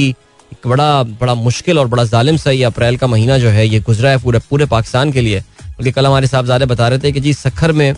एक 0.52 0.67
बड़ा 0.67 0.91
बड़ा 1.15 1.34
मुश्किल 1.38 1.80
और 1.80 1.88
बड़ा 1.88 2.04
जालिम 2.06 2.38
सा 2.38 2.52
ये 2.52 2.63
अप्रैल 2.65 2.97
का 2.97 3.08
महीना 3.08 3.38
जो 3.38 3.49
है, 3.49 3.67
ये 3.67 3.80
गुजरा 3.80 4.10
है 4.10 4.17
पूरे 4.19 4.39
पूरे 4.49 4.65
पाकिस्तान 4.67 5.12
के 5.12 5.21
लिए। 5.21 5.39
क्योंकि 5.39 5.91
कल 5.91 6.06
हमारे 6.06 6.28
साहबजादे 6.28 6.65
बता 6.65 6.88
रहे 6.88 6.99
थे 6.99 7.12
कि 7.12 7.19
जी, 7.19 7.34
सखर 7.36 7.71
में 7.71 7.93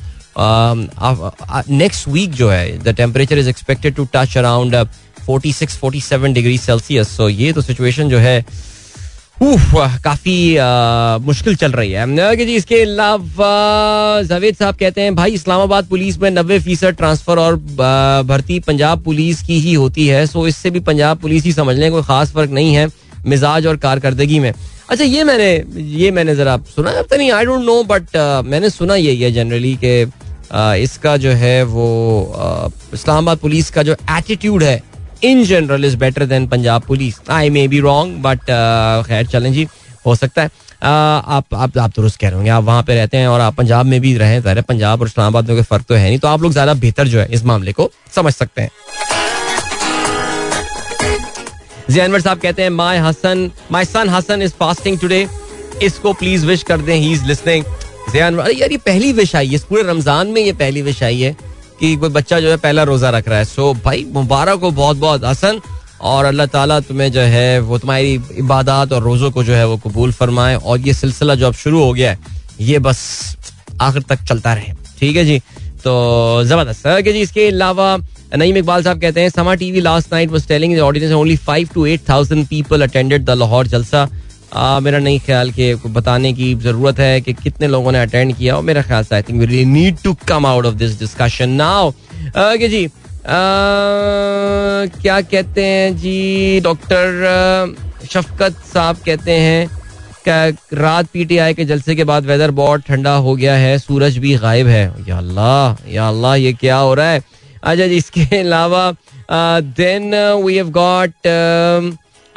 नेक्स्ट 1.70 2.08
वीक 2.08 2.32
जो 2.34 2.50
है 2.50 2.78
the 2.80 2.96
temperature 2.98 3.38
is 3.38 3.50
expected 3.50 3.96
to 3.96 4.08
touch 4.14 4.38
around 4.38 4.76
46 5.30 5.78
47 5.78 6.34
degree 6.34 6.58
Celsius 6.58 7.16
so 7.18 7.30
ये 7.30 7.54
तो 7.54 7.62
सिचुएशन 7.62 8.10
जो 8.10 8.18
है 8.20 8.44
काफ़ी 10.04 10.58
मुश्किल 11.26 11.56
चल 11.56 11.72
रही 11.72 11.92
है। 11.92 12.36
कि 12.36 12.46
जी, 12.46 12.56
इसके 12.56 12.82
अलावा 12.82 14.22
जावेद 14.24 14.56
साहब 14.56 14.76
कहते 14.76 15.02
हैं, 15.02 15.16
भाई, 15.16 15.32
इस्लामाबाद 15.34 15.86
पुलिस 15.88 16.18
में 16.22 16.30
नब्बे 16.32 16.60
फ़ीसद 16.60 16.96
ट्रांसफ़र 16.98 17.40
और 17.40 17.56
भर्ती 18.28 18.60
पंजाब 18.68 19.04
पुलिस 19.04 19.42
की 19.44 19.60
ही 19.60 19.74
होती 19.74 20.08
है। 20.08 20.26
सो 20.28 20.46
इससे 20.48 20.70
भी 20.70 20.80
पंजाब 20.82 21.18
पुलिस 21.22 21.44
ही 21.44 21.54
समझ 21.54 21.76
लें, 21.78 21.90
कोई 21.92 22.04
खास 22.04 22.32
फ़र्क 22.34 22.50
नहीं 22.52 22.74
है 22.76 22.88
मिजाज 23.26 23.68
और 23.68 23.78
कारकर्दगी 23.78 24.40
में। 24.40 24.52
अच्छा 24.90 25.04
ये 25.04 25.24
मैंने 25.24 25.52
ये 25.96 26.12
मैंने 26.12 26.36
जरा 26.36 26.58
सुना 26.76 26.92
है 26.92 27.04
नहीं 27.12 27.32
आई 27.32 27.46
डोंट 27.46 27.66
नो 27.66 27.84
बट 27.86 28.16
मैंने 28.46 28.70
सुना 28.70 28.96
यही 28.96 29.22
है 29.22 29.32
जनरली 29.32 29.78
कि 29.84 30.02
इसका 30.84 31.16
जो 31.18 31.32
है 31.32 31.62
वो 31.64 31.86
इस्लामाबाद 32.94 33.38
पुलिस 33.38 33.70
का 33.70 33.84
जो 33.84 33.96
एटीट्यूड 34.18 34.64
है 34.64 34.82
in 35.24 35.44
general 35.46 35.86
is 35.86 35.98
better 35.98 36.26
than 36.26 36.48
Punjab 36.48 36.84
police 36.84 37.16
I 37.30 37.50
may 37.50 37.68
be 37.68 37.80
wrong 37.82 38.22
but 38.24 38.40
खैर 39.08 39.26
चलें 39.28 39.52
जी 39.54 39.68
हो 40.06 40.16
सकता 40.16 40.42
है। 40.42 40.50
Uh, 40.82 40.88
आप 40.88 41.54
आप 41.54 41.78
आप 41.78 41.92
दुरुस्त 41.96 42.20
कह 42.20 42.28
रहे 42.28 42.36
होंगे 42.36 42.50
आप 42.50 42.64
वहाँ 42.64 42.84
पे 42.84 42.94
रहते 42.96 43.18
हैं 43.18 43.28
और 43.28 43.42
आप 43.42 43.56
पंजाब 43.56 43.86
में 43.86 44.00
भी 44.02 44.16
रहे 44.18 44.40
ज़ाहिर 44.42 44.62
पंजाब 44.70 45.02
और 45.02 45.08
इस्लामाबाद 45.08 45.48
में 45.48 45.56
कोई 45.56 45.64
फ़र्क 45.64 45.86
तो 45.88 45.96
है 45.96 46.08
नहीं 46.08 46.20
तो 46.20 46.28
आप 46.28 46.42
लोग 46.42 46.52
ज़्यादा 46.52 46.74
बेहतर 46.76 47.08
जो 47.08 47.20
है 47.20 47.28
इस 47.34 47.44
मामले 47.46 47.72
को 47.72 47.90
समझ 48.16 48.34
सकते 48.34 48.62
हैं। 48.62 48.72
जैनवर 51.90 52.22
साहब 52.22 52.40
कहते 52.40 52.62
हैं 52.62 52.70
my 52.72 52.98
Hasan 53.00 53.50
my 53.72 53.86
son 53.86 54.10
Hasan 54.10 54.42
is 54.42 54.52
fasting 54.60 55.00
today 55.00 55.28
इसको 55.84 56.14
प्लीज़ 56.14 56.46
विश 56.46 56.64
कर 56.64 56.82
दें 56.82 56.96
ही 56.96 57.12
इज़ 57.12 57.26
लिसनिंग 57.26 57.64
यार 58.16 58.72
ये 58.72 58.78
पहली 58.80 59.14
विश 59.14 59.36
आई 59.36 59.48
है 59.48 59.60
पूरे 59.70 59.84
रमज़ान 59.84 60.28
में 60.28 60.42
ये 60.42 60.54
पहली 60.56 60.82
विश 60.82 61.04
आई 61.04 61.22
है। 61.22 61.36
कि 61.82 61.96
कोई 61.96 62.10
बच्चा 62.10 62.40
जो 62.40 62.50
है 62.50 62.58
पहला 62.58 62.84
रोजा 62.84 63.10
रख 63.10 63.28
रहा 63.28 63.38
है। 63.38 63.46
सो 63.46 63.74
भाई, 63.74 64.06
मुबारक 64.14 64.60
को 64.60 64.72
बहुत 64.72 64.98
बहुत 64.98 65.24
हसन। 65.24 65.62
और 66.02 66.26
अल्लाह 66.26 66.46
ताला 66.46 66.80
तुम्हें 66.80 67.12
जो 67.12 67.22
है, 67.22 67.60
वो 67.60 67.78
तुम्हारी 67.78 68.14
इबादत 68.14 68.94
और 68.94 69.02
रोज़ों 69.02 69.32
को 69.32 69.44
जो 69.44 69.54
है, 69.54 69.68
वो 69.68 69.78
कबूल 69.78 70.12
फरमाए। 70.12 70.56
और 70.56 70.80
ये 70.80 70.94
सिलसिला 70.94 71.36
जो 71.36 71.48
अब 71.48 71.54
शुरू 71.54 71.84
हो 71.84 71.94
गया 71.94 72.12
है, 72.12 72.20
ये 72.62 72.80
बस 72.80 73.00
आखिर 73.82 74.02
तक 74.02 74.24
चलता 74.24 74.54
रहे। 74.54 74.74
ठीक 75.00 75.16
है 75.16 75.26
जी? 75.26 75.40
तो 75.84 76.44
ज़बरदस्त। 76.44 76.88
है 76.88 77.02
जी, 77.02 77.22
इसके 77.22 77.48
अलावा 77.48 77.98
नईम 78.38 78.58
इकबाल 78.58 78.84
साहब 78.84 79.02
कहते 79.02 79.22
हैं, 79.22 79.30
Samaa 79.30 79.56
TV 79.56 79.82
last 79.82 80.14
night 80.14 80.30
was 80.30 80.48
telling 80.48 80.80
audience 80.80 81.14
only 81.14 81.38
5 81.38 81.74
to 81.74 81.86
8000 81.86 82.46
people 82.46 82.82
attended 82.82 83.26
the 83.26 83.30
Lahore 83.30 83.68
जलसा। 83.68 84.10
आ, 84.54 84.80
मेरा 84.80 85.00
नहीं 85.00 85.20
ख्याल 85.26 85.52
कि 85.52 85.74
बताने 85.88 86.32
की 86.34 86.54
ज़रूरत 86.64 87.00
है 87.00 87.20
कि 87.22 87.34
कितने 87.34 87.68
लोगों 87.68 87.92
ने 87.92 88.00
अटेंड 88.00 88.36
किया 88.36 88.56
और 88.56 88.64
मेरा 88.64 88.82
ख्याल 88.82 89.06
I 89.14 89.22
think 89.22 89.40
we 89.40 89.46
really 89.46 89.66
need 89.66 89.98
to 90.04 90.14
come 90.28 90.46
out 90.46 90.66
of 90.66 90.76
this 90.76 91.00
discussion 91.00 91.50
now 91.62 91.90
okay 91.90 92.68
जी। 92.68 92.86
आ, 92.86 92.90
क्या 95.02 95.20
कहते 95.22 95.66
हैं 95.66 95.96
जी? 95.98 96.60
डॉक्टर 96.64 97.76
शफकत 98.12 98.56
साहब 98.74 98.98
कहते 99.06 99.32
हैं 99.32 99.70
रात 100.28 101.08
पीटीआई 101.14 101.54
के 101.54 101.66
जलसे 101.66 101.96
के 101.96 102.04
बाद 102.04 102.26
वेदर 102.26 102.52
बहुत 102.58 102.82
ठंडा 102.88 103.14
हो 103.28 103.36
गया 103.36 103.54
है 103.56 103.78
सूरज 103.80 104.18
भी 104.18 104.36
गायब 104.38 104.68
है। 104.68 104.84
या 105.08 105.18
अल्लाह 105.18 105.90
या 105.94 106.08
अल्लाह 106.08 106.36
ये 106.36 106.54
क्या 106.54 106.78
हो 106.78 106.94
रहा 106.94 107.10
है? 107.12 107.22
अच्छा 107.64 107.88
जी 107.88 107.98
इसके 107.98 108.38
अलावा 108.40 108.92
then 109.80 110.16
we 110.46 110.56
have 110.56 110.70
got 110.72 111.28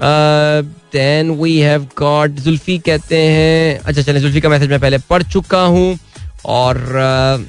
then 0.00 1.30
we 1.40 1.58
have 1.58 1.86
got 1.98 2.30
Zulfi 2.40 2.78
कहते 2.86 3.18
हैं। 3.18 3.78
अच्छा 3.78 4.02
चले 4.02 4.20
जुल्फी 4.20 4.40
का 4.40 4.48
मैसेज 4.48 4.70
मैं 4.70 4.80
पहले 4.80 4.98
पढ़ 5.10 5.22
चुका 5.22 5.60
हूँ 5.60 5.98
और 6.46 6.76
uh, 6.76 7.40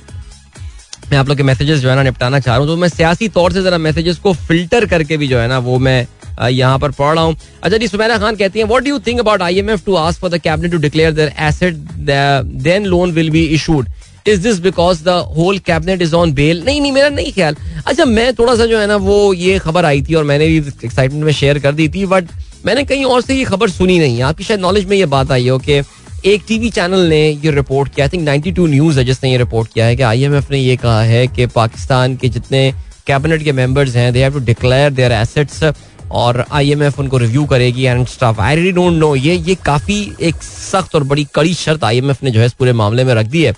मैं 1.11 1.17
आप 1.17 1.27
लोग 1.29 1.37
के 1.37 1.43
मैसेजेस 1.43 1.79
जो 1.79 1.89
है 1.89 1.95
ना 1.95 2.03
निपटाना 2.03 2.39
चाह 2.39 2.55
रहा 2.55 2.59
हूँ। 2.59 2.67
तो 2.67 2.75
मैं 2.81 2.87
सियासी 2.89 3.27
तौर 3.29 3.53
से 3.53 3.63
जरा 3.63 3.77
मैसेजेस 3.77 4.17
को 4.19 4.33
फ़िल्टर 4.33 4.85
करके 4.85 5.17
भी 5.17 5.27
जो 5.27 5.39
है 5.39 5.47
ना 5.47 5.57
वो 5.59 5.77
मैं 5.79 6.05
यहाँ 6.49 6.79
पर 6.79 6.91
पढ़ 6.91 7.13
रहा 7.15 7.23
हूँ। 7.23 7.35
अच्छा 7.63 7.77
जी 7.77 7.87
सुमैना 7.87 8.17
खान 8.17 8.35
कहती 8.35 8.59
हैं 8.59 8.65
what 8.67 8.83
do 8.83 8.97
think 9.07 9.19
about 9.19 9.41
IMF 9.41 9.85
to 9.85 9.95
ask 9.95 10.21
for 10.21 10.29
the 10.29 10.37
cabinet 10.41 10.71
to 10.71 10.77
declare 10.77 11.11
their 11.13 11.33
asset 11.47 11.75
then 11.75 12.85
loan 12.85 13.11
will 13.11 13.29
be 13.29 13.43
issued 13.55 13.89
is 14.27 14.41
this 14.41 14.59
because 14.59 15.03
the 15.03 15.09
whole 15.37 15.57
cabinet 15.65 16.01
is 16.01 16.15
on 16.15 16.33
bail 16.33 16.63
नहीं 16.65 16.81
नहीं, 16.81 16.91
मेरा 16.91 17.09
नहीं 17.09 17.33
ख्याल। 17.33 17.55
अच्छा 17.85 18.05
मैं 18.05 18.33
थोड़ा 18.35 18.55
सा 18.55 18.65
जो 18.65 18.79
है 18.79 18.87
ना, 18.87 18.95
वो 18.95 19.33
ये 19.33 19.57
खबर 19.59 19.85
आई 19.85 20.01
थी 20.01 20.13
और 20.13 20.23
मैंने 20.23 20.47
भी 20.47 20.57
एक्साइटमेंट 20.85 21.23
में 21.25 21.31
शेयर 21.33 21.59
कर 21.59 21.71
दी 21.71 21.87
थी 21.89 22.05
बट 22.05 22.29
मैंने 22.65 22.83
कहीं 22.83 23.05
और 23.05 23.21
से 23.21 23.35
ये 23.35 23.43
खबर 23.45 23.69
सुनी 23.69 23.99
नहीं। 23.99 24.15
है 24.17 24.23
आपकी 24.23 24.43
शायद 24.43 24.59
नॉलेज 24.59 24.85
में 24.85 24.97
ये 24.97 25.05
बात 25.05 25.31
आई 25.31 25.47
हो 25.47 25.57
कि 25.59 25.81
एक 26.25 26.43
टीवी 26.47 26.69
चैनल 26.69 26.99
ने 27.09 27.21
ये 27.29 27.51
रिपोर्ट 27.51 27.93
किया। 27.95 28.05
आई 28.05 28.09
थिंक 28.09 28.27
92 28.27 28.67
न्यूज़ 28.69 28.99
है 28.99 29.05
जिसने 29.05 29.31
ये 29.31 29.37
रिपोर्ट 29.37 29.73
किया 29.73 29.85
है 29.85 29.95
कि 29.95 30.03
आईएमएफ 30.03 30.51
ने 30.51 30.59
ये 30.59 30.75
कहा 30.77 31.01
है 31.03 31.25
कि 31.27 31.45
पाकिस्तान 31.55 32.15
के 32.17 32.29
जितने 32.29 32.71
कैबिनेट 33.07 33.43
के 33.43 33.51
मेंबर्स 33.51 33.95
हैं 33.95 34.11
they 34.13 34.23
have 34.23 34.33
to 34.33 34.39
declare 34.45 34.91
their 34.91 35.11
assets 35.11 35.63
और 36.11 36.43
आईएमएफ 36.51 36.99
उनको 36.99 37.17
रिव्यू 37.17 37.45
करेगी 37.45 37.83
and 37.83 38.05
staff 38.07 38.39
I 38.39 38.55
really 38.55 38.71
don't 38.71 38.93
know 38.93 39.15
ये 39.15 39.35
ये 39.35 39.55
काफ़ी 39.55 39.99
एक 40.21 40.43
सख्त 40.43 40.95
और 40.95 41.03
बड़ी 41.03 41.27
कड़ी 41.35 41.53
शर्त 41.53 41.83
आईएमएफ 41.83 42.23
ने 42.23 42.31
जो 42.31 42.39
है 42.39 42.45
इस 42.45 42.53
पूरे 42.53 42.73
मामले 42.73 43.03
में 43.03 43.13
रख 43.13 43.25
दी 43.25 43.43
है। 43.43 43.53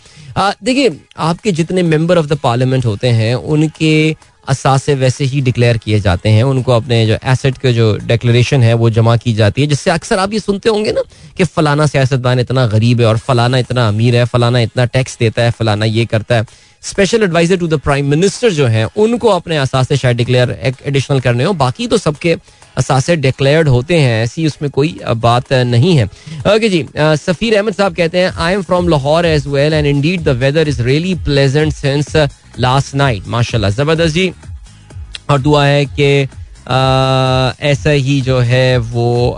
देखिए, 0.64 0.98
आपके 1.18 1.52
जितने 1.52 1.84
मेंबर 1.84 2.18
ऑफ़ 2.18 2.26
द 2.26 2.38
पार्लियामेंट 2.38 2.86
होते 2.86 3.08
हैं, 3.10 3.34
उनके 3.36 4.16
असासे 4.48 4.93
वैसे 4.95 5.26
ही 5.26 5.41
डिक्लेयर 5.41 5.78
किए 5.78 6.00
जाते 6.00 6.30
हैं। 6.30 6.43
उनको 6.43 6.72
अपने 6.72 7.06
जो 7.08 7.18
एसेट 7.26 7.58
के 7.58 7.74
जो 7.74 7.98
डिक्लेरेशन 8.04 8.64
है, 8.64 8.74
वो 8.74 8.89
जमा 8.89 9.16
की 9.18 9.34
जाती 9.34 9.62
है, 9.62 9.68
जिससे 9.68 9.91
अक्सर 9.91 10.20
आप 10.20 10.34
ये 10.34 10.39
सुनते 10.39 10.70
होंगे 10.70 10.91
ना 10.91 11.02
कि 11.38 11.43
फलाना 11.43 11.86
सियासतदान 11.86 12.39
इतना 12.39 12.66
गरीब 12.68 13.02
है 13.02 13.08
और 13.08 13.18
फलाना 13.18 13.58
इतना 13.58 13.88
अमीर 13.88 14.16
है, 14.16 14.26
फलाना 14.26 14.60
इतना 14.60 14.86
टैक्स 14.86 15.18
देता 15.20 15.41
है, 15.41 15.52
फलाना 15.52 15.86
ये 15.86 16.06
करता 16.06 16.36
है। 16.36 16.45
Special 16.88 17.24
adviser 17.24 17.58
to 17.58 17.68
the 17.68 17.80
prime 17.80 18.10
minister 18.10 18.50
जो 18.52 18.68
है, 18.68 18.86
उनको 18.98 19.28
अपने 19.30 19.58
असासे 19.58 19.98
शायद 19.98 20.18
डिक्लेयर 20.18 20.52
एडिशनल 20.62 21.20
करने 21.20 21.44
हो। 21.44 21.54
बाकी 21.56 21.88
तो 21.88 21.98
सबके 21.98 22.36
असासे 22.78 23.16
डिक्लेयर्ड 23.18 23.68
होते 23.68 24.00
हैं, 24.00 24.24
ऐसी 24.24 24.46
उसमें 24.48 24.70
कोई 24.72 24.98
बात 25.18 25.54
नहीं 25.54 25.96
है। 25.98 26.06
ओके 26.56 26.70
जी 26.70 26.86
सफीर 26.96 27.56
अहमद 27.56 27.74
साहब 27.74 27.96
कहते 27.96 28.20
हैं 28.20 28.32
I 28.38 28.54
am 28.54 28.62
from 28.64 28.90
Lahore 28.90 29.26
as 29.26 29.48
well 29.48 29.74
and 29.74 29.86
indeed 29.88 30.24
the 30.24 30.38
weather 30.40 30.68
is 30.70 30.82
really 30.84 31.14
pleasant 31.26 31.74
since 31.74 32.16
last 32.60 32.96
night 32.96 33.28
माशाल्लाह, 33.28 33.72
ज़बरदस्त 33.72 34.14
जी। 34.14 34.32
और 35.30 35.40
दुआ 35.40 35.66
है 35.66 35.86
कि 35.86 36.28
ऐसा 37.68 37.90
ही 37.90 38.20
जो 38.22 38.40
है 38.42 38.78
वो 38.78 39.38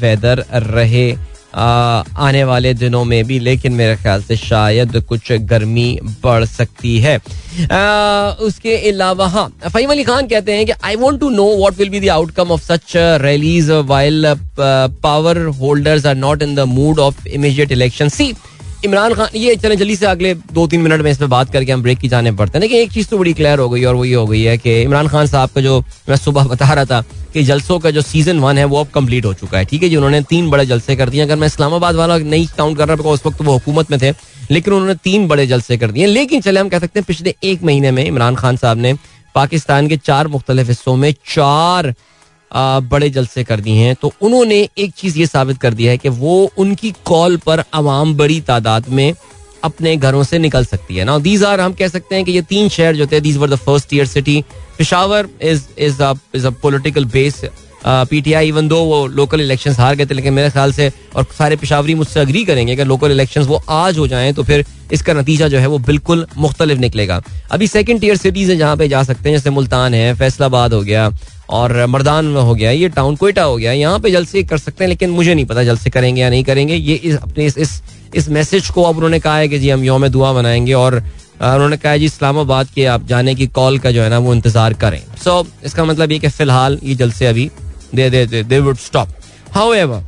वेदर 0.00 0.44
रहे। 0.52 1.10
आने 1.54 2.42
वाले 2.44 2.72
दिनों 2.74 3.04
में 3.04 3.24
भी, 3.24 3.38
लेकिन 3.38 3.72
मेरे 3.72 3.96
ख्याल 3.96 4.22
से 4.22 4.36
शायद 4.36 4.96
कुछ 5.08 5.32
गर्मी 5.50 5.98
बढ़ 6.24 6.44
सकती 6.44 6.98
है। 7.00 7.16
उसके 8.46 8.76
अलावा 8.90 9.26
हाँ 9.28 9.48
फहीम 9.64 9.90
अली 9.90 10.04
खान 10.04 10.26
कहते 10.28 10.52
हैं 10.52 10.66
कि 10.66 10.72
I 10.84 10.96
want 10.96 11.20
to 11.20 11.28
know 11.30 11.44
what 11.56 11.78
will 11.78 11.88
be 11.90 12.00
the 12.00 12.08
outcome 12.10 12.50
of 12.52 12.62
such 12.62 12.92
rallies 13.22 13.70
while 13.86 14.34
power 14.58 15.44
holders 15.60 16.06
are 16.06 16.14
not 16.16 16.42
in 16.42 16.54
the 16.54 16.60
mood 16.70 16.98
of 17.00 17.26
immediate 17.28 17.72
election 17.72 18.08
see 18.08 18.32
Imran 18.84 19.14
Khan, 19.14 19.28
ये 19.34 19.54
चले, 19.56 19.76
जल्दी 19.76 19.94
से 19.96 20.06
अगले 20.06 20.32
दो 20.34 20.66
तीन 20.66 20.80
मिनट 20.80 21.00
में 21.00 21.10
इस 21.10 21.18
पर 21.18 21.26
बात 21.26 21.52
करके 21.52 21.72
हम 21.72 21.82
ब्रेक 21.82 21.98
की 21.98 22.08
जाने 22.08 22.32
पड़ते 22.32 22.58
हैं। 22.58 22.60
लेकिन 22.60 22.78
एक 22.78 22.92
चीज़ 22.92 23.08
तो 23.08 23.18
बड़ी 23.18 23.32
क्लियर 23.32 23.58
हो 23.58 23.68
गई 23.68 23.84
और 23.84 23.94
वो 23.94 24.04
ये 24.04 24.14
हो 24.14 24.26
गई 24.26 24.42
है 24.42 24.56
कि 24.58 24.80
इमरान 24.82 25.08
खान 25.08 25.26
साहब 25.26 25.50
का 25.50 25.60
जो 25.60 25.80
मैं 26.08 26.16
सुबह 26.16 26.44
बता 26.44 26.72
रहा 26.72 26.84
था 26.84 27.00
कि 27.34 27.42
जलसों 27.42 27.78
का 27.78 27.90
जो 27.90 28.02
सीज़न 28.02 28.40
वन 28.40 28.58
है, 28.58 28.64
वो 28.64 28.80
अब 28.80 28.88
कंप्लीट 28.94 29.24
हो 29.24 29.32
चुका 29.34 29.58
है। 29.58 29.64
ठीक 29.64 29.82
है 29.82 29.88
जी, 29.88 29.96
उन्होंने 29.96 30.20
तीन 30.22 30.50
बड़े 30.50 30.66
जलसे 30.66 30.96
कर 30.96 31.10
दिए 31.10 31.20
अगर 31.20 31.36
मैं 31.36 31.46
इस्लामाबाद 31.46 31.94
वाला 31.94 32.18
नहीं 32.18 32.46
काउंट 32.58 32.78
कर 32.78 32.86
रहा 32.86 32.96
बिकॉज़ 32.96 33.20
उस 33.20 33.26
वक्त 33.26 33.42
वो 33.42 33.52
हुकूमत 33.52 33.90
में 33.90 34.00
थे, 34.00 34.12
लेकिन 34.50 34.74
उन्होंने 34.74 34.94
तीन 34.94 35.28
बड़े 35.28 35.46
जलसे 35.46 35.76
कर 35.76 35.90
दिए। 35.90 36.06
लेकिन 36.06 36.40
चले, 36.40 36.60
हम 36.60 36.68
कह 36.68 36.78
सकते 36.78 37.00
हैं, 37.00 37.04
पिछले 37.08 37.34
एक 37.44 37.62
महीने 37.62 37.90
में 37.90 38.04
इमरान 38.04 38.34
खान 38.34 38.56
साहब 38.56 38.78
ने 38.78 38.94
पाकिस्तान 39.34 39.88
के 39.88 39.96
चार 39.96 40.28
मुख्तलिफ़ 40.28 40.68
हिस्सों 40.68 40.96
में 40.96 41.12
चार 41.28 41.94
बड़े 42.56 43.08
जलसे 43.10 43.44
कर 43.44 43.60
दिए 43.60 43.74
हैं। 43.76 43.94
तो 43.94 44.12
उन्होंने 44.22 44.68
एक 44.78 44.92
चीज़ 44.94 45.18
ये 45.18 45.26
साबित 45.26 45.58
कर 45.58 45.74
दिया 45.74 45.90
है 45.90 45.98
कि 45.98 46.08
वो 46.08 46.50
उनकी 46.58 46.92
कॉल 47.04 47.36
पर 47.36 47.62
आवाम 47.74 48.14
बड़ी 48.16 48.40
तादाद 48.40 48.88
में 48.88 49.12
अपने 49.64 49.96
घरों 49.96 50.22
से 50.22 50.38
निकल 50.38 50.64
सकती 50.64 50.96
है। 50.96 51.04
ना 51.04 51.18
दीज 51.18 51.44
आर 51.44 51.60
हम 51.60 51.72
कह 51.72 51.88
सकते 51.88 52.14
हैं 52.14 52.24
कि 52.24 52.32
ये 52.32 52.42
तीन 52.42 52.68
शहर 52.68 52.96
जो 52.96 53.06
थे 53.06 53.20
these 53.20 53.36
were 53.36 53.50
the 53.50 53.56
first 53.58 53.94
year 53.94 54.06
city 54.06 54.42
Peshawar 54.78 55.28
is 55.42 55.62
is 55.78 56.02
is 56.34 56.46
a 56.46 56.50
political 56.62 57.04
base 57.04 57.40
PTI 57.86 58.48
even 58.48 58.68
though 58.68 58.78
वो 58.84 59.06
लोकल 59.08 59.40
इलेक्शन 59.40 59.72
हार 59.74 59.94
गए 59.94 60.06
थे 60.06 60.14
लेकिन 60.14 60.32
मेरे 60.32 60.50
ख्याल 60.50 60.72
से 60.72 60.90
और 61.16 61.26
सारे 61.38 61.56
पिशावरी 61.56 61.94
मुझसे 61.94 62.20
अग्री 62.20 62.44
करेंगे 62.44 62.72
अगर 62.72 62.86
लोकल 62.86 63.10
इलेक्शन 63.12 63.42
वो 63.42 63.62
आज 63.70 63.98
हो 63.98 64.06
जाएँ 64.08 64.32
तो 64.34 64.42
फिर 64.42 64.64
इसका 64.92 65.12
नतीजा 65.12 65.48
जो 65.48 65.58
है 65.58 65.66
वो 65.66 65.78
बिल्कुल 65.80 66.26
मुख्तलिफ़ 66.38 66.78
निकलेगा। 66.78 67.20
अभी 67.52 67.66
सेकेंड 67.66 68.00
टीयर 68.00 68.16
सिटीज़ 68.16 68.50
है 68.50 68.56
जहाँ 68.56 68.76
पे 68.76 68.88
जा 68.88 69.02
सकते 69.02 69.28
हैं 69.28 69.36
जैसे 69.36 69.50
मुल्तान 69.50 69.94
है 69.94 70.14
फैसलाबाद 70.14 70.72
हो 70.74 70.80
गया 70.82 71.10
और 71.50 71.84
मर्दान 71.86 72.34
हो 72.36 72.54
गया 72.54 72.70
ये 72.70 72.88
टाउन 72.90 73.16
कोयटा 73.16 73.42
हो 73.42 73.56
गया 73.56 73.72
यहाँ 73.72 73.98
पे 73.98 74.10
जलसे 74.10 74.42
कर 74.44 74.58
सकते 74.58 74.84
हैं 74.84 74.88
लेकिन 74.88 75.10
मुझे 75.10 75.34
नहीं 75.34 75.44
पता 75.46 75.64
जलसे 75.64 75.90
करेंगे 75.90 76.20
या 76.20 76.30
नहीं 76.30 76.44
करेंगे। 76.44 76.74
ये 76.74 76.94
इस, 76.94 77.16
अपने 77.16 77.46
इस, 77.46 77.58
इस 77.58 77.82
इस 78.14 78.28
मैसेज 78.28 78.68
को 78.68 78.82
अब 78.82 78.96
उन्होंने 78.96 79.18
कहा 79.20 79.36
है 79.36 79.48
कि 79.48 79.58
जी 79.58 79.70
हम 79.70 79.84
योम 79.84 80.06
दुआ 80.08 80.32
बनाएँगे 80.32 80.72
और 80.74 80.94
उन्होंने 81.42 81.76
कहा 81.76 81.96
जी 81.96 82.04
इस्लामाबाद 82.04 82.68
के 82.74 82.84
आप 82.86 83.06
जाने 83.06 83.34
की 83.34 83.46
कॉल 83.48 83.78
का 83.78 83.90
जो 83.90 84.02
है 84.02 84.08
ना 84.10 84.18
वो 84.18 84.34
इंतज़ार 84.34 84.74
करें। 84.74 85.00
सो 85.24 85.30
so, 85.32 85.64
इसका 85.64 85.84
मतलब 85.84 86.12
ये 86.12 86.18
कि 86.18 86.28
फ़िलहाल 86.28 86.78
ये 86.82 86.94
जलसे 86.94 87.26
अभी 87.26 87.50
they 87.96 88.58
would 88.58 88.76
stop 88.78 89.08
how 89.52 90.00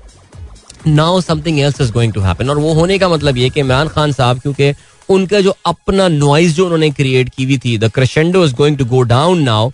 now 0.87 1.21
something 1.21 1.59
else 1.61 1.81
is 1.81 1.93
going 1.93 2.13
to 2.13 2.21
happen 2.21 2.51
और 2.51 2.59
वो 2.59 2.73
होने 2.75 2.99
का 2.99 3.09
मतलब 3.09 3.37
ये 3.37 3.49
कि 3.51 3.61
इमरान 3.61 3.89
खान 3.89 4.13
साहब, 4.13 4.41
क्योंकि 4.41 4.73
उनका 5.09 5.41
जो 5.41 5.57
अपना 5.67 6.09
नॉइज़ 6.09 6.55
जो 6.55 6.65
उन्होंने 6.65 6.91
क्रिएट 6.91 7.29
की 7.29 7.45
हुई 7.45 7.59
थी 7.59 7.77
the 7.79 7.91
crescendo 7.95 8.45
is 8.45 8.55
going 8.55 8.77
to 8.79 8.85
go 8.85 9.03
down 9.05 9.43
now 9.43 9.71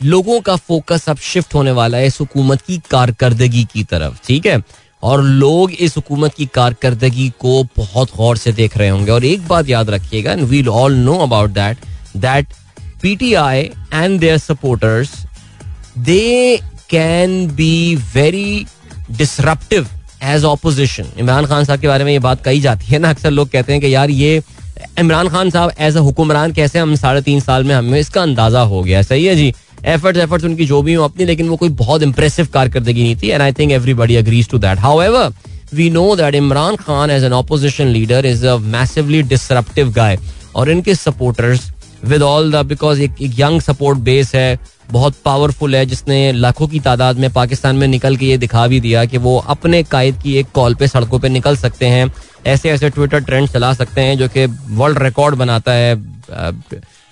लोगों 0.00 0.40
का 0.40 0.56
फोकस 0.58 1.08
अब 1.08 1.18
शिफ्ट 1.24 1.54
होने 1.54 1.70
वाला 1.72 1.98
है 1.98 2.06
इस 2.06 2.20
हुकूमत 2.20 2.62
की 2.62 2.80
कारकर्दगी 2.90 3.64
की 3.72 3.84
तरफ़, 3.84 4.18
ठीक 4.26 4.46
है? 4.46 4.62
और 5.02 5.22
लोग 5.22 5.72
इस 5.72 5.96
हुकूमत 5.96 6.34
की 6.34 6.46
कारकर्दगी 6.54 7.28
को 7.40 7.62
बहुत 7.76 8.16
गौर 8.16 8.36
से 8.36 8.52
देख 8.52 8.76
रहे 8.76 8.88
होंगे। 8.88 9.12
और 9.12 9.24
एक 9.24 9.46
बात 9.48 9.68
याद 9.68 9.90
रखिएगा 9.90 10.32
and 10.32 10.42
we'll 10.44 10.68
all 10.68 10.94
know 10.94 11.18
about 11.18 11.50
that 11.50 11.78
that 12.16 12.46
PTI 13.02 13.60
and 13.92 14.18
their 14.20 14.38
supporters 14.38 15.10
they 15.98 16.60
can 16.90 17.46
be 17.56 17.96
very 18.14 18.66
disruptive 19.10 19.86
as 20.24 20.44
opposition 20.44 21.06
Imran 21.18 21.46
Khan 21.46 21.64
साहब 21.64 21.80
के 21.80 21.88
बारे 21.88 22.04
में 22.04 22.12
ये 22.12 22.18
बात 22.18 22.42
कही 22.44 22.60
जाती 22.60 22.86
है 22.86 22.98
ना, 22.98 23.10
अक्सर 23.10 23.30
लोग 23.30 23.48
कहते 23.50 23.72
हैं 23.72 23.80
कि 23.80 23.94
यार 23.94 24.10
ये 24.10 24.42
इमरान 24.98 25.28
खान 25.28 25.50
साहब 25.50 25.72
एज 25.78 25.96
अ 25.96 26.00
हुक्मरान 26.00 26.52
कैसे 26.52 26.78
हम 26.78 26.94
साढ़े 26.96 27.20
तीन 27.22 27.40
साल 27.40 27.64
में 27.64 27.74
हमें 27.74 27.98
इसका 28.00 28.22
अंदाज़ा 28.22 28.60
हो 28.62 28.82
गया? 28.82 29.02
सही 29.02 29.24
है 29.24 29.34
जी? 29.36 29.52
एफर्ट्स 29.84 30.20
एफर्ट्स 30.20 30.44
उनकी 30.44 30.66
जो 30.66 30.80
भी 30.82 30.94
हो 30.94 31.04
अपनी, 31.04 31.24
लेकिन 31.24 31.48
वो 31.48 31.56
कोई 31.56 31.68
बहुत 31.68 32.02
इंप्रेसिव 32.02 32.46
कारकर्दगी 32.54 33.02
नहीं 33.02 33.16
थी 33.16 33.28
and 33.28 33.42
I 33.42 33.52
think 33.52 33.72
everybody 33.72 34.16
agrees 34.16 34.48
to 34.50 34.58
that 34.58 34.78
however 35.02 35.32
we 35.74 35.88
know 35.90 36.14
that 36.16 36.34
Imran 36.34 36.76
Khan 36.76 37.10
as 37.10 37.24
an 37.24 37.32
opposition 37.32 37.86
leader 37.88 38.26
is 38.26 38.46
a 38.46 38.56
massively 38.56 39.22
disruptive 39.22 39.92
guy 39.92 40.18
और 40.56 40.70
इनके 40.70 40.94
supporters 40.94 41.70
with 42.04 42.22
all 42.22 42.50
the 42.52 42.64
because 42.66 43.00
एक 43.02 43.14
यंग 43.38 43.60
सपोर्ट 43.60 43.98
बेस 43.98 44.34
है 44.34 44.58
बहुत 44.92 45.14
powerful 45.24 45.76
है 45.76 45.86
जिसने 45.86 46.32
लाखों 46.32 46.66
की 46.68 46.80
तादाद 46.80 47.18
में 47.18 47.32
पाकिस्तान 47.32 47.76
में 47.76 47.86
निकल 47.88 48.16
के 48.16 48.26
ये 48.26 48.38
दिखा 48.38 48.66
भी 48.66 48.80
दिया 48.80 49.04
कि 49.04 49.18
वो 49.18 49.38
अपने 49.38 49.82
कायद 49.82 50.22
की 50.22 50.36
एक 50.36 50.46
कॉल 50.54 50.74
पे 50.74 50.88
सड़कों 50.88 51.18
पे 51.18 51.28
निकल 51.28 51.56
सकते 51.56 51.86
हैं 51.86 52.12
ऐसे 52.46 52.70
ऐसे 52.70 52.90
ट्विटर 52.90 53.20
ट्रेंड 53.20 53.48
चला 53.48 53.72
सकते 53.74 54.00
हैं 54.00 54.18
जो 54.18 54.28
कि 54.28 54.46
वर्ल्ड 54.70 55.02
रिकॉर्ड 55.02 55.34
बनाता 55.34 55.72
है 55.72 55.96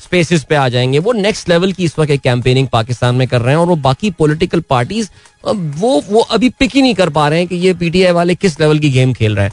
स्पेसिस 0.00 0.44
पे 0.44 0.54
आ 0.54 0.68
जाएँगे। 0.68 0.98
वो 0.98 1.12
नेक्स्ट 1.12 1.48
लेवल 1.48 1.72
की 1.72 1.84
इस 1.84 1.98
वक्त 1.98 2.10
एक 2.10 2.20
कैंपेनिंग 2.20 2.68
पाकिस्तान 2.68 3.14
में 3.14 3.28
कर 3.28 3.40
रहे 3.40 3.50
हैं 3.50 3.60
और 3.60 3.66
वो 3.66 3.76
बाकी 3.76 4.10
पॉलिटिकल 4.10 4.60
पार्टीज़ 4.60 5.08
वो 5.46 6.02
वो 6.10 6.20
अभी 6.20 6.48
पिक 6.48 6.74
ही 6.76 6.82
नहीं 6.82 6.94
कर 6.94 7.08
पा 7.08 7.28
रहे 7.28 7.38
हैं 7.38 7.48
कि 7.48 7.56
ये 7.56 7.74
पीटीआई 7.74 8.12
वाले 8.12 8.34
किस 8.34 8.60
लेवल 8.60 8.78
की 8.78 8.90
गेम 8.90 9.12
खेल 9.12 9.36
रहे 9.36 9.44
हैं। 9.44 9.52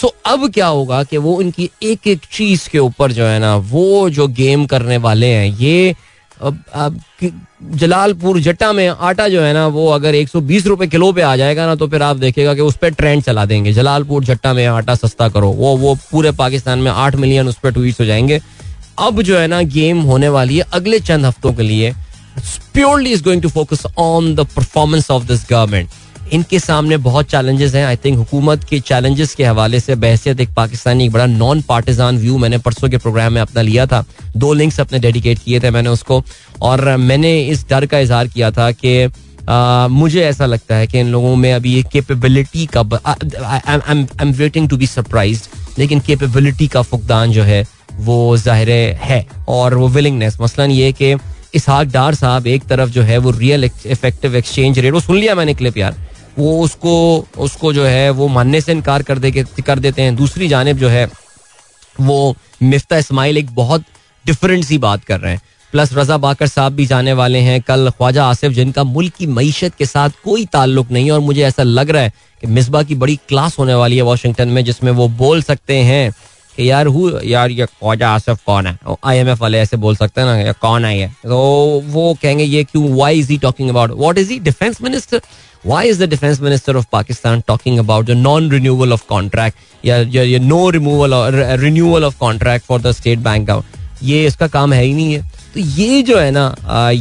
सो 0.00 0.06
so, 0.08 0.14
अब 0.26 0.52
क्या 0.52 0.66
होगा 0.66 1.02
कि 1.04 1.16
वो 1.16 1.40
इनकी 1.42 1.70
एक 1.82 2.06
एक 2.06 2.20
चीज़ 2.32 2.68
के 2.68 2.78
ऊपर 2.78 3.12
जो 3.12 3.24
है 3.24 3.38
ना 3.38 3.56
वो 3.56 4.10
जो 4.10 4.28
गेम 4.28 4.66
करने 4.66 4.96
वाले 4.96 5.26
हैं 5.26 5.58
ये 5.58 5.94
जलालपुर, 6.42 8.38
जट्टा 8.40 8.72
में 8.72 8.88
आटा 8.88 9.28
जो 9.28 9.42
है 9.42 9.52
ना, 9.52 9.66
वो 9.66 9.88
अगर 9.88 10.14
120 10.14 10.66
रुपए 10.66 10.86
किलो 10.86 11.12
पे 11.12 11.22
आ 11.22 11.34
जाएगा 11.36 11.66
ना 11.66 11.74
तो 11.74 11.88
फिर 11.88 12.02
आप 12.02 12.16
देखेगा 12.16 12.54
कि 12.54 12.60
उस 12.60 12.76
पर 12.76 12.90
ट्रेंड 12.90 13.22
चला 13.22 13.44
देंगे। 13.44 13.72
जलालपुर, 13.72 14.24
जट्टा 14.24 14.52
में 14.52 14.66
आटा 14.66 14.94
सस्ता 14.94 15.28
करो। 15.28 15.50
वो 15.50 15.76
वो 15.76 15.94
पूरे 16.10 16.32
पाकिस्तान 16.32 16.78
में 16.78 16.90
आठ 16.90 17.16
मिलियन 17.16 17.48
उस 17.48 17.58
पर 17.58 17.72
ट्वीट 17.72 18.00
हो 18.00 18.04
जाएँगे। 18.04 18.40
अब 18.98 19.22
जो 19.22 19.38
है 19.38 19.46
ना 19.46 19.62
गेम 19.62 20.00
होने 20.00 20.28
वाली 20.28 20.56
है 20.56 20.64
अगले 20.72 21.00
चंद 21.00 21.26
हफ्तों 21.26 21.52
के 21.52 21.62
लिए। 21.62 21.92
Purely 22.74 23.12
is 23.12 23.22
going 23.24 23.42
to 23.42 23.48
focus 23.48 23.82
on 23.98 24.34
the 24.34 24.40
performance 24.56 25.10
of 25.10 25.24
this 25.24 25.46
government 25.50 25.88
इनके 26.32 26.58
सामने 26.58 26.96
बहुत 26.98 27.26
चैलेंजेस 27.30 27.74
हैं। 27.74 27.84
आई 27.86 27.96
थिंक 27.96 28.16
हुकूमत 28.18 28.64
के 28.64 28.78
चैलेंजेस 28.80 29.34
के 29.34 29.44
हवाले 29.44 29.80
से 29.80 29.94
बहसियत 29.96 30.40
एक 30.40 30.54
पाकिस्तानी, 30.56 31.04
एक 31.04 31.12
बड़ा 31.12 31.26
नॉन 31.26 31.60
पार्टिजान 31.62 32.18
व्यू 32.18 32.38
मैंने 32.38 32.58
परसों 32.58 32.88
के 32.88 32.98
प्रोग्राम 32.98 33.32
में 33.32 33.40
अपना 33.40 33.62
लिया 33.62 33.86
था। 33.86 34.04
दो 34.36 34.52
लिंक्स 34.52 34.80
अपने 34.80 34.98
डेडिकेट 34.98 35.38
किए 35.38 35.60
थे 35.60 35.70
मैंने 35.70 35.88
उसको। 35.90 36.22
और 36.62 36.96
मैंने 36.98 37.38
इस 37.42 37.64
डर 37.70 37.86
का 37.86 37.98
इजहार 37.98 38.28
किया 38.28 38.50
था 38.50 38.70
कि 38.74 39.10
मुझे 39.90 40.22
ऐसा 40.22 40.46
लगता 40.46 40.76
है 40.76 40.86
कि 40.86 40.98
इन 41.00 41.08
लोगों 41.12 41.34
में 41.36 41.52
अभी 41.52 41.74
ये 41.74 41.82
कैपेबिलिटी 41.92 42.66
का 42.76 42.80
I 42.96 43.78
am 44.20 44.32
waiting 44.32 44.68
to 44.68 44.76
be 44.76 44.86
surprise 44.86 45.42
लेकिन 45.78 46.00
कैपेबिलिटी 46.00 46.68
का 46.68 46.82
फुकदान 46.82 47.32
जो 47.32 47.42
है, 47.42 47.64
वो 47.92 48.36
ज़ाहिर 48.36 48.70
है 49.00 49.26
और 49.48 49.74
वो 49.74 49.88
विलिंगनेस 49.88 50.36
मसलन 50.40 50.70
ये 50.70 50.92
कि 50.92 51.14
इसहाक 51.54 51.86
डार 51.88 52.14
साहब 52.14 52.46
एक 52.46 52.64
तरफ़ 52.64 52.90
जो 52.90 53.02
है, 53.02 53.18
वो 53.18 53.30
रियल 53.30 53.64
इफ़ेक्टिव 53.64 54.36
एक्सचेंज 54.36 54.78
रेट 54.78 54.92
वो 54.92 55.00
सुन 55.00 55.16
लिया 55.16 55.34
मैंने 55.34 55.54
क्लिप 55.54 55.76
यार। 55.78 55.96
वो 56.38 56.60
उसको 56.60 57.26
उसको 57.38 57.72
जो 57.72 57.84
है, 57.84 58.10
वो 58.10 58.28
मानने 58.28 58.60
से 58.60 58.72
इनकार 58.72 59.02
कर 59.02 59.18
दे 59.18 59.30
कर 59.66 59.78
देते 59.78 60.02
हैं। 60.02 60.16
दूसरी 60.16 60.48
जानब 60.48 60.76
जो 60.76 60.88
है, 60.88 61.10
वो 62.00 62.36
मिफ्ता 62.62 62.98
इसमाइल 62.98 63.38
एक 63.38 63.54
बहुत 63.54 63.84
डिफरेंट 64.26 64.64
सी 64.64 64.78
बात 64.78 65.04
कर 65.04 65.20
रहे 65.20 65.32
हैं। 65.32 65.40
प्लस 65.72 65.92
रजा 65.92 66.16
बाकर 66.16 66.46
साहब 66.46 66.72
भी 66.72 66.86
जाने 66.86 67.12
वाले 67.12 67.38
हैं 67.38 67.60
कल 67.60 67.90
ख्वाजा 67.90 68.24
आसिफ, 68.24 68.52
जिनका 68.52 68.84
मुल्क 68.84 69.12
की 69.14 69.26
मीशत 69.26 69.74
के 69.78 69.86
साथ 69.86 70.10
कोई 70.24 70.44
ताल्लुक 70.46 70.90
नहीं 70.90 71.06
है। 71.06 71.12
और 71.12 71.20
मुझे 71.20 71.42
ऐसा 71.42 71.62
लग 71.62 71.90
रहा 71.90 72.02
है 72.02 72.12
कि 72.40 72.46
मिसबा 72.46 72.82
की 72.82 72.94
बड़ी 72.94 73.16
क्लास 73.28 73.58
होने 73.58 73.74
वाली 73.74 73.96
है 73.96 74.02
वाशिंगटन 74.02 74.48
में, 74.48 74.64
जिसमें 74.64 74.92
वो 74.92 75.08
बोल 75.08 75.42
सकते 75.42 75.76
हैं। 75.76 76.12
कि 76.56 76.70
यार 76.70 76.86
हु 76.86 77.10
यार 77.24 77.50
ये 77.50 77.66
ख्वाजा 77.66 78.10
आसिफ 78.10 78.38
कौन 78.46 78.66
है? 78.66 78.76
आई 79.04 79.16
एम 79.16 79.28
एफ़ 79.28 79.40
वाले 79.40 79.58
ऐसे 79.58 79.76
बोल 79.76 79.96
सकते 79.96 80.20
हैं 80.20 80.28
ना 80.28 80.36
ये 80.38 80.52
कौन 80.60 80.84
है 80.84 80.98
ये? 80.98 81.06
तो 81.24 81.38
वो 81.86 82.12
कहेंगे, 82.22 82.44
ये 82.44 82.64
क्यों? 82.64 82.88
Why 82.96 83.18
is 83.18 83.30
he 83.30 83.38
talking 83.38 83.70
about 83.70 83.90
what 83.98 84.18
is 84.18 84.30
he 84.32 84.38
defence 84.40 84.82
minister 84.82 85.20
why 85.66 85.88
is 85.88 86.02
the 86.04 86.08
defence 86.10 86.40
minister 86.40 86.76
of 86.76 86.86
Pakistan 86.92 87.42
talking 87.50 87.78
about 87.78 88.06
the 88.06 88.14
non-renewal 88.16 88.96
of 88.96 89.06
contract? 89.12 89.56
या 89.84 89.96
या 89.96 90.38
no 90.38 90.68
removal 90.70 91.14
renewal 91.60 92.04
of 92.04 92.18
contract 92.18 92.66
for 92.66 92.80
the 92.80 92.92
state 92.92 93.18
bank 93.20 93.62
ये 94.02 94.24
इसका 94.26 94.46
काम 94.48 94.72
है 94.72 94.82
ही 94.82 94.92
नहीं 94.92 95.12
है। 95.12 95.20
तो 95.54 95.60
ये 95.60 96.02
जो 96.02 96.18
है 96.18 96.30
ना 96.30 96.54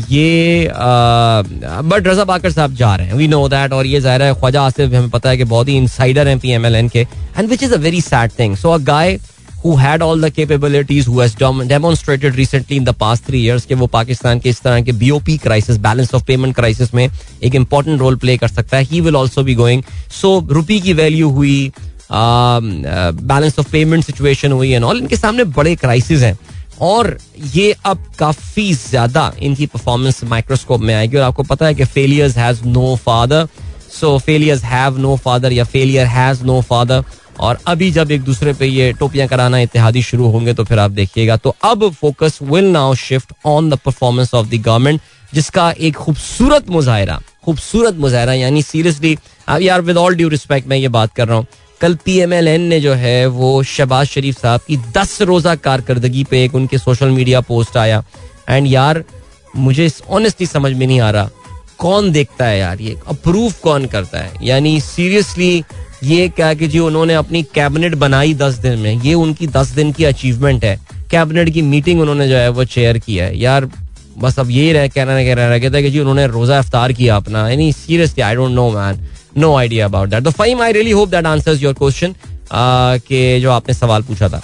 ये 0.09 0.67
बट 0.71 2.07
रजा 2.07 2.23
बाकर 2.23 2.51
साहब 2.51 2.73
जा 2.75 2.93
रहे 2.95 3.07
हैं। 3.07 3.13
वी 3.15 3.27
नो 3.27 3.47
दैट 3.49 3.73
और 3.73 3.85
ये 3.85 3.99
ज़ाहिर 4.01 4.21
है, 4.21 4.33
ख्वाजा 4.33 4.61
आसिफ, 4.61 4.93
हमें 4.93 5.09
पता 5.09 5.29
है 5.29 5.37
कि 5.37 5.43
बहुत 5.43 5.67
ही 5.67 5.77
इनसाइडर 5.77 6.27
हैं 6.27 6.37
पी 6.39 6.51
एम 6.51 6.65
एल 6.65 6.75
एन 6.75 6.89
के। 6.89 6.99
And 6.99 7.49
which 7.49 7.63
is 7.63 7.73
a 7.73 7.77
very 7.77 8.01
sad 8.01 8.31
thing 8.39 8.55
so 8.57 8.71
a 8.71 8.77
guy 8.79 9.19
who 9.63 9.75
had 9.75 10.01
all 10.01 10.17
the 10.17 10.31
capabilities, 10.31 11.05
who 11.05 11.19
has 11.19 11.33
demonstrated 11.35 12.35
recently 12.35 12.77
in 12.77 12.85
the 12.85 12.93
past 12.93 13.25
three 13.25 13.41
years 13.41 13.65
कि 13.65 13.75
वो 13.75 13.87
पाकिस्तान 13.87 14.39
के 14.39 14.49
इस 14.49 14.61
तरह 14.61 14.81
के 14.81 14.91
BOP 14.91 15.37
crisis 15.37 15.77
balance 15.79 16.13
of 16.15 16.23
payment 16.27 16.55
crisis 16.55 16.93
में 16.93 17.07
एक 17.43 17.55
important 17.55 17.99
role 17.99 18.15
play 18.23 18.37
कर 18.37 18.47
सकता 18.47 18.77
है। 18.77 18.83
He 18.91 19.01
will 19.01 19.15
also 19.15 19.43
be 19.43 19.55
going 19.55 19.83
so 20.21 20.39
rupee 20.51 20.79
की 20.81 20.93
वैल्यू 20.93 21.29
हुई 21.29 21.71
बैलेंस 22.11 23.59
ऑफ़ 23.59 23.71
पेमेंट 23.71 24.03
सिचुएशन 24.05 24.51
हुई 24.51 24.71
एंड 24.71 24.83
ऑल 24.83 24.97
इनके 24.99 25.15
सामने 25.15 25.43
बड़े 25.59 25.75
क्राइसिस 25.75 26.21
हैं। 26.21 26.37
और 26.81 27.17
ये 27.53 27.71
अब 27.85 28.03
काफ़ी 28.19 28.73
ज़्यादा 28.73 29.31
इनकी 29.39 29.65
परफॉर्मेंस 29.65 30.23
माइक्रोस्कोप 30.23 30.81
में 30.81 30.93
आएगी। 30.95 31.17
और 31.17 31.23
आपको 31.23 31.43
पता 31.43 31.65
है 31.65 31.75
कि 31.75 31.85
failures 31.85 32.37
has 32.37 32.63
no 32.65 32.95
father 33.05 33.47
so 33.91 34.17
failures 34.25 34.63
have 34.63 34.97
no 34.99 35.15
father 35.23 35.51
या 35.53 35.63
फेलियर 35.63 36.05
हैज़ 36.07 36.43
नो 36.45 36.61
फादर 36.69 37.03
और 37.41 37.57
अभी 37.67 37.89
जब 37.91 38.11
एक 38.11 38.21
दूसरे 38.21 38.53
पे 38.53 38.65
ये 38.65 38.91
टोपियाँ 38.93 39.27
कराना 39.27 39.59
इतिहादी 39.59 40.01
शुरू 40.03 40.27
होंगे 40.31 40.53
तो 40.53 40.63
फिर 40.63 40.79
आप 40.79 40.91
देखिएगा। 40.91 41.37
तो 41.37 41.55
अब 41.63 41.89
focus 41.91 42.37
will 42.43 42.65
now 42.65 42.93
shift 42.97 43.33
on 43.45 43.69
the 43.69 43.77
performance 43.85 44.33
of 44.33 44.47
the 44.47 44.61
government 44.61 45.01
जिसका 45.33 45.71
एक 45.71 45.95
खूबसूरत 45.95 46.69
मुजाहरा 46.69 47.21
खूबसूरत 47.45 47.95
मुजाहरा, 47.95 48.33
यानी 48.33 48.61
सीरियसली 48.63 49.17
यार 49.61 49.81
विद 49.81 49.97
ऑल 49.97 50.15
ड्यू 50.15 50.29
रिस्पेक्ट 50.29 50.67
मैं 50.67 50.77
ये 50.77 50.87
बात 50.89 51.13
कर 51.15 51.27
रहा 51.27 51.37
हूँ। 51.37 51.45
कल 51.81 51.95
पी 52.05 52.17
एम 52.19 52.33
एल 52.33 52.47
एन 52.47 52.61
ने 52.63 52.79
जो 52.79 52.93
है, 52.93 53.25
वो 53.27 53.63
शहबाज 53.65 54.07
शरीफ 54.07 54.41
साहब 54.41 54.61
की 54.67 54.77
दस 54.97 55.21
रोजा 55.21 55.55
कारकर्दगी 55.57 56.23
पे 56.23 56.43
एक 56.43 56.55
उनके 56.55 56.77
सोशल 56.77 57.09
मीडिया 57.09 57.41
पोस्ट 57.41 57.77
आया। 57.77 58.03
एंड 58.49 58.67
यार, 58.67 59.03
मुझे 59.55 59.89
ऑनेस्टली 60.09 60.47
समझ 60.47 60.73
में 60.73 60.85
नहीं 60.87 60.99
आ 61.01 61.09
रहा, 61.11 61.29
कौन 61.79 62.11
देखता 62.11 62.45
है 62.45 62.59
यार 62.59 62.81
ये? 62.81 62.95
अप्रूव 63.07 63.53
कौन 63.63 63.85
करता 63.87 64.19
है? 64.19 64.31
यानी 64.43 64.79
सीरियसली 64.81 65.63
ये 66.03 66.27
क्या 66.29 66.53
कि 66.53 66.67
जी, 66.67 66.79
उन्होंने 66.79 67.13
अपनी 67.13 67.41
कैबिनेट 67.55 67.95
बनाई 67.95 68.33
दस 68.33 68.53
दिन 68.55 68.79
में। 68.79 69.01
ये 69.01 69.13
उनकी 69.15 69.47
दस 69.47 69.67
दिन 69.67 69.91
की 69.91 70.03
अचीवमेंट 70.03 70.63
है। 70.65 70.79
कैबिनेट 71.11 71.49
की 71.49 71.61
मीटिंग 71.61 72.01
उन्होंने 72.01 72.27
जो 72.27 72.35
है, 72.35 72.49
वो 72.49 72.63
चेयर 72.65 72.97
किया 72.97 73.25
है। 73.25 73.37
यार, 73.39 73.69
बस 74.17 74.39
अब 74.39 74.49
यही 74.49 74.71
रह, 74.73 74.87
कहना 74.87 75.23
कह 75.23 75.33
रहा 75.33 75.57
कहता 75.57 75.77
है 75.77 75.83
कि 75.83 75.89
जी, 75.89 75.99
उन्होंने 75.99 76.27
रोजा 76.27 76.57
अफ्तार 76.59 76.93
किया 76.93 77.15
अपना। 77.15 77.47
यानी 77.49 77.71
seriously 77.73 78.23
I 78.23 78.35
don't 78.35 78.51
know 78.51 78.69
man 78.71 79.07
no 79.37 79.55
idea 79.55 79.85
about 79.85 80.09
that 80.09 80.23
तो 80.23 80.31
fine 80.31 80.61
I 80.61 80.71
really 80.71 80.91
hope 80.91 81.09
that 81.09 81.25
answers 81.25 81.61
your 81.63 81.73
question 81.73 82.15
के 82.53 83.39
जो 83.41 83.51
आपने 83.51 83.73
सवाल 83.73 84.01
पूछा 84.03 84.29
था। 84.29 84.41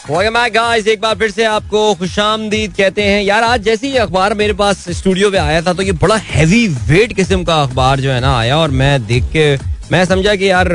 गाइस 0.50 0.88
एक 0.88 1.02
बार 1.02 1.16
फिर 1.16 1.32
से 1.32 1.46
आपको 1.46 1.94
खुशामदीद 1.96 2.74
कहते 2.74 3.04
हैं। 3.04 3.22
यार, 3.24 3.44
आज 3.44 3.64
जैसे 3.64 3.88
ही 3.88 3.98
अखबार 3.98 4.34
मेरे 4.34 4.54
पास 4.54 4.86
स्टूडियो 4.98 5.32
पे 5.32 5.38
आया 5.38 5.62
था 5.62 5.74
तो 5.74 5.84
ये 5.84 5.92
बड़ा 5.94 6.16
हैवी 6.18 6.68
वेट 6.68 7.14
किस्म 7.14 7.44
का 7.44 7.62
अखबार 7.64 8.00
जो 8.00 8.12
है 8.12 8.20
ना 8.22 8.38
आया, 8.38 8.58
और 8.58 8.72
मैं 8.72 9.06
देख 9.08 9.24
के, 9.36 9.56
मैं 9.92 10.04
समझा 10.06 10.36
कि 10.36 10.50
यार 10.50 10.68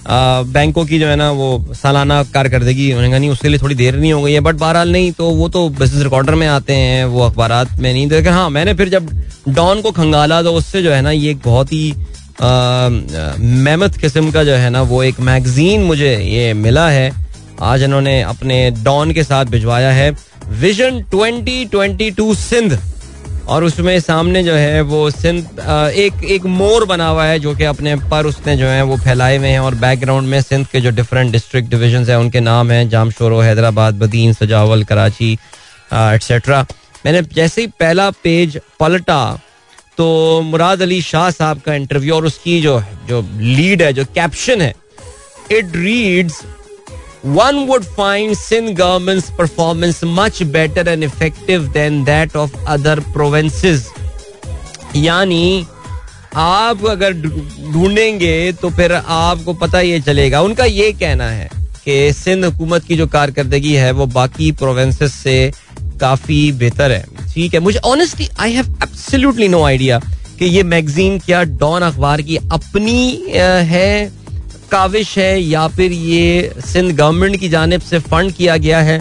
बैंकों 0.00 0.84
की 0.86 0.98
जो 0.98 1.06
है 1.06 1.16
ना, 1.16 1.30
वो 1.30 1.74
सालाना 1.74 2.22
कारकर्दगी 2.24 2.88
उन्होंने 2.88 3.08
कहा, 3.08 3.18
नहीं, 3.18 3.30
उसके 3.30 3.48
लिए 3.48 3.58
थोड़ी 3.58 3.74
देर 3.74 3.96
नहीं 3.96 4.12
हो 4.12 4.22
गई 4.22 4.32
है 4.32 4.40
बट 4.40 4.54
बहरहाल 4.56 4.92
नहीं 4.92 5.10
तो 5.12 5.30
वो 5.30 5.48
तो 5.48 5.68
बिज़नेस 5.70 6.02
रिकॉर्डर 6.02 6.34
में 6.34 6.46
आते 6.48 6.72
हैं, 6.74 7.04
वो 7.04 7.22
अखबार 7.22 7.66
में 7.80 7.92
नहीं। 7.92 8.06
देखे 8.08 8.28
हाँ 8.30 8.48
मैंने 8.50 8.74
फिर 8.74 8.88
जब 8.88 9.10
डॉन 9.48 9.80
को 9.82 9.90
खंगाला 9.92 10.42
तो 10.42 10.52
उससे 10.54 10.82
जो 10.82 10.92
है 10.92 11.00
ना, 11.02 11.10
ये 11.10 11.30
एक 11.30 11.40
बहुत 11.44 11.72
ही 11.72 11.92
मेहमत 12.40 13.96
किस्म 13.96 14.30
का 14.30 14.44
जो 14.44 14.54
है 14.54 14.70
ना, 14.70 14.82
वो 14.82 15.02
एक 15.02 15.20
मैगजीन 15.20 15.82
मुझे 15.82 16.16
ये 16.16 16.52
मिला 16.54 16.88
है। 16.90 17.10
आज 17.62 17.82
इन्होंने 17.82 18.20
अपने 18.22 18.70
डॉन 18.82 19.12
के 19.12 19.22
साथ 19.24 19.44
भिजवाया 19.46 19.90
है। 19.92 20.10
विजन 20.50 21.00
2022 21.10 22.38
सिंध। 22.40 22.78
और 23.48 23.64
उसमें 23.64 23.98
सामने 24.00 24.42
जो 24.44 24.54
है 24.54 24.80
वो 24.82 25.10
सिंध 25.10 25.60
एक 25.96 26.24
एक 26.32 26.44
मोर 26.46 26.84
बना 26.86 27.06
हुआ 27.08 27.24
है 27.24 27.38
जो 27.38 27.54
कि 27.56 27.64
अपने 27.64 27.94
पर 28.10 28.26
उसने 28.26 28.56
जो 28.56 28.66
है 28.66 28.82
वो 28.84 28.96
फैलाए 29.04 29.36
हुए 29.36 29.48
हैं 29.48 29.60
और 29.60 29.74
बैकग्राउंड 29.76 30.28
में 30.28 30.40
सिंध 30.42 30.66
के 30.66 30.80
जो 30.80 30.90
डिफरेंट 30.90 31.32
डिस्ट्रिक्ट 31.32 31.70
डिविजन 31.70 32.04
है, 32.04 32.18
उनके 32.18 32.40
नाम 32.40 32.70
हैं, 32.70 32.88
जामशोरो, 32.88 33.40
हैदराबाद, 33.40 33.94
बदीन, 33.98 34.32
सजावल, 34.32 34.84
कराची 34.84 35.32
एट्सट्रा 35.94 36.66
मैंने 37.06 37.22
जैसे 37.34 37.60
ही 37.60 37.66
पहला 37.80 38.10
पेज 38.24 38.60
पलटा 38.80 39.20
तो 39.96 40.06
मुराद 40.44 40.82
अली 40.82 41.00
शाह 41.02 41.30
साहब 41.30 41.60
का 41.60 41.74
इंटरव्यू 41.74 42.14
और 42.14 42.26
उसकी 42.26 42.60
जो 42.62 42.80
जो 43.08 43.20
लीड 43.38 43.82
है, 43.82 43.92
जो 43.92 44.04
कैप्शन 44.14 44.60
है 44.62 44.74
it 45.52 45.76
reads 45.76 46.42
one 47.22 47.66
would 47.66 47.84
find 47.84 48.36
Sindh 48.36 48.76
government's 48.76 49.30
performance 49.30 50.02
much 50.02 50.40
better 50.52 50.84
and 50.88 51.02
effective 51.04 51.72
than 51.72 52.04
that 52.04 52.36
of 52.36 52.54
other 52.66 52.96
provinces. 53.12 53.86
यानी, 54.96 55.66
आप 56.36 56.84
अगर 56.86 57.12
ढूंढेंगे 57.72 58.52
तो 58.60 58.70
फिर 58.70 58.92
आपको 58.92 59.52
पता 59.54 59.80
ये 59.80 60.00
चलेगा 60.00 60.40
उनका 60.42 60.64
ये 60.64 60.92
कहना 60.92 61.28
है 61.30 61.48
कि 61.84 62.12
सिंध 62.12 62.44
हुकूमत 62.44 62.84
की 62.84 62.96
जो 62.96 63.06
कारकर्दगी 63.06 63.74
है, 63.74 63.90
वो 63.92 64.06
बाकी 64.06 64.50
प्रोविंसेस 64.52 65.12
से 65.14 65.50
काफ़ी 66.00 66.40
बेहतर 66.52 66.92
है 66.92 67.04
ठीक 67.34 67.54
है, 67.54 67.60
मुझे 67.60 67.78
honestly 67.84 68.28
I 68.40 68.52
have 68.52 68.66
absolutely 68.82 69.48
no 69.48 69.62
idea 69.64 70.00
कि 70.38 70.44
ये 70.44 70.62
मैगजीन 70.62 71.18
क्या 71.18 71.42
डॉन 71.60 71.82
अखबार 71.82 72.22
की 72.22 72.36
अपनी 72.36 73.00
है 73.70 74.12
काविश 74.70 75.16
है 75.18 75.40
या 75.40 75.66
फिर 75.68 75.92
ये 75.92 76.52
सिंध 76.62 76.96
गवर्नमेंट 76.96 77.38
की 77.40 77.48
जानब 77.48 77.80
से 77.82 77.98
फंड 78.00 78.32
किया 78.32 78.56
गया 78.58 78.80
है? 78.80 78.98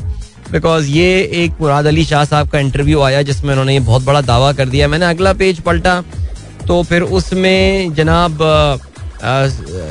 बिकॉज़ 0.51 0.87
ये 0.87 1.07
एक 1.35 1.61
मुराद 1.61 1.87
अली 1.87 2.03
शाह 2.05 2.23
साहब 2.25 2.49
का 2.49 2.59
इंटरव्यू 2.59 3.01
आया 3.01 3.21
जिसमें 3.21 3.51
उन्होंने 3.51 3.73
ये 3.73 3.79
बहुत 3.81 4.03
बड़ा 4.03 4.21
दावा 4.23 4.51
कर 4.53 4.69
दिया। 4.69 4.87
मैंने 4.87 5.05
अगला 5.05 5.33
पेज 5.35 5.59
पलटा 5.61 6.01
तो 6.67 6.81
फिर 6.83 7.01
उसमें 7.01 7.93
जनाब 7.95 8.37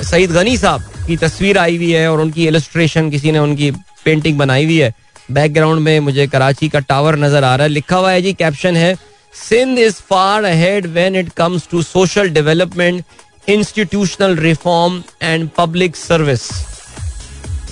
सईद 0.04 0.30
गनी 0.32 0.56
साहब 0.58 0.82
की 1.06 1.16
तस्वीर 1.16 1.58
आई 1.58 1.76
हुई 1.76 1.90
है 1.92 2.08
और 2.10 2.20
उनकी 2.20 2.46
इलस्ट्रेशन 2.46 3.10
किसी 3.10 3.32
ने 3.32 3.38
उनकी 3.38 3.70
पेंटिंग 4.04 4.38
बनाई 4.38 4.64
हुई 4.64 4.78
है। 4.78 4.92
बैकग्राउंड 5.28 5.80
में 5.80 5.98
मुझे 6.00 6.26
कराची 6.26 6.68
का 6.68 6.78
टावर 6.80 7.16
नज़र 7.18 7.44
आ 7.44 7.54
रहा 7.56 7.66
है। 7.66 7.68
लिखा 7.68 7.96
हुआ 7.96 8.10
है 8.10 8.22
जी 8.22 8.32
कैप्शन 8.34 8.76
है, 8.76 8.94
Sindh 9.34 9.78
is 9.78 9.94
far 10.10 10.44
ahead 10.44 10.86
when 10.88 11.16
it 11.16 11.28
comes 11.36 11.68
to 11.70 11.82
social 11.84 12.28
development 12.30 13.02
institutional 13.48 14.36
reform 14.36 15.02
and 15.22 15.48
public 15.56 15.96
service. 15.96 16.48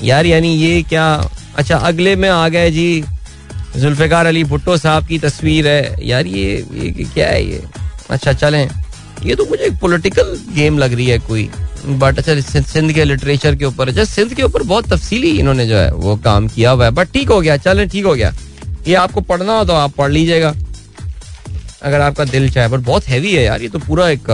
यार 0.03 0.27
यानी 0.27 0.55
ये 0.57 0.83
क्या? 0.83 1.07
अच्छा 1.57 1.77
अगले 1.79 2.15
में 2.17 2.29
आ 2.29 2.49
गए 2.49 2.71
जी 2.71 3.05
जुल्फिकार 3.77 4.27
अली 4.27 4.45
भुट्टो 4.45 4.77
साहब 4.77 5.07
की 5.07 5.19
तस्वीर 5.19 5.69
है। 5.69 6.07
यार 6.07 6.27
ये, 6.27 6.65
ये 6.73 7.05
क्या 7.05 7.29
है 7.29 7.45
ये? 7.45 7.63
अच्छा 8.11 8.33
चलें। 8.33 8.69
ये 9.25 9.35
तो 9.35 9.45
मुझे 9.45 9.65
एक 9.65 9.79
पॉलिटिकल 9.81 10.37
गेम 10.55 10.79
लग 10.79 10.93
रही 10.93 11.07
है 11.07 11.19
कोई। 11.19 11.49
बट 11.87 12.19
अच्छा 12.19 12.61
सिंध 12.63 12.93
के 12.93 13.05
लिटरेचर 13.05 13.57
के 13.57 13.65
ऊपर। 13.65 13.89
अच्छा 13.89 14.05
सिंध 14.05 14.35
के 14.35 14.43
ऊपर 14.43 14.63
बहुत 14.63 14.89
तफसीली 14.89 15.31
इन्होंने 15.39 15.67
जो 15.67 15.77
है 15.77 15.93
वो 15.95 16.17
काम 16.25 16.49
किया 16.49 16.71
हुआ 16.71 16.85
है। 16.85 16.91
बट 16.91 17.13
ठीक 17.13 17.29
हो 17.29 17.41
गया 17.41 17.57
चलें 17.57 17.89
ठीक 17.89 18.05
हो 18.05 18.15
गया। 18.15 18.33
ये 18.89 18.95
आपको 18.95 19.21
पढ़ना 19.21 19.59
हो 19.59 19.65
तो 19.65 19.73
आप 19.73 19.95
पढ़ 19.97 20.11
लीजिएगा। 20.13 20.55
अगर 21.83 22.01
आपका 22.01 22.25
दिल 22.25 22.49
चाहे 22.51 22.69
बट 22.69 22.81
बहुत 22.81 23.09
हैवी 23.09 23.33
है 23.35 23.43
यार। 23.45 23.63
ये 23.63 23.69
तो 23.69 23.79
पूरा 23.79 24.09
एक 24.09 24.31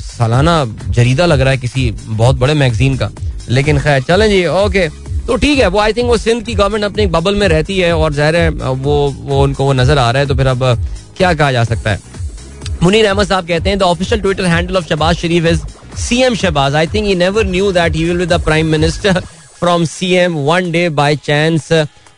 सालाना 0.00 0.64
जरीदा 0.88 1.26
लग 1.26 1.40
रहा 1.40 1.50
है 1.50 1.58
किसी 1.58 1.90
बहुत 2.06 2.36
बड़े 2.36 2.54
मैगजीन 2.54 2.96
का। 2.96 3.10
लेकिन 3.48 3.78
खैर, 3.78 4.02
चलें 4.02 4.28
जी 4.30 4.44
ओके 4.46 4.88
तो 5.26 5.36
ठीक 5.36 5.58
है, 5.58 5.66
वो 5.66 5.78
आई 5.80 5.92
थिंक 5.92 6.06
वो 6.06 6.16
सिंध 6.18 6.42
की 6.46 6.54
गवर्नमेंट 6.54 6.84
अपने 6.84 7.06
बबल 7.08 7.34
में 7.34 7.46
रहती 7.48 7.78
है 7.78 7.92
और 7.96 8.12
ज़ाहिर 8.14 8.36
है 8.36 8.48
वो 8.50 8.96
वो 9.18 9.42
उनको 9.42 9.64
वो 9.64 9.72
नज़र 9.72 9.98
आ 9.98 10.10
रहा 10.10 10.20
है 10.20 10.28
तो 10.28 10.34
फिर 10.34 10.46
अब, 10.46 10.64
क्या 11.16 11.32
कहा 11.34 11.52
जा 11.52 11.64
सकता 11.64 11.90
है? 11.90 12.00
मुनीर 12.82 13.06
अहमद 13.06 13.26
साहब 13.26 13.46
कहते 13.48 13.70
हैं 13.70 13.78
the 13.78 13.82
official 13.82 14.20
Twitter 14.20 14.44
handle 14.46 14.76
of 14.76 14.84
Shahbaz 14.88 15.16
Sharif 15.16 15.46
is 15.46 15.60
CM 15.98 16.34
Shahbaz 16.34 16.74
I 16.74 16.86
think 16.94 17.06
he 17.06 17.14
never 17.14 17.46
knew 17.46 17.70
that 17.72 17.96
he 17.96 18.04
will 18.04 18.18
be 18.18 18.26
the 18.26 18.40
prime 18.44 18.66
minister 18.68 19.20
from 19.60 19.84
CM 19.86 20.34
one 20.46 20.70
day 20.72 20.88
by 20.90 21.16
chance 21.16 21.72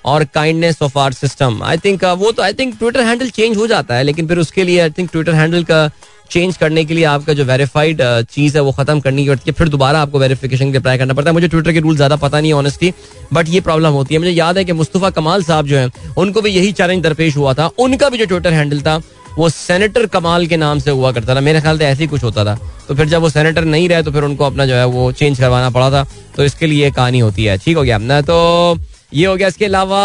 और 0.05 0.25
kindness 0.35 0.83
of 0.83 0.99
our 0.99 1.13
system 1.13 1.63
I 1.65 1.79
think 1.85 2.05
वो 2.19 2.33
तो 2.33 2.43
I 2.43 2.53
think 2.55 2.77
Twitter 2.79 3.01
handle 3.05 3.31
change 3.31 3.57
हो 3.57 3.67
जाता 3.67 3.95
है, 3.95 4.03
लेकिन 4.03 4.27
फिर 4.27 4.39
उसके 4.39 4.65
लिए 4.65 4.81
आई 4.81 4.91
थिंक 4.99 5.11
ट्विटर 5.13 5.35
हैंडल 5.35 5.65
का 5.65 5.85
चेंज 6.31 6.57
करने 6.57 6.85
के 6.85 6.95
लिए 6.95 7.05
आपका 7.07 7.33
जो 7.33 7.45
वेरीफाइड 7.45 8.03
चीज़ 8.31 8.57
है 8.57 8.63
वो 8.63 8.73
खत्म 8.73 9.01
करनी 9.01 9.27
पड़ती 9.29 9.51
है 9.51 9.55
फिर 9.55 9.69
दोबारा 9.69 10.01
आपको 10.03 10.19
वेरिफिकेशन 10.19 10.73
के 10.73 10.79
अप्लाई 10.79 10.99
करना 10.99 11.15
पड़ता 11.15 11.31
है। 11.31 11.35
मुझे 11.35 11.49
ट्विटर 11.49 11.73
के 11.73 11.81
रूल 11.81 11.97
ज़्यादा 11.97 12.17
पता 12.19 12.41
नहीं 12.41 12.53
है 12.53 12.57
ऑनेस्टली 12.57 12.93
बट 13.33 13.49
ये 13.49 13.61
प्रॉब्लम 13.63 13.93
होती 13.93 14.15
है। 14.15 14.19
मुझे 14.21 14.31
याद 14.33 14.59
है 14.59 14.65
कि 14.65 14.73
मुस्तफ़ा 14.75 15.11
कमाल 15.11 15.43
साहब 15.43 15.67
जो 15.67 15.77
है, 15.77 15.91
उनको 16.19 16.41
भी 16.41 16.51
यही 16.51 16.73
चैलेंज 16.73 17.03
दरपेश 17.03 17.37
हुआ 17.37 17.55
था। 17.55 17.71
उनका 17.79 18.09
भी 18.09 18.19
जो 18.19 18.27
ट्विटर 18.27 18.53
हैंडल 18.53 18.81
था, 18.81 19.01
वो 19.39 19.49
सेनेटर 19.49 20.07
कमाल 20.09 20.47
के 20.47 20.57
नाम 20.57 20.79
से 20.79 20.91
हुआ 20.91 21.11
करता 21.13 21.35
था। 21.35 21.41
मेरे 21.43 21.61
ख्याल 21.61 21.79
से 21.79 21.85
ऐसे 21.85 22.03
ही 22.03 22.09
कुछ 22.09 22.23
होता 22.25 22.45
था। 22.45 22.59
तो 22.89 22.95
फिर 22.95 23.07
जब 23.09 23.21
वो 23.21 23.29
सेनेटर 23.31 23.65
नहीं 23.67 23.89
रहे 23.89 24.03
तो 24.03 24.11
फिर 24.13 24.23
उनको 24.25 24.45
अपना 24.45 24.67
जो 24.67 24.75
है 24.75 24.85
वो 24.89 25.11
चेंज 25.13 25.39
करवाना 25.39 25.71
पड़ा 25.71 25.91
था। 25.91 26.07
तो 26.37 26.45
इसके 26.45 26.67
लिए 26.67 26.91
कहानी 26.91 27.19
होती 27.19 27.45
है। 27.45 27.57
ठीक 27.59 27.77
हो 27.77 27.83
गया। 27.83 27.99
ना 27.99 28.21
तो 28.23 28.79
ये 29.15 29.27
हो 29.27 29.37
गया 29.37 29.49
इसके 29.49 29.65
अलावा 29.65 30.01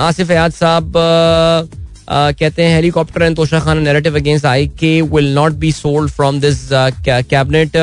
आसिफ 0.00 0.30
याद 0.30 0.52
साहब 0.52 0.92
कहते 2.10 2.64
हैं 2.64 2.74
helicopter 2.74 3.22
and 3.22 3.36
Toshakhana 3.60 3.82
narrative 3.82 4.16
against 4.16 4.46
I 4.46 4.66
K 4.80 5.00
will 5.14 5.32
not 5.34 5.52
be 5.62 5.72
sold 5.72 6.10
from 6.10 6.40
this 6.40 6.68
cabinet 6.72 7.76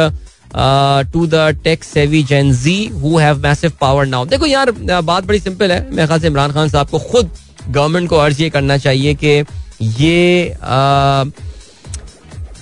to 1.13 1.25
the 1.27 1.57
tech 1.63 1.83
savvy 1.83 2.23
Gen 2.23 2.53
Z 2.55 2.85
who 3.01 3.17
have 3.17 3.39
massive 3.43 3.71
power 3.81 4.05
now 4.05 4.25
देखो 4.25 4.45
यार 4.45 4.71
बात 4.71 5.25
बड़ी 5.25 5.39
सिंपल 5.39 5.71
है। 5.71 5.79
मेरे 5.89 6.07
ख्याल 6.07 6.19
से 6.19 6.27
इमरान 6.27 6.51
खान 6.51 6.69
साहब 6.69 6.89
को 6.89 6.99
खुद 7.11 7.31
गवर्नमेंट 7.69 8.09
को 8.09 8.17
अर्ज़ 8.17 8.41
ये 8.41 8.49
करना 8.49 8.77
चाहिए 8.77 9.13
कि 9.23 9.43
ये 9.81 10.49
आ, 10.51 11.23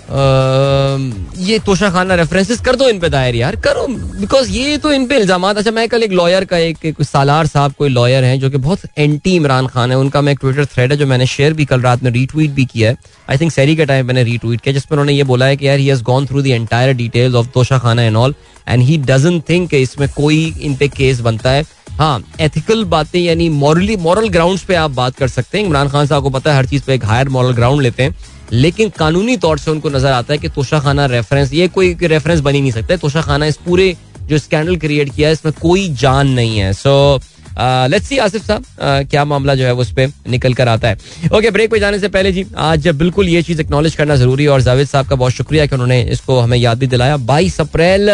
ये 0.05 1.57
तोशा 1.65 1.89
खाना 1.89 2.15
रेफरेंसेस 2.15 2.59
कर 2.61 2.75
दो 2.75 2.87
इन 2.89 2.99
पे 2.99 3.09
दायर 3.09 3.35
यार। 3.35 3.55
करो 3.57 3.85
बिकॉज़ 3.87 4.49
ये 4.51 4.77
तो 4.77 4.91
इन 4.93 5.05
पे 5.07 5.17
इल्ज़ाम 5.17 5.43
अच्छा 5.49 5.71
मैं 5.71 5.87
कल 5.89 6.03
एक 6.03 6.11
लॉयर 6.11 6.45
का 6.45 6.57
एक, 6.57 6.85
एक 6.85 7.01
सालार 7.03 7.47
साहब 7.47 7.73
कोई 7.77 7.89
लॉयर 7.89 8.23
हैं 8.23 8.39
जो 8.39 8.49
कि 8.49 8.57
बहुत 8.57 8.79
एंटी 8.97 9.35
इमरान 9.35 9.67
खान 9.67 9.91
है। 9.91 9.97
उनका 9.97 10.21
मैं 10.21 10.35
ट्विटर 10.35 10.65
थ्रेड 10.65 10.91
है 10.91 10.97
जो 10.97 11.07
मैंने 11.07 11.25
शेयर 11.25 11.53
भी 11.53 11.65
कल 11.65 11.81
रात 11.81 12.03
में 12.03 12.11
रीट्वीट 12.11 12.51
भी 12.51 12.65
किया 12.65 12.89
है। 12.89 12.97
आई 13.29 13.37
थिंक 13.37 13.51
सैरी 13.51 13.75
के 13.75 13.85
टाइम 13.85 14.05
मैंने 14.07 14.23
रीट्वीट 14.23 14.61
किया 14.61 14.73
जिसमें 14.73 14.97
उन्होंने 14.97 15.13
ये 15.13 15.23
बोला 15.23 15.45
है 15.45 15.57
कि 15.57 15.67
यार 15.67 15.79
he 15.79 15.87
has 15.87 16.03
gone 16.03 16.25
through 16.25 16.41
the 16.41 16.47
entire 16.47 16.93
details 16.95 17.35
of 17.35 17.47
Toshakhana 17.79 18.01
and 18.01 18.17
all 18.17 18.35
and 18.67 18.83
he 18.83 18.97
doesn't 19.05 19.43
think 19.49 19.73
इसमें 19.73 20.07
कोई 20.15 20.53
इन 20.59 20.75
पे 20.75 20.87
केस 20.89 21.19
बनता 21.21 21.51
है। 21.51 21.65
हाँ 21.89 22.23
एथिकल 22.41 22.83
बातें 22.91 23.19
यानी 23.19 23.47
मॉरली 23.51 23.95
मॉरल 23.97 24.29
ग्राउंड्स 24.29 24.63
पे 24.65 24.75
आप 24.75 24.91
बात 24.91 25.15
कर 25.15 25.27
सकते 25.27 25.57
हैं। 25.57 25.65
इमरान 25.65 25.89
खान 25.89 26.07
साहब 26.07 26.23
को 26.23 26.29
पता 26.29 26.51
है 26.51 26.57
हर 26.57 26.65
चीज़ 26.65 26.83
पे 26.83 26.93
एक 26.93 27.05
हायर 27.05 27.29
मॉरल 27.29 27.53
ग्राउंड 27.53 27.81
लेते 27.81 28.03
हैं। 28.03 28.15
लेकिन 28.53 28.89
कानूनी 28.97 29.35
तौर 29.37 29.57
से 29.57 29.71
उनको 29.71 29.89
नज़र 29.89 30.11
आता 30.11 30.33
है 30.33 30.39
कि 30.39 30.49
तोशा 30.51 30.79
खाना 30.79 31.05
रेफरेंस 31.07 31.53
ये 31.53 31.67
कोई 31.69 31.93
रेफरेंस 32.03 32.39
बनी 32.39 32.61
नहीं 32.61 32.71
सकता। 32.71 32.95
तोशा 32.97 33.21
खाना 33.21 33.45
इस 33.45 33.57
पूरे 33.65 33.95
जो 34.27 34.37
स्कैंडल 34.37 34.75
क्रिएट 34.77 35.13
किया 35.15 35.27
है 35.27 35.33
इसमें 35.33 35.53
कोई 35.61 35.87
जान 35.95 36.27
नहीं 36.29 36.57
है। 36.57 36.73
सो 36.73 37.19
लेट्स 37.59 38.07
सी 38.07 38.17
आसिफ 38.17 38.45
साहब 38.45 38.63
क्या 39.09 39.23
मामला 39.25 39.55
जो 39.55 39.65
है 39.65 39.73
उस 39.75 39.91
पर 39.93 40.11
निकल 40.29 40.53
कर 40.53 40.67
आता 40.67 40.87
है। 40.87 40.95
ओके 40.95 41.35
okay, 41.35 41.51
ब्रेक 41.53 41.71
पे 41.71 41.79
जाने 41.79 41.99
से 41.99 42.07
पहले 42.09 42.31
जी 42.31 42.45
आज 42.57 42.87
बिल्कुल 42.89 43.29
ये 43.29 43.41
चीज़ 43.43 43.61
एक्नॉलेज 43.61 43.95
करना 43.95 44.15
ज़रूरी 44.15 44.43
है 44.43 44.49
और 44.49 44.61
जावेद 44.61 44.87
साहब 44.87 45.07
का 45.07 45.15
बहुत 45.15 45.33
शुक्रिया 45.33 45.65
कि 45.65 45.75
उन्होंने 45.75 46.01
इसको 46.03 46.39
हमें 46.39 46.57
याद 46.57 46.79
भी 46.79 46.87
दिलाया। 46.87 47.17
बाईस 47.19 47.59
अप्रैल 47.61 48.09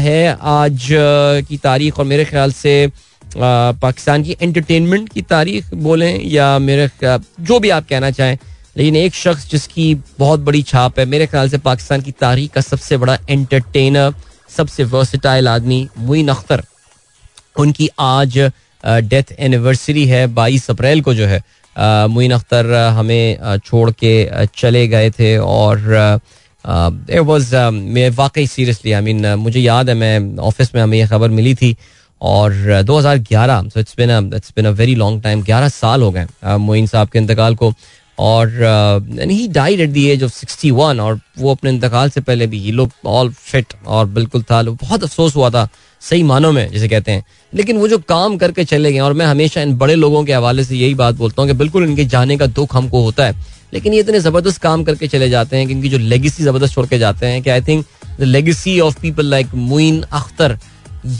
है 0.00 0.36
आज 0.42 0.88
की 1.48 1.56
तारीख 1.58 1.98
और 1.98 2.04
मेरे 2.04 2.24
ख्याल 2.24 2.52
से 2.52 2.90
पाकिस्तान 3.36 4.22
की 4.22 4.36
एंटरटेनमेंट 4.42 5.08
की 5.08 5.22
तारीख 5.24 5.72
बोलें 5.76 6.20
या 6.22 6.58
मेरे 6.60 6.88
जो 7.02 7.58
भी 7.60 7.70
आप 7.70 7.88
कहना 7.88 8.10
चाहें 8.10 8.36
लेकिन 8.76 8.96
एक 8.96 9.14
शख्स 9.14 9.48
जिसकी 9.50 9.94
बहुत 10.18 10.40
बड़ी 10.40 10.62
छाप 10.64 10.98
है, 10.98 11.04
मेरे 11.06 11.26
ख्याल 11.26 11.48
से 11.48 11.58
पाकिस्तान 11.60 12.00
की 12.00 12.12
तारीख 12.12 12.52
का 12.52 12.60
सबसे 12.60 12.96
बड़ा 12.96 13.18
एंटरटेनर 13.30 14.14
सबसे 14.48 14.84
वर्सिटाइल 14.86 15.48
आदमी 15.48 15.88
मुइन 15.98 16.28
अख्तर। 16.28 16.62
उनकी 17.56 17.88
आज 18.00 18.38
डेथ 18.84 19.32
एनिवर्सरी 19.38 20.04
है, 20.06 20.26
बाईस 20.28 20.70
अप्रैल 20.70 21.00
को 21.02 21.14
जो 21.14 21.26
है 21.26 21.42
मुइन 22.08 22.32
अख्तर 22.32 22.72
हमें 22.96 23.58
छोड़ 23.64 23.90
के 23.92 24.46
चले 24.56 24.86
गए 24.88 25.10
थे 25.10 25.36
और 25.38 26.20
वाज 26.64 27.54
मैं 27.72 28.08
वाकई 28.12 28.46
सीरियसली 28.46 28.92
आई 28.92 29.00
मीन 29.02 29.26
मुझे 29.38 29.60
याद 29.60 29.88
है, 29.88 29.94
मैं 29.94 30.36
ऑफ़िस 30.38 30.74
में 30.74 30.82
हमें 30.82 30.98
यह 30.98 31.06
खबर 31.08 31.28
मिली 31.30 31.54
थी 31.54 31.76
और 32.20 32.82
2011 32.84 33.68
so 33.70 33.80
it's 33.80 33.94
been 33.98 34.10
it's 34.34 34.52
been 34.56 34.66
a 34.66 34.70
very 34.72 34.94
long 34.94 35.22
time 35.22 35.42
11 35.44 35.68
साल 35.70 36.02
हो 36.02 36.10
गए 36.10 36.56
मोइन 36.58 36.86
साहब 36.86 37.08
के 37.08 37.18
इंतकाल 37.18 37.54
को। 37.54 37.72
और 38.18 39.06
he 39.20 39.46
died 39.48 39.80
at 39.80 39.90
the 39.90 39.96
age 39.96 40.22
of 40.24 40.32
61 40.36 41.00
और 41.00 41.18
वो 41.38 41.50
अपने 41.50 41.70
इंतकाल 41.70 42.10
से 42.10 42.20
पहले 42.20 42.46
भी 42.46 42.58
ही 42.58 42.72
लुक 42.72 42.90
ऑल 43.06 43.30
फिट 43.30 43.72
और 43.86 44.06
बिल्कुल 44.08 44.42
था। 44.42 44.62
बहुत 44.62 45.04
अफसोस 45.04 45.36
हुआ 45.36 45.50
था, 45.50 45.68
सही 46.02 46.22
मानों 46.22 46.52
में, 46.52 46.70
जिसे 46.70 46.88
कहते 46.88 47.12
हैं। 47.12 47.24
लेकिन 47.52 47.76
वो 47.76 47.88
जो 47.88 47.98
काम 47.98 48.36
करके 48.36 48.64
चले 48.64 48.92
गए, 48.92 48.98
और 48.98 49.12
मैं 49.12 49.26
हमेशा 49.26 49.62
इन 49.62 49.76
बड़े 49.78 49.94
लोगों 49.94 50.24
के 50.24 50.32
हवाले 50.32 50.64
से 50.64 50.76
यही 50.76 50.94
बात 50.94 51.14
बोलता 51.14 51.42
हूँ 51.42 51.50
कि 51.50 51.56
बिल्कुल 51.58 51.84
इनके 51.84 52.04
जाने 52.04 52.36
का 52.36 52.46
दुख 52.46 52.76
हमको 52.76 53.02
होता 53.02 53.26
है। 53.26 53.34
लेकिन 53.72 53.94
ये 53.94 54.00
इतने 54.00 54.20
ज़बरदस्त 54.20 54.60
काम 54.62 54.84
करके 54.84 55.08
चले 55.08 55.28
जाते 55.28 55.56
हैं 55.56 55.66
कि 55.68 55.88
जो 55.88 55.98
लेगेसी 55.98 56.42
ज़बरदस्त 56.42 56.74
छोड़ 56.74 56.86
के 56.86 56.98
जाते 56.98 57.26
हैं 57.26 57.42
कि 57.42 57.50
I 57.50 57.60
think 57.60 57.84
the 58.20 58.22
legacy 58.22 58.78
of 58.80 59.00
people 59.00 59.26
like 59.26 59.54
Muin 59.54 60.02
Akhtar 60.12 60.58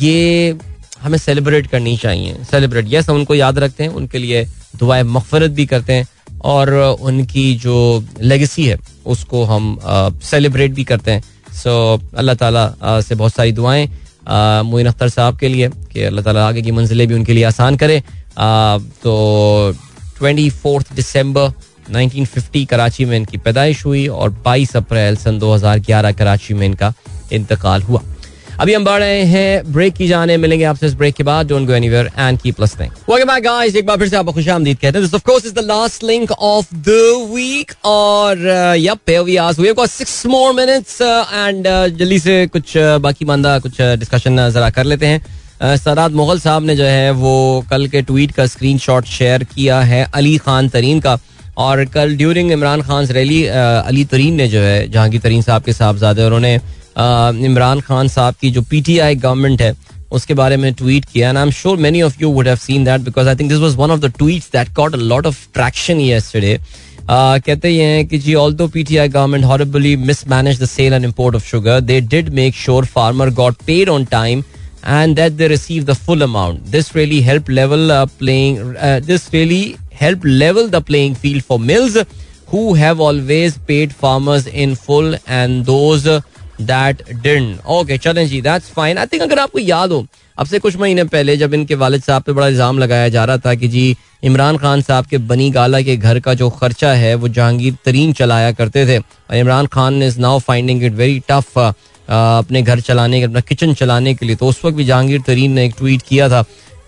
ये 0.01 0.57
हमें 1.01 1.19
सेलिब्रेट 1.19 1.67
करनी 1.67 1.97
चाहिए। 1.97 2.37
सेलिब्रेट 2.51 2.87
यस 2.89 3.09
हम 3.11 3.17
उनको 3.17 3.35
याद 3.35 3.59
रखते 3.59 3.85
हैं, 3.85 3.91
उनके 3.91 4.19
लिए 4.19 4.45
दुआएँ 4.77 5.03
मफफरत 5.05 5.51
भी 5.51 5.67
करते 5.67 5.93
हैं। 5.93 6.07
और 6.45 6.73
उनकी 7.01 7.55
जो 7.57 8.05
लेगेसी 8.21 8.65
है, 8.67 8.79
उसको 9.07 9.45
हम 9.45 9.79
सेलिब्रेट 10.25 10.73
भी 10.75 10.85
करते 10.85 11.11
हैं। 11.11 11.23
सो 11.55 12.01
अल्लाह 12.17 12.35
ताला 12.35 13.01
से 13.01 13.15
बहुत 13.15 13.35
सारी 13.35 13.53
दुआएँ 13.53 13.89
मोइन 14.65 14.87
अख्तर 14.87 15.09
साहब 15.09 15.39
के 15.39 15.49
लिए 15.49 15.69
कि 15.93 16.03
अल्लाह 16.05 16.25
ताला 16.25 16.47
आगे 16.49 16.63
की 16.63 16.73
मंजिलें 16.73 17.07
भी 17.09 17.15
उनके 17.15 17.33
लिए 17.33 17.45
आसान 17.45 17.77
करे। 17.77 18.03
तो 19.03 19.75
ट्वेंटी 20.19 20.49
फोर्थ 20.51 20.93
दिसंबर 20.95 21.53
1950 21.91 22.65
कराची 22.67 23.05
में 23.05 23.17
इनकी 23.17 23.39
पैदाइश 23.39 23.85
हुई 23.87 24.07
और 24.09 24.31
22 24.47 24.77
अप्रैल 24.77 25.17
सन 25.17 25.39
2011 25.39 26.13
कराची 26.13 26.55
में 26.55 26.67
इनका 26.67 26.93
इंतकाल 27.33 27.83
हुआ। 27.83 28.01
अभी 28.61 28.75
हम 28.75 28.85
बढ़ 28.85 28.99
रहे 29.01 29.23
हैं 29.25 29.73
ब्रेक 29.73 29.95
की 29.95 30.07
जाने 30.09 30.37
मिलेंगे 30.37 30.65
आपसे 30.65 30.87
इस 30.87 30.95
ब्रेक 30.95 31.15
के 31.15 31.23
बाद 31.23 31.49
don't 31.49 31.67
go 31.67 31.73
anywhere 31.73 32.11
and 32.19 32.39
keep 32.41 32.61
listening 32.61 32.91
back 33.11 33.43
guys 33.45 33.77
एक 33.77 33.87
बार 33.87 33.97
फिर 33.99 34.09
से 34.09 34.17
आपको 34.17 34.33
खुशामदीद 34.33 34.77
कहते 34.77 34.99
हैं। 34.99 35.07
This 35.07 35.15
of 35.15 35.23
course 35.23 35.47
is 35.47 35.55
the 35.55 35.59
last 35.59 36.05
link 36.05 36.33
of 36.33 36.75
the 36.75 36.89
week 37.33 37.73
और 37.85 38.47
yup 38.79 39.11
we 39.11 39.37
are 39.37 39.55
we 39.55 39.67
have 39.67 39.75
got 39.75 39.89
6 39.89 40.27
more 40.27 40.53
minutes 40.53 41.01
and 41.03 41.67
जल्दी 41.99 42.19
से 42.19 42.47
कुछ 42.47 42.77
uh, 42.77 43.01
बाकी 43.01 43.25
मानदा 43.25 43.59
कुछ 43.59 43.81
डिस्कशन 43.81 44.39
uh, 44.39 44.53
जरा 44.55 44.71
कर 44.71 44.85
लेते 44.85 45.07
हैं। 45.07 45.21
Uh, 45.21 45.81
सराद 45.81 46.13
मुगल 46.13 46.41
साहब 46.41 46.65
ने 46.65 46.77
जो 46.77 46.85
है 46.85 47.11
वो 47.11 47.65
कल 47.71 47.87
के 47.87 48.03
ट्वीट 48.03 48.33
का 48.33 48.47
स्क्रीनशॉट 48.47 49.05
शेयर 49.07 49.45
किया 49.45 49.81
है 49.81 50.05
अली 50.15 50.37
खान 50.39 50.69
तरीन 50.69 51.01
का। 51.01 51.19
और 51.57 51.85
कल 51.85 52.17
ड्यूरिंग 52.17 52.51
इमरान 52.53 52.83
खान 52.83 53.07
रैली 53.07 53.45
अली 53.47 54.05
तरीन 54.05 54.35
ने 54.35 54.49
जो 54.49 54.61
है 54.61 54.89
जहांगीर 54.91 55.21
तरीन 55.21 55.43
साहब 55.43 55.63
के 55.63 55.73
साहबजादे 55.73 56.23
उन्होंने 56.23 56.59
इमरान 56.99 57.81
खान 57.81 58.09
साहब 58.09 58.35
की 58.41 58.51
जो 58.51 58.63
पीटीआई 58.71 59.15
गवर्नमेंट 59.15 59.63
है 59.63 59.75
उसके 60.13 60.35
बारे 60.35 60.57
में 60.57 60.73
ट्वीट 60.75 61.05
किया 61.13 61.29
and 61.29 61.39
I 61.39 61.45
am 61.45 61.51
sure 61.61 61.77
many 61.87 62.03
of 62.03 62.17
you 62.21 62.31
would 62.31 62.49
have 62.49 62.57
seen 62.57 62.85
that 62.85 63.01
because 63.01 63.29
I 63.29 63.37
think 63.37 63.51
this 63.51 63.59
was 63.61 63.75
one 63.77 63.91
of 63.91 64.01
the 64.01 64.13
tweets 64.19 64.51
that 64.53 64.73
got 64.75 64.95
a 64.95 64.99
lot 65.13 65.27
of 65.27 65.47
traction 65.55 66.01
yesterday 66.01 66.59
कहते 67.09 67.71
ये 67.71 67.85
हैं 67.85 68.07
कि 68.09 68.19
जी 68.19 68.35
although 68.55 68.67
P 68.75 68.85
T 68.85 68.97
I 68.97 69.09
government 69.09 69.45
horribly 69.45 69.97
mismanaged 70.11 70.63
the 70.63 70.67
sale 70.67 70.93
and 70.93 71.05
import 71.05 71.37
of 71.37 71.49
sugar 71.49 71.81
they 71.81 72.01
did 72.01 72.29
make 72.35 72.55
sure 72.57 72.85
farmer 72.95 73.31
got 73.41 73.63
paid 73.67 73.89
on 73.89 74.05
time 74.11 74.43
receive 74.87 75.87
the 75.87 75.95
full 75.97 76.23
amount. 76.23 76.65
This 76.67 76.95
really 76.95 77.21
helped 77.23 77.49
level 77.49 77.91
uh, 77.91 78.07
playing. 78.07 78.59
Uh, 78.79 79.01
this 79.03 79.33
really 79.33 79.77
helped 79.93 80.25
level 80.25 80.69
the 80.69 80.81
playing 80.81 81.15
field 81.15 81.45
for 81.45 81.59
mills 81.59 81.97
who 82.49 82.75
have 82.75 83.01
always 83.01 83.57
paid 83.59 83.95
farmers 83.95 84.47
in 84.47 84.75
full 84.77 85.15
and 85.27 85.65
those 85.65 86.07
uh, 86.07 86.21
that 86.61 87.03
didn't 87.13 87.67
okay 87.69 87.99
चलें 87.99 88.27
जी 88.29 88.41
that's 88.43 88.71
fine 88.73 88.99
I 88.99 89.07
think 89.07 89.23
अगर 89.23 89.39
आपको 89.39 89.59
याद 89.59 89.93
हो, 89.93 90.07
अब 90.39 90.47
से 90.47 90.59
कुछ 90.59 90.77
महीने 90.77 91.05
पहले 91.05 91.37
जब 91.37 91.55
इनके 91.55 91.75
वालिद 91.75 92.03
साहब 92.03 92.23
पे 92.23 92.33
बड़ा 92.33 92.47
इल्ज़ाम 92.49 92.79
लगाया 92.79 93.09
जा 93.09 93.25
रहा 93.25 93.39
था 93.39 93.55
कि 93.55 93.69
जी, 93.69 93.97
इमरान 94.25 94.57
खान 94.59 94.83
साहब 94.83 95.07
के 95.07 95.19
बनी 95.21 95.51
गाला 95.51 95.81
के 95.83 95.97
घर 95.97 96.21
का 96.21 96.35
जो 96.35 96.49
खर्चा 96.51 96.93
है, 96.93 97.15
वो 97.15 97.29
जहांगीर 97.29 97.77
तरीन 97.85 98.13
चलाया 98.13 98.53
करते 98.53 98.87
थे। 98.87 98.99
और 98.99 99.37
Imran 99.37 99.67
Khan 99.67 100.03
is 100.03 100.19
now 100.21 100.39
finding 100.41 100.83
it 100.85 100.93
very 100.95 101.23
tough 101.29 101.59
अपने 101.59 102.63
घर 102.63 102.81
चलाने 102.81 103.19
के, 103.19 103.25
अपना 103.25 103.41
किचन 103.41 103.75
चलाने 103.75 104.15
के 104.15 104.27
लिए। 104.27 104.37
तो 104.37 104.47
उस 104.47 104.65
वक्त 104.65 104.77
भी 104.77 104.85
जहांगीर 104.85 105.21
तरीन 105.27 105.53
ने 105.53 105.65
एक 105.67 105.75
ट्वीट 105.79 106.03
किया 106.09 106.29
था 106.29 106.43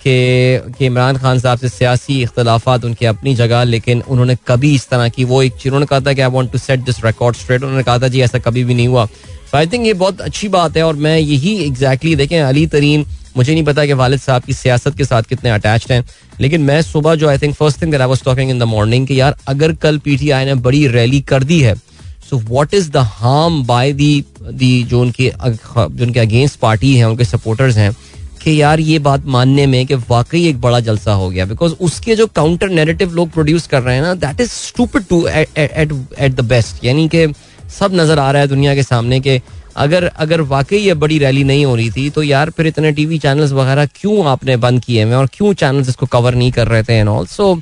कि 0.06 0.86
इमरान 0.86 1.16
खान 1.18 1.38
साहब 1.40 1.58
से 1.58 1.68
सियासी 1.68 2.20
इख्तलाफात 2.22 2.84
उनके 2.84 3.06
अपनी 3.06 3.34
जगह, 3.34 3.62
लेकिन 3.64 4.02
उन्होंने 4.02 4.36
कभी 4.46 4.74
इस 4.74 4.88
तरह 4.88 5.08
की, 5.08 5.24
वो 5.24 5.42
एक, 5.42 5.52
उन्होंने 5.66 5.86
कहा 5.86 6.00
था 6.00 6.12
कि 6.12 6.20
I 6.20 6.30
want 6.30 6.52
to 6.52 6.58
set 6.58 6.80
this 6.80 7.04
record 7.04 7.36
straight 7.36 7.62
उन्होंने 7.62 7.82
कहा 7.82 7.98
था, 7.98 8.08
जी, 8.08 8.20
ऐसा 8.20 8.38
कभी 8.40 8.64
भी 8.64 8.74
नहीं 8.74 8.88
हुआ। 8.88 9.08
आई 9.54 9.66
थिंक 9.66 9.86
ये 9.86 9.92
बहुत 9.94 10.20
अच्छी 10.20 10.48
बात 10.48 10.76
है 10.76 10.82
और 10.82 10.96
मैं 10.96 11.18
यही 11.18 11.54
एग्जैक्टली 11.56 12.10
exactly, 12.10 12.16
देखें 12.18 12.40
अली 12.42 12.66
तरीन 12.66 13.04
मुझे 13.36 13.52
नहीं 13.52 13.64
पता 13.64 13.84
कि 13.86 13.92
वालिद 13.92 14.20
साहब 14.20 14.42
की 14.42 14.52
सियासत 14.52 14.96
के 14.96 15.04
साथ 15.04 15.22
कितने 15.22 15.50
अटैच्ड 15.50 15.92
हैं 15.92 16.04
लेकिन 16.40 16.60
मैं 16.60 16.80
सुबह 16.82 17.14
जो 17.14 17.28
I 17.28 17.38
think 17.38 17.54
first 17.54 17.82
thing 17.82 17.94
I 17.94 18.06
was 18.06 18.22
talking 18.24 18.50
in 18.50 18.58
the 18.58 18.62
morning 18.62 19.06
कि 19.06 19.20
यार 19.20 19.36
अगर 19.48 19.72
कल 19.82 19.98
पीटीआई 19.98 20.44
ने 20.44 20.54
बड़ी 20.66 20.86
रैली 20.88 21.20
कर 21.22 21.44
दी 21.44 21.60
है 21.60 21.74
so 22.30 22.38
what 22.38 22.74
is 22.74 22.90
the 22.90 23.06
harm 23.14 23.62
by 23.66 23.92
the 23.92 24.24
the 24.42 24.82
जो 24.84 25.00
उनके 25.00 25.32
जो 25.40 26.04
उनके 26.04 26.20
अगेंस्ट 26.20 26.58
पार्टी 26.58 26.94
हैं 26.96 27.04
उनके 27.04 27.24
सपोर्टर्स 27.24 27.76
हैं 27.76 27.94
कि 28.42 28.60
यार 28.60 28.80
ये 28.80 28.98
बात 28.98 29.24
मानने 29.26 29.66
में 29.66 29.86
कि 29.86 29.94
वाकई 30.10 30.44
एक 30.48 30.60
बड़ा 30.60 30.80
जलसा 30.80 31.12
हो 31.12 31.28
गया 31.30 31.44
बिकॉज़ 31.44 31.72
उसके 31.80 32.16
जो 32.16 32.26
काउंटर 32.34 32.68
नेरेटिव 32.70 33.14
लोग 33.14 33.30
प्रोड्यूस 33.30 33.66
कर 33.66 33.82
रहे 33.82 33.94
हैं 33.94 34.02
ना 34.02 34.14
that 34.16 34.40
is 34.40 34.50
stupid 34.50 35.04
to 35.04 35.26
at 35.26 36.32
the 36.32 36.44
best 36.44 36.84
यानी 36.84 37.08
कि 37.08 37.24
सब 37.70 37.94
नज़र 37.94 38.18
आ 38.18 38.30
रहा 38.30 38.42
है 38.42 38.48
दुनिया 38.48 38.74
के 38.74 38.82
सामने 38.82 39.20
के 39.20 39.40
अगर 39.76 40.04
अगर 40.16 40.40
वाकई 40.50 40.78
ये 40.78 40.94
बड़ी 40.94 41.18
रैली 41.18 41.44
नहीं 41.44 41.64
हो 41.64 41.74
रही 41.76 41.90
थी 41.90 42.08
तो 42.10 42.22
यार 42.22 42.50
फिर 42.50 42.66
इतने 42.66 42.92
टीवी 42.92 43.18
चैनल्स 43.18 43.52
वगैरह 43.52 43.86
क्यों 44.00 44.26
आपने 44.26 44.56
बंद 44.56 44.82
किए 44.84 45.02
हुए 45.04 45.14
और 45.14 45.26
क्यों 45.32 45.52
चैनल्स 45.54 45.88
इसको 45.88 46.06
कवर 46.06 46.34
नहीं 46.34 46.52
कर 46.52 46.68
रहे 46.68 46.82
थे 46.82 46.94
and 46.94 47.08
also 47.26 47.52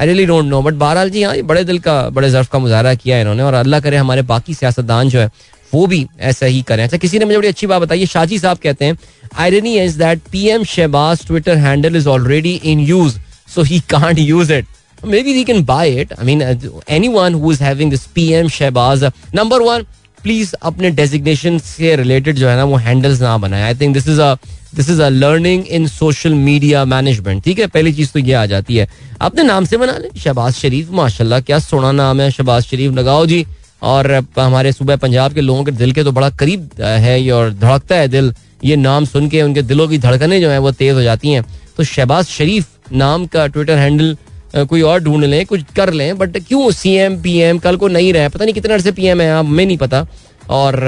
I 0.00 0.06
really 0.06 0.24
don't 0.26 0.44
know 0.44 0.62
but 0.62 0.74
बहरहाल 0.74 1.10
जी 1.10 1.22
हाँ 1.22 1.34
ये 1.36 1.42
बड़े 1.42 1.64
दिल 1.64 1.78
का, 1.78 2.08
बड़े 2.10 2.30
जर्फ 2.30 2.48
का 2.48 2.58
मुजाहरा 2.58 2.94
किया 2.94 3.20
इन्होंने 3.20 3.42
और 3.42 3.54
अल्लाह 3.54 3.80
करे 3.80 3.96
हमारे 3.96 4.22
बाकी 4.22 4.54
सियासतदान 4.54 5.08
जो 5.08 5.20
है, 5.20 5.30
वो 5.72 5.86
भी 5.86 6.06
ऐसा 6.20 6.46
ही 6.46 6.62
करें। 6.68 6.82
अच्छा 6.84 6.96
किसी 6.96 7.18
ने 7.18 7.24
मुझे 7.24 7.36
बड़ी 7.38 7.48
अच्छी 7.48 7.66
बात 7.66 7.82
बताई 7.82 8.06
शाजी 8.06 8.38
साहब 8.38 8.58
कहते 8.62 8.84
हैं 8.84 8.98
irony 9.38 9.78
is 9.78 9.98
that 9.98 10.20
PM 10.32 10.64
Shahbaz 10.64 11.26
Twitter 11.26 11.56
handle 11.58 11.96
is 11.96 12.08
already 12.08 12.54
in 12.64 12.80
use 12.80 13.18
so 13.54 13.62
he 13.62 13.80
can't 13.90 14.18
use 14.18 14.52
it 14.52 14.66
maybe 15.04 15.32
we 15.32 15.44
can 15.44 15.62
buy 15.62 15.86
it. 15.86 16.12
I 16.18 16.24
mean, 16.24 16.42
uh, 16.42 16.54
anyone 16.88 17.34
who 17.34 17.50
is 17.50 17.60
having 17.60 17.90
this 17.90 18.06
PM 18.06 18.48
Shehbaz, 18.48 19.02
uh, 19.02 19.10
number 19.32 19.62
one, 19.62 19.86
please 20.22 20.54
अपने 20.68 20.90
designation 20.90 21.58
से 21.58 21.94
related 21.96 22.36
जो 22.36 22.48
है 22.48 22.56
ना 22.56 22.64
वो 22.64 22.76
handles 22.76 23.20
ना 23.20 23.36
बनाए. 23.38 23.62
I 23.62 23.74
think 23.80 23.92
this 23.94 24.08
is 24.08 24.20
a 24.20 24.34
this 24.74 24.88
is 24.90 25.02
a 25.02 25.08
learning 25.08 25.66
in 25.66 25.86
social 25.86 26.34
media 26.34 26.84
management 26.84 27.42
ठीक 27.44 27.58
है? 27.58 27.66
पहली 27.66 27.92
चीज़ 27.92 28.12
तो 28.12 28.18
ये 28.18 28.32
आ 28.32 28.44
जाती 28.46 28.76
है। 28.76 28.88
अपने 29.20 29.42
नाम 29.42 29.64
से 29.64 29.76
बना 29.76 29.96
ले। 29.98 30.08
शहबाज 30.20 30.52
शरीफ 30.54 30.90
माशाल्लाह 30.90 31.40
क्या 31.40 31.58
सोना 31.58 31.92
नाम 31.92 32.20
है 32.20 32.30
शहबाज 32.30 32.62
शरीफ 32.64 32.92
लगाओ 32.94 33.26
जी। 33.26 33.44
और 33.82 34.12
हमारे 34.38 34.72
सुबह 34.72 34.96
पंजाब 34.96 35.34
के 35.34 35.40
लोगों 35.40 35.64
के 35.64 35.70
दिल 35.72 35.92
के 35.92 36.04
तो 36.04 36.12
बड़ा 36.12 36.30
करीब 36.30 36.70
है 36.80 37.20
ये 37.22 37.30
और 37.30 37.52
धड़कता 37.54 37.96
है 37.96 38.08
दिल। 38.08 38.34
ये 38.64 38.76
नाम 38.76 39.04
सुन 39.04 39.28
के 39.28 39.42
उनके 39.42 39.62
दिलों 39.62 39.88
की 39.88 39.98
धड़कने 39.98 40.40
जो 40.40 40.50
है 40.50 40.58
वो 40.58 40.70
तेज 40.72 40.94
हो 40.94 41.02
जाती 41.02 41.30
हैं। 41.30 41.44
तो 41.76 41.84
शहबाज 41.84 42.26
शरीफ 42.26 42.66
नाम 42.92 43.26
का 43.26 43.46
ट्विटर 43.46 43.78
हैंडल 43.78 44.16
कोई 44.64 44.82
और 44.82 45.00
ढूंढ 45.02 45.24
लें, 45.24 45.44
कुछ 45.46 45.62
कर 45.76 45.92
लें 45.92 46.18
बट 46.18 46.38
क्यों 46.38 46.70
सी 46.72 46.94
एम 46.96 47.20
पी 47.22 47.36
एम 47.40 47.58
कल 47.58 47.76
को 47.76 47.88
नहीं 47.88 48.12
रहे? 48.12 48.28
पता 48.28 48.44
नहीं 48.44 48.54
कितने 48.54 48.74
अर्से 48.74 48.92
पी 48.92 49.06
एम 49.06 49.20
है, 49.20 49.30
हमें 49.38 49.64
नहीं 49.64 49.76
पता। 49.78 50.06
और 50.50 50.80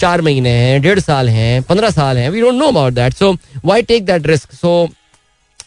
चार 0.00 0.20
महीने 0.22 0.50
हैं, 0.50 0.80
डेढ़ 0.82 1.00
साल 1.00 1.28
हैं, 1.28 1.62
पंद्रह 1.62 1.90
साल 1.90 2.18
हैं 2.18 2.30
we 2.30 2.40
don't 2.40 2.54
know 2.54 2.68
about 2.68 2.92
that 2.92 3.14
so 3.14 3.36
why 3.64 3.82
take 3.82 4.04
that 4.06 4.26
risk 4.26 4.52
so 4.54 4.88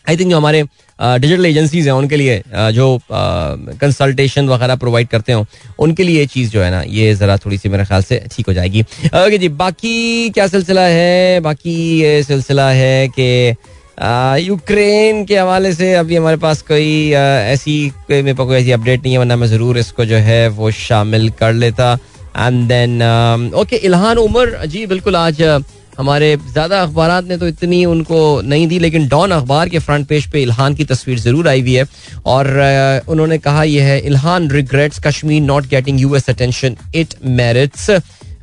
I 0.10 0.18
think 0.18 0.30
जो 0.32 0.38
हमारे 0.38 0.64
डिजिटल 1.00 1.46
एजेंसीज 1.46 1.88
हैं, 1.88 1.94
उनके 1.94 2.16
लिए 2.16 2.42
जो 2.74 3.00
कंसल्टेशन 3.12 4.48
वगैरह 4.50 4.76
प्रोवाइड 4.76 5.08
करते 5.08 5.34
हो, 5.34 5.46
उनके 5.80 6.04
लिए 6.04 6.26
चीज़ 6.26 6.52
जो 6.52 6.62
है 6.62 6.70
ना, 6.72 6.82
ये 6.82 7.14
ज़रा 7.16 7.38
थोड़ी 7.38 7.58
सी 7.58 7.70
मेरे 7.70 7.86
ख्याल 7.86 8.04
से 8.04 8.22
ठीक 8.32 8.48
हो 8.48 8.54
जाएगी। 8.54 8.82
ओके 8.82 9.38
जी, 9.38 9.50
बाकी 9.52 10.30
क्या 10.30 10.48
सिलसिला 10.48 10.82
है? 10.82 11.40
बाकी 11.40 11.74
ये 12.02 12.22
सिलसिला 12.24 12.70
है 12.72 13.08
कि 13.10 13.56
यूक्रेन 13.98 15.24
के 15.26 15.38
हवाले 15.38 15.74
से 15.74 15.94
अभी 15.96 16.16
हमारे 16.16 16.38
पास 16.38 16.62
कोई 16.64 17.12
ऐसी, 17.12 17.78
कोई 17.90 18.22
मेरे 18.22 18.38
पास 18.38 18.48
कोई 18.48 18.58
ऐसी 18.58 18.72
अपडेट 18.72 19.04
नहीं 19.04 19.14
है, 19.14 19.20
वरना 19.20 19.36
मैं 19.36 19.48
ज़रूर 19.48 19.78
इसको 19.78 20.06
जो 20.06 20.18
है 20.18 20.48
वो 20.50 20.72
शामिल 20.72 21.30
कर 21.40 21.54
लेता। 21.54 21.94
And 22.38 22.68
then 22.68 23.52
okay 23.56 23.76
Ilhan 23.78 24.18
Omar, 24.18 24.60
जी 24.66 24.86
बिल्कुल 24.86 25.16
आज 25.16 25.42
हमारे 25.98 26.36
ज़्यादा 26.38 26.82
अखबार 26.82 27.24
ने 27.24 27.38
तो 27.38 27.48
इतनी 27.48 27.84
उनको 27.86 28.42
नहीं 28.44 28.68
दी, 28.68 28.80
लेकिन 28.80 29.08
डॉन 29.08 29.32
अखबार 29.32 29.70
के 29.70 29.80
फ्रंट 29.80 30.08
पेज 30.08 30.26
पे 30.32 30.42
इल्हान 30.42 30.76
की 30.76 30.86
तस्वीर 30.86 31.20
ज़रूर 31.20 31.48
आई 31.48 31.62
हुई 31.62 31.74
है। 31.74 31.86
और 32.26 33.04
उन्होंने 33.08 33.38
कहा 33.38 33.64
यह 33.64 33.84
है, 33.84 34.00
Ilhan 34.02 34.50
regrets 34.52 35.00
Kashmir 35.06 35.42
not 35.42 35.68
getting 35.70 36.02
US 36.02 36.30
attention 36.30 36.76
it 36.96 37.14
merits 37.38 37.90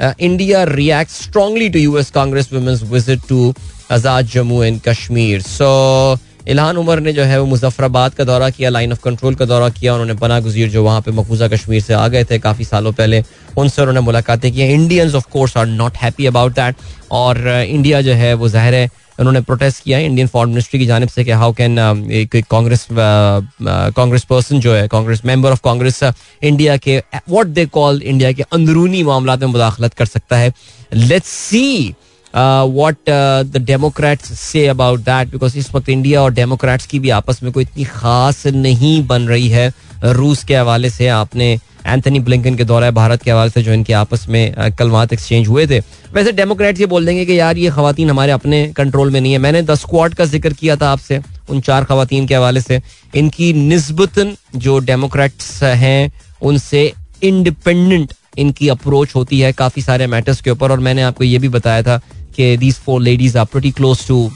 India 0.00 0.62
react 0.64 1.10
strongly 1.12 1.68
to 1.68 1.78
US 1.78 2.10
congresswoman's 2.52 2.82
visit 2.84 3.20
to 3.28 3.52
Azad 3.92 4.26
Jammu 4.28 4.62
and 4.62 4.80
Kashmir. 4.80 5.40
So 5.42 6.18
Ilhan 6.48 6.76
Omar 6.76 7.00
ने 7.00 7.12
जो 7.12 7.22
है 7.22 7.38
वो 7.40 7.46
मुजफ्फराबाद 7.46 8.14
का 8.14 8.24
दौरा 8.24 8.48
किया 8.50 8.70
लाइन 8.70 8.92
ऑफ़ 8.92 9.00
कंट्रोल 9.02 9.34
का 9.34 9.44
दौरा 9.44 9.68
किया 9.70 9.92
उन्होंने 9.94 10.14
बना 10.20 10.38
गुजीर 10.40 10.70
जो 10.70 10.82
वहाँ 10.84 11.00
पे 11.00 11.10
मकबूजा 11.12 11.48
कश्मीर 11.48 11.82
से 11.82 11.94
आ 11.94 12.06
गए 12.08 12.24
थे 12.24 12.38
काफ़ी 12.40 12.64
सालों 12.64 12.92
पहले। 12.92 13.22
उनसे 13.58 13.82
उन्होंने 13.82 14.00
मुलाकातें 14.00 14.50
की। 14.52 14.62
Indians 14.64 15.14
of 15.14 15.26
course 15.32 15.56
are 15.56 15.66
not 15.68 15.96
happy 15.96 16.26
about 16.26 16.52
that 16.54 16.76
और 17.12 17.48
इंडिया 17.48 17.98
uh, 17.98 18.04
जो 18.04 18.12
है 18.14 18.34
वो 18.34 18.48
ज़ाहिर 18.48 18.74
है 18.74 18.90
उन्होंने 19.18 19.40
प्रोटेस्ट 19.40 19.82
किया 19.84 19.98
इंडियन 20.00 20.28
फॉरन 20.28 20.48
मिनिस्ट्री 20.48 20.78
की 20.80 20.86
जानब 20.86 21.08
से 21.08 21.24
कि 21.24 21.30
हाउ 21.32 21.52
कैन 21.52 21.78
एक 22.12 22.36
कांग्रेस 22.50 22.86
कांग्रेस 22.90 24.24
पर्सन 24.24 24.60
जो 24.60 24.74
है 24.74 24.86
congress 24.88 25.24
member 25.24 25.52
of 25.52 25.60
congress 25.64 26.02
India 26.04 26.76
के 26.78 26.96
व्हाट 27.28 27.46
दे 27.48 27.66
कॉल 27.72 28.02
इंडिया 28.02 28.32
के 28.32 28.42
अंदरूनी 28.52 29.02
मामला 29.04 29.36
में 29.36 29.46
मुदाखलत 29.46 29.94
कर 29.94 30.06
सकता 30.06 30.36
है। 30.36 30.52
Let's 30.94 31.28
see 31.28 31.94
what 32.34 32.96
the 33.08 33.62
Democrats 33.66 34.38
say 34.40 34.66
about 34.68 35.00
that 35.00 35.30
because 35.30 35.58
इस 35.58 35.74
वक्त 35.74 35.88
इंडिया 35.88 36.22
और 36.22 36.32
डेमोक्रेट्स 36.34 36.86
की 36.86 36.98
भी 36.98 37.10
आपस 37.10 37.42
में 37.42 37.52
कोई 37.52 37.62
इतनी 37.62 37.84
खास 37.84 38.46
नहीं 38.46 39.06
बन 39.06 39.22
रही 39.28 39.48
है। 39.48 39.72
रूस 40.04 40.44
के 40.44 40.54
हवाले 40.56 40.90
से 40.90 41.08
आपने 41.08 41.52
एंथनी 41.86 42.20
ब्लिंकन 42.20 42.54
के 42.56 42.64
दौरा 42.64 42.90
भारत 42.90 43.22
के 43.22 43.30
हवाले 43.30 43.50
से 43.50 43.62
जो 43.62 43.72
इनके 43.72 43.92
आपस 43.92 44.26
में 44.28 44.54
uh, 44.54 44.70
कलमात 44.78 45.12
एक्सचेंज 45.12 45.48
हुए 45.48 45.66
थे। 45.66 45.78
वैसे 46.14 46.32
डेमोक्रेट्स 46.32 46.80
ये 46.80 46.86
बोल 46.86 47.06
देंगे 47.06 47.24
कि 47.26 47.38
यार 47.38 47.58
ये 47.58 47.70
खातन 47.70 48.10
हमारे 48.10 48.32
अपने 48.32 48.66
कंट्रोल 48.76 49.10
में 49.10 49.20
नहीं 49.20 49.32
है। 49.32 49.38
मैंने 49.38 49.62
द 49.62 49.74
स्क्वाड 49.74 50.14
का 50.14 50.24
ज़िक्र 50.24 50.52
किया 50.52 50.76
था 50.76 50.90
आपसे 50.90 51.20
उन 51.50 51.60
चार 51.60 51.84
खातन 51.84 52.26
के 52.26 52.34
हवाले 52.34 52.60
से। 52.60 52.80
इनकी 53.14 53.52
नस्बता 53.52 54.24
जो 54.56 54.78
डेमोक्रेट्स 54.80 55.62
हैं 55.62 56.12
उनसे 56.42 56.92
इंडिपेंडेंट 57.22 58.12
इनकी 58.38 58.68
अप्रोच 58.68 59.14
होती 59.14 59.40
है 59.40 59.52
काफ़ी 59.52 59.82
सारे 59.82 60.06
मैटर्स 60.06 60.40
के 60.40 60.50
ऊपर 60.50 60.72
और 60.72 60.80
मैंने 60.80 61.02
आपको 61.02 61.24
ये 61.24 61.38
भी 61.38 61.48
बताया 61.50 61.82
था 61.82 62.00
कि 62.36 62.56
these 62.56 62.74
four 62.76 63.00
ladies 63.02 63.38
are 63.38 63.44
pretty 63.44 63.70
close 63.70 64.06
to 64.08 64.30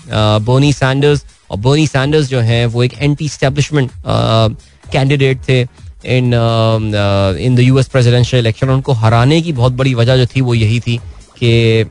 Bernie 0.45 0.73
Sanders 0.73 1.25
और 1.51 1.59
बोनी 1.59 1.87
सैंडर्स 1.87 2.29
जो 2.29 2.41
हैं, 2.41 2.65
वो 2.67 2.83
एक 2.85 2.95
एंटी 2.99 3.29
स्टैब्लिशमेंट 3.29 3.91
कैंडिडेट 4.93 5.39
थे 5.49 5.61
in 5.61 6.33
in 7.41 7.55
the 7.57 7.61
US 7.61 7.89
presidential 7.89 8.41
election 8.41 8.71
उनको 8.71 8.93
हराने 8.95 9.41
की 9.43 9.53
बहुत 9.53 9.73
बड़ी 9.73 9.95
वजह 9.95 10.17
जो 10.17 10.27
थी 10.27 10.41
वो 10.41 10.55
यही 10.55 10.81
थी 10.81 10.97
कि 11.39 11.85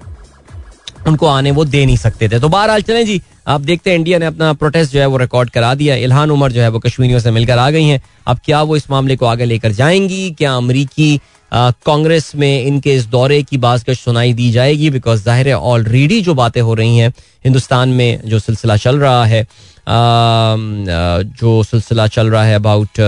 उनको 1.08 1.28
आने 1.28 1.52
वो 1.52 1.66
दे 1.66 1.86
नहीं 1.86 1.98
सकते 1.98 2.30
थे। 2.30 2.40
तो 2.40 2.50
बहरहाल 2.50 2.82
चलें 2.82 3.06
जी 3.06 3.22
आप 3.48 3.62
देखते 3.62 3.90
हैं 3.90 3.98
इंडिया 3.98 4.20
ने 4.20 4.26
अपना 4.26 4.52
प्रोटेस्ट 4.54 4.94
जो 4.94 5.00
है 5.00 5.06
वो 5.06 5.18
रिकॉर्ड 5.18 5.50
करा 5.50 5.74
दिया 5.76 5.96
इल्हान 5.96 6.32
उमर 6.32 6.52
जो 6.52 6.62
है 6.62 6.70
वो 6.70 6.80
कश्मीरियों 6.80 7.20
से 7.20 7.32
मिलकर 7.32 7.58
आ 7.58 7.70
गई 7.72 7.84
हैं। 7.84 8.02
अब 8.28 8.40
क्या 8.46 8.62
वो 8.62 8.76
इस 8.78 8.90
मामले 8.92 9.16
को 9.16 9.26
आगे 9.26 9.46
लेकर 9.46 9.72
जाएँगी? 9.72 10.30
क्या 10.32 10.54
अमरीकी 10.54 11.20
कांग्रेस 11.52 12.32
में 12.36 12.64
इनके 12.64 12.94
इस 12.96 13.06
दौरे 13.08 13.42
की 13.44 13.58
बाजगश 13.58 14.00
सुनाई 14.00 14.34
दी 14.34 14.50
जाएगी? 14.52 14.90
बिकॉज़ 14.90 15.24
ज़ाहिर 15.24 15.48
है 15.48 15.54
ऑलरेडी 15.56 16.22
जो 16.22 16.34
बातें 16.36 16.62
हो 16.62 16.74
रही 16.74 16.98
हैं, 16.98 17.14
हिंदुस्तान 17.46 17.90
में 17.90 18.22
जो 18.26 18.40
सिलसिला 18.40 18.78
चल 18.78 19.00
रहा 19.00 19.26
है 19.26 19.48
जो 19.88 21.62
सिलसिला 21.64 22.08
चल 22.08 22.30
रहा 22.30 22.44
है 22.44 22.56
अबाउट 22.56 23.00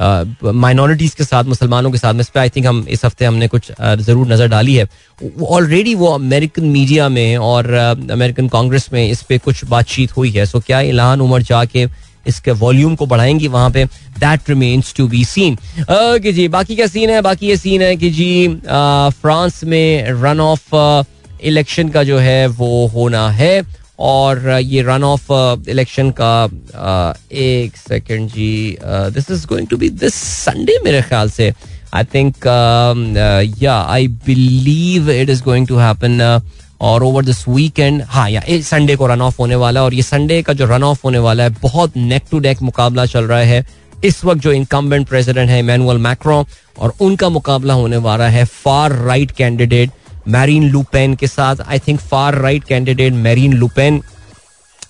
माइनॉरिटीज़ 0.00 1.14
के 1.16 1.24
साथ, 1.24 1.44
मुसलमानों 1.44 1.90
के 1.90 1.98
साथ 1.98 2.14
में 2.14 2.20
इस 2.20 2.28
पर 2.28 2.40
आई 2.40 2.48
थिंक 2.48 2.66
हम 2.66 2.84
इस 2.88 3.04
हफ़्ते 3.04 3.24
हमने 3.24 3.48
कुछ 3.48 3.70
ज़रूर 3.80 4.26
नज़र 4.28 4.48
डाली 4.48 4.74
है। 4.74 4.86
ऑलरेडी 5.48 5.94
वो 5.94 6.06
अमेरिकन 6.08 6.64
मीडिया 6.66 7.08
में 7.08 7.36
और 7.36 7.72
अमेरिकन 7.72 8.48
कांग्रेस 8.48 8.88
में 8.92 9.08
इस 9.08 9.22
पर 9.22 9.38
कुछ 9.38 9.64
बातचीत 9.66 10.16
हुई 10.16 10.30
है। 10.30 10.46
सो 10.46 10.60
क्या 10.60 10.80
इलान 10.90 11.20
उमर 11.20 11.42
जाके 11.44 11.86
इसके 12.26 12.50
वॉल्यूम 12.52 12.94
को 12.96 13.06
बढ़ाएँगी 13.06 13.48
वहाँ 13.48 13.70
पे? 13.70 13.84
That 14.18 14.48
remains 14.48 14.94
to 14.94 15.06
be 15.08 15.24
seen 15.24 15.54
okay 15.54 16.32
जी, 16.32 16.48
बाकी 16.48 16.76
क्या 16.76 16.86
सीन 16.86 17.10
है? 17.10 17.20
बाकी 17.22 17.46
ये 17.48 17.56
सीन 17.56 17.82
है 17.82 17.96
कि 17.96 18.10
जी 18.10 18.48
फ्रांस 18.64 19.62
में 19.64 20.10
रन 20.22 20.40
ऑफ़ 20.40 20.74
इलेक्शन 21.42 21.88
का 21.88 22.02
जो 22.04 22.18
है 22.18 22.46
वो 22.48 22.86
होना 22.94 23.28
है। 23.30 23.60
और 23.98 24.48
ये 24.62 24.82
रन 24.82 25.04
ऑफ़ 25.04 25.32
इलेक्शन 25.70 26.10
का 26.20 27.14
एक 27.32 27.76
second 27.76 28.28
ji 28.30 28.76
this 28.82 29.30
is 29.30 29.46
going 29.46 29.66
to 29.68 29.76
be 29.76 29.88
this 29.90 30.14
Sunday 30.14 30.78
मेरे 30.84 31.02
ख्याल 31.02 31.30
से। 31.30 31.52
आई 31.94 32.04
थिंक 32.14 32.46
या 33.62 33.80
I 33.80 34.08
believe 34.26 35.10
it 35.10 35.30
is 35.30 35.42
going 35.44 35.66
to 35.68 35.76
happen 35.76 36.40
और 36.80 37.02
ओवर 37.02 37.24
दिस 37.24 37.46
वीकेंड 37.48 38.02
हाँ 38.08 38.28
या 38.30 38.42
संडे 38.62 38.96
को 38.96 39.06
रन 39.06 39.22
ऑफ़ 39.22 39.36
होने 39.38 39.56
वाला 39.56 39.80
है 39.80 39.86
और 39.86 39.94
ये 39.94 40.02
संडे 40.02 40.42
का 40.42 40.52
जो 40.52 40.66
रन 40.66 40.82
ऑफ़ 40.84 41.00
होने 41.04 41.18
वाला 41.18 41.42
है, 41.42 41.50
बहुत 41.62 41.96
नेक 41.96 42.22
टू 42.30 42.40
नेक 42.40 42.62
मुकाबला 42.62 43.06
चल 43.06 43.24
रहा 43.24 43.38
है। 43.40 43.64
इस 44.04 44.24
वक्त 44.24 44.40
जो 44.40 44.52
इनकम्बेंट 44.52 45.06
प्रेसिडेंट 45.08 45.48
है 45.50 45.60
मैनुअल 45.62 45.98
मैक्रो 45.98 46.44
और 46.78 46.92
उनका 47.00 47.28
मुकाबला 47.28 47.74
होने 47.74 47.96
वाला 47.98 48.28
है 48.28 48.44
far 48.44 48.92
right 48.96 49.30
candidate 49.30 49.90
Marine 50.28 50.68
Le Pen 50.70 51.14
के 51.14 51.26
साथ 51.26 51.56
I 51.66 51.78
think 51.78 52.00
far 52.00 52.34
right 52.34 52.64
candidate 52.64 53.12
Marine 53.12 53.52
Le Pen 53.52 54.02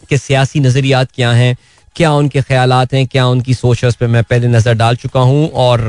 के 0.09 0.19
सियासी 0.19 0.61
नज़रियात 0.61 1.09
क्या 1.15 1.31
हैं, 1.33 1.57
क्या 1.97 2.13
उनके 2.13 2.43
ख्याल 2.43 2.73
हैं, 2.73 3.07
क्या 3.07 3.27
उनकी 3.27 3.55
सोच 3.55 3.83
है, 3.83 3.89
उस 3.89 3.97
पर 3.97 4.07
मैं 4.07 4.23
पहले 4.25 4.49
नज़र 4.49 4.75
डाल 4.75 4.97
चुका 4.97 5.21
हूँ 5.21 5.51
और 5.55 5.81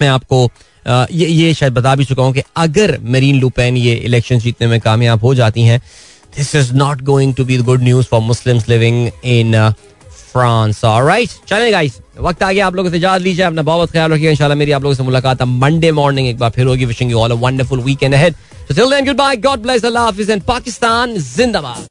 मैं 0.00 0.08
आपको 0.08 0.48
ये 0.86 1.26
ये 1.26 1.52
शायद 1.54 1.72
बता 1.72 1.94
भी 1.96 2.04
चुका 2.04 2.22
हूँ 2.22 2.32
कि 2.34 2.42
अगर 2.56 2.98
मरीन 3.04 3.40
लुपेन 3.40 3.76
ये 3.76 3.94
इलेक्शन 3.96 4.38
जीतने 4.38 4.66
में 4.66 4.80
कामयाब 4.80 5.20
हो 5.24 5.34
जाती 5.34 5.62
हैं 5.62 5.78
this 6.36 6.54
is 6.56 6.72
not 6.74 7.02
going 7.02 7.34
to 7.34 7.44
be 7.44 7.58
good 7.58 7.82
news 7.82 8.06
for 8.06 8.20
Muslims 8.20 8.68
living 8.68 9.08
in 9.24 9.54
France 10.32 10.80
right 10.84 11.30
चलें 11.48 11.72
गाइस 11.72 12.00
वक्त 12.14 12.42
आ 12.42 12.50
गया, 12.52 12.66
आप 12.66 12.74
लोगों 12.74 12.90
से 12.90 12.96
इजाज़त 12.96 13.22
लीजिए 13.22 13.44
अपना 13.44 13.62
बहुत 13.62 13.90
ख्याल 13.90 14.12
रखिए 14.12 14.30
इंशाल्लाह 14.30 14.58
मेरी 14.58 14.72
आप 14.72 14.82
लोगों 14.82 14.94
से 14.94 15.02
मुलाकात 15.02 15.42
मंडे 15.42 15.92
मॉर्निंग 15.92 16.28
एक 16.28 16.38
बार 16.38 16.50
फिर 16.50 16.66
होगी 16.66 16.84
wishing 16.86 17.10
you 17.10 17.18
all 17.18 17.30
a 17.30 17.34
wonderful 17.40 17.80
weekend 17.82 18.14
ahead 18.14 18.34
so 18.68 18.74
till 18.74 18.90
then 18.90 19.04
goodbye 19.16 19.36
God 19.46 19.62
bless 19.62 19.84
अल्लाह 19.84 20.04
हाफिज 20.04 20.30
एंड 20.30 20.42
पाकिस्तान 20.44 21.14
जिंदाबाद। 21.18 21.78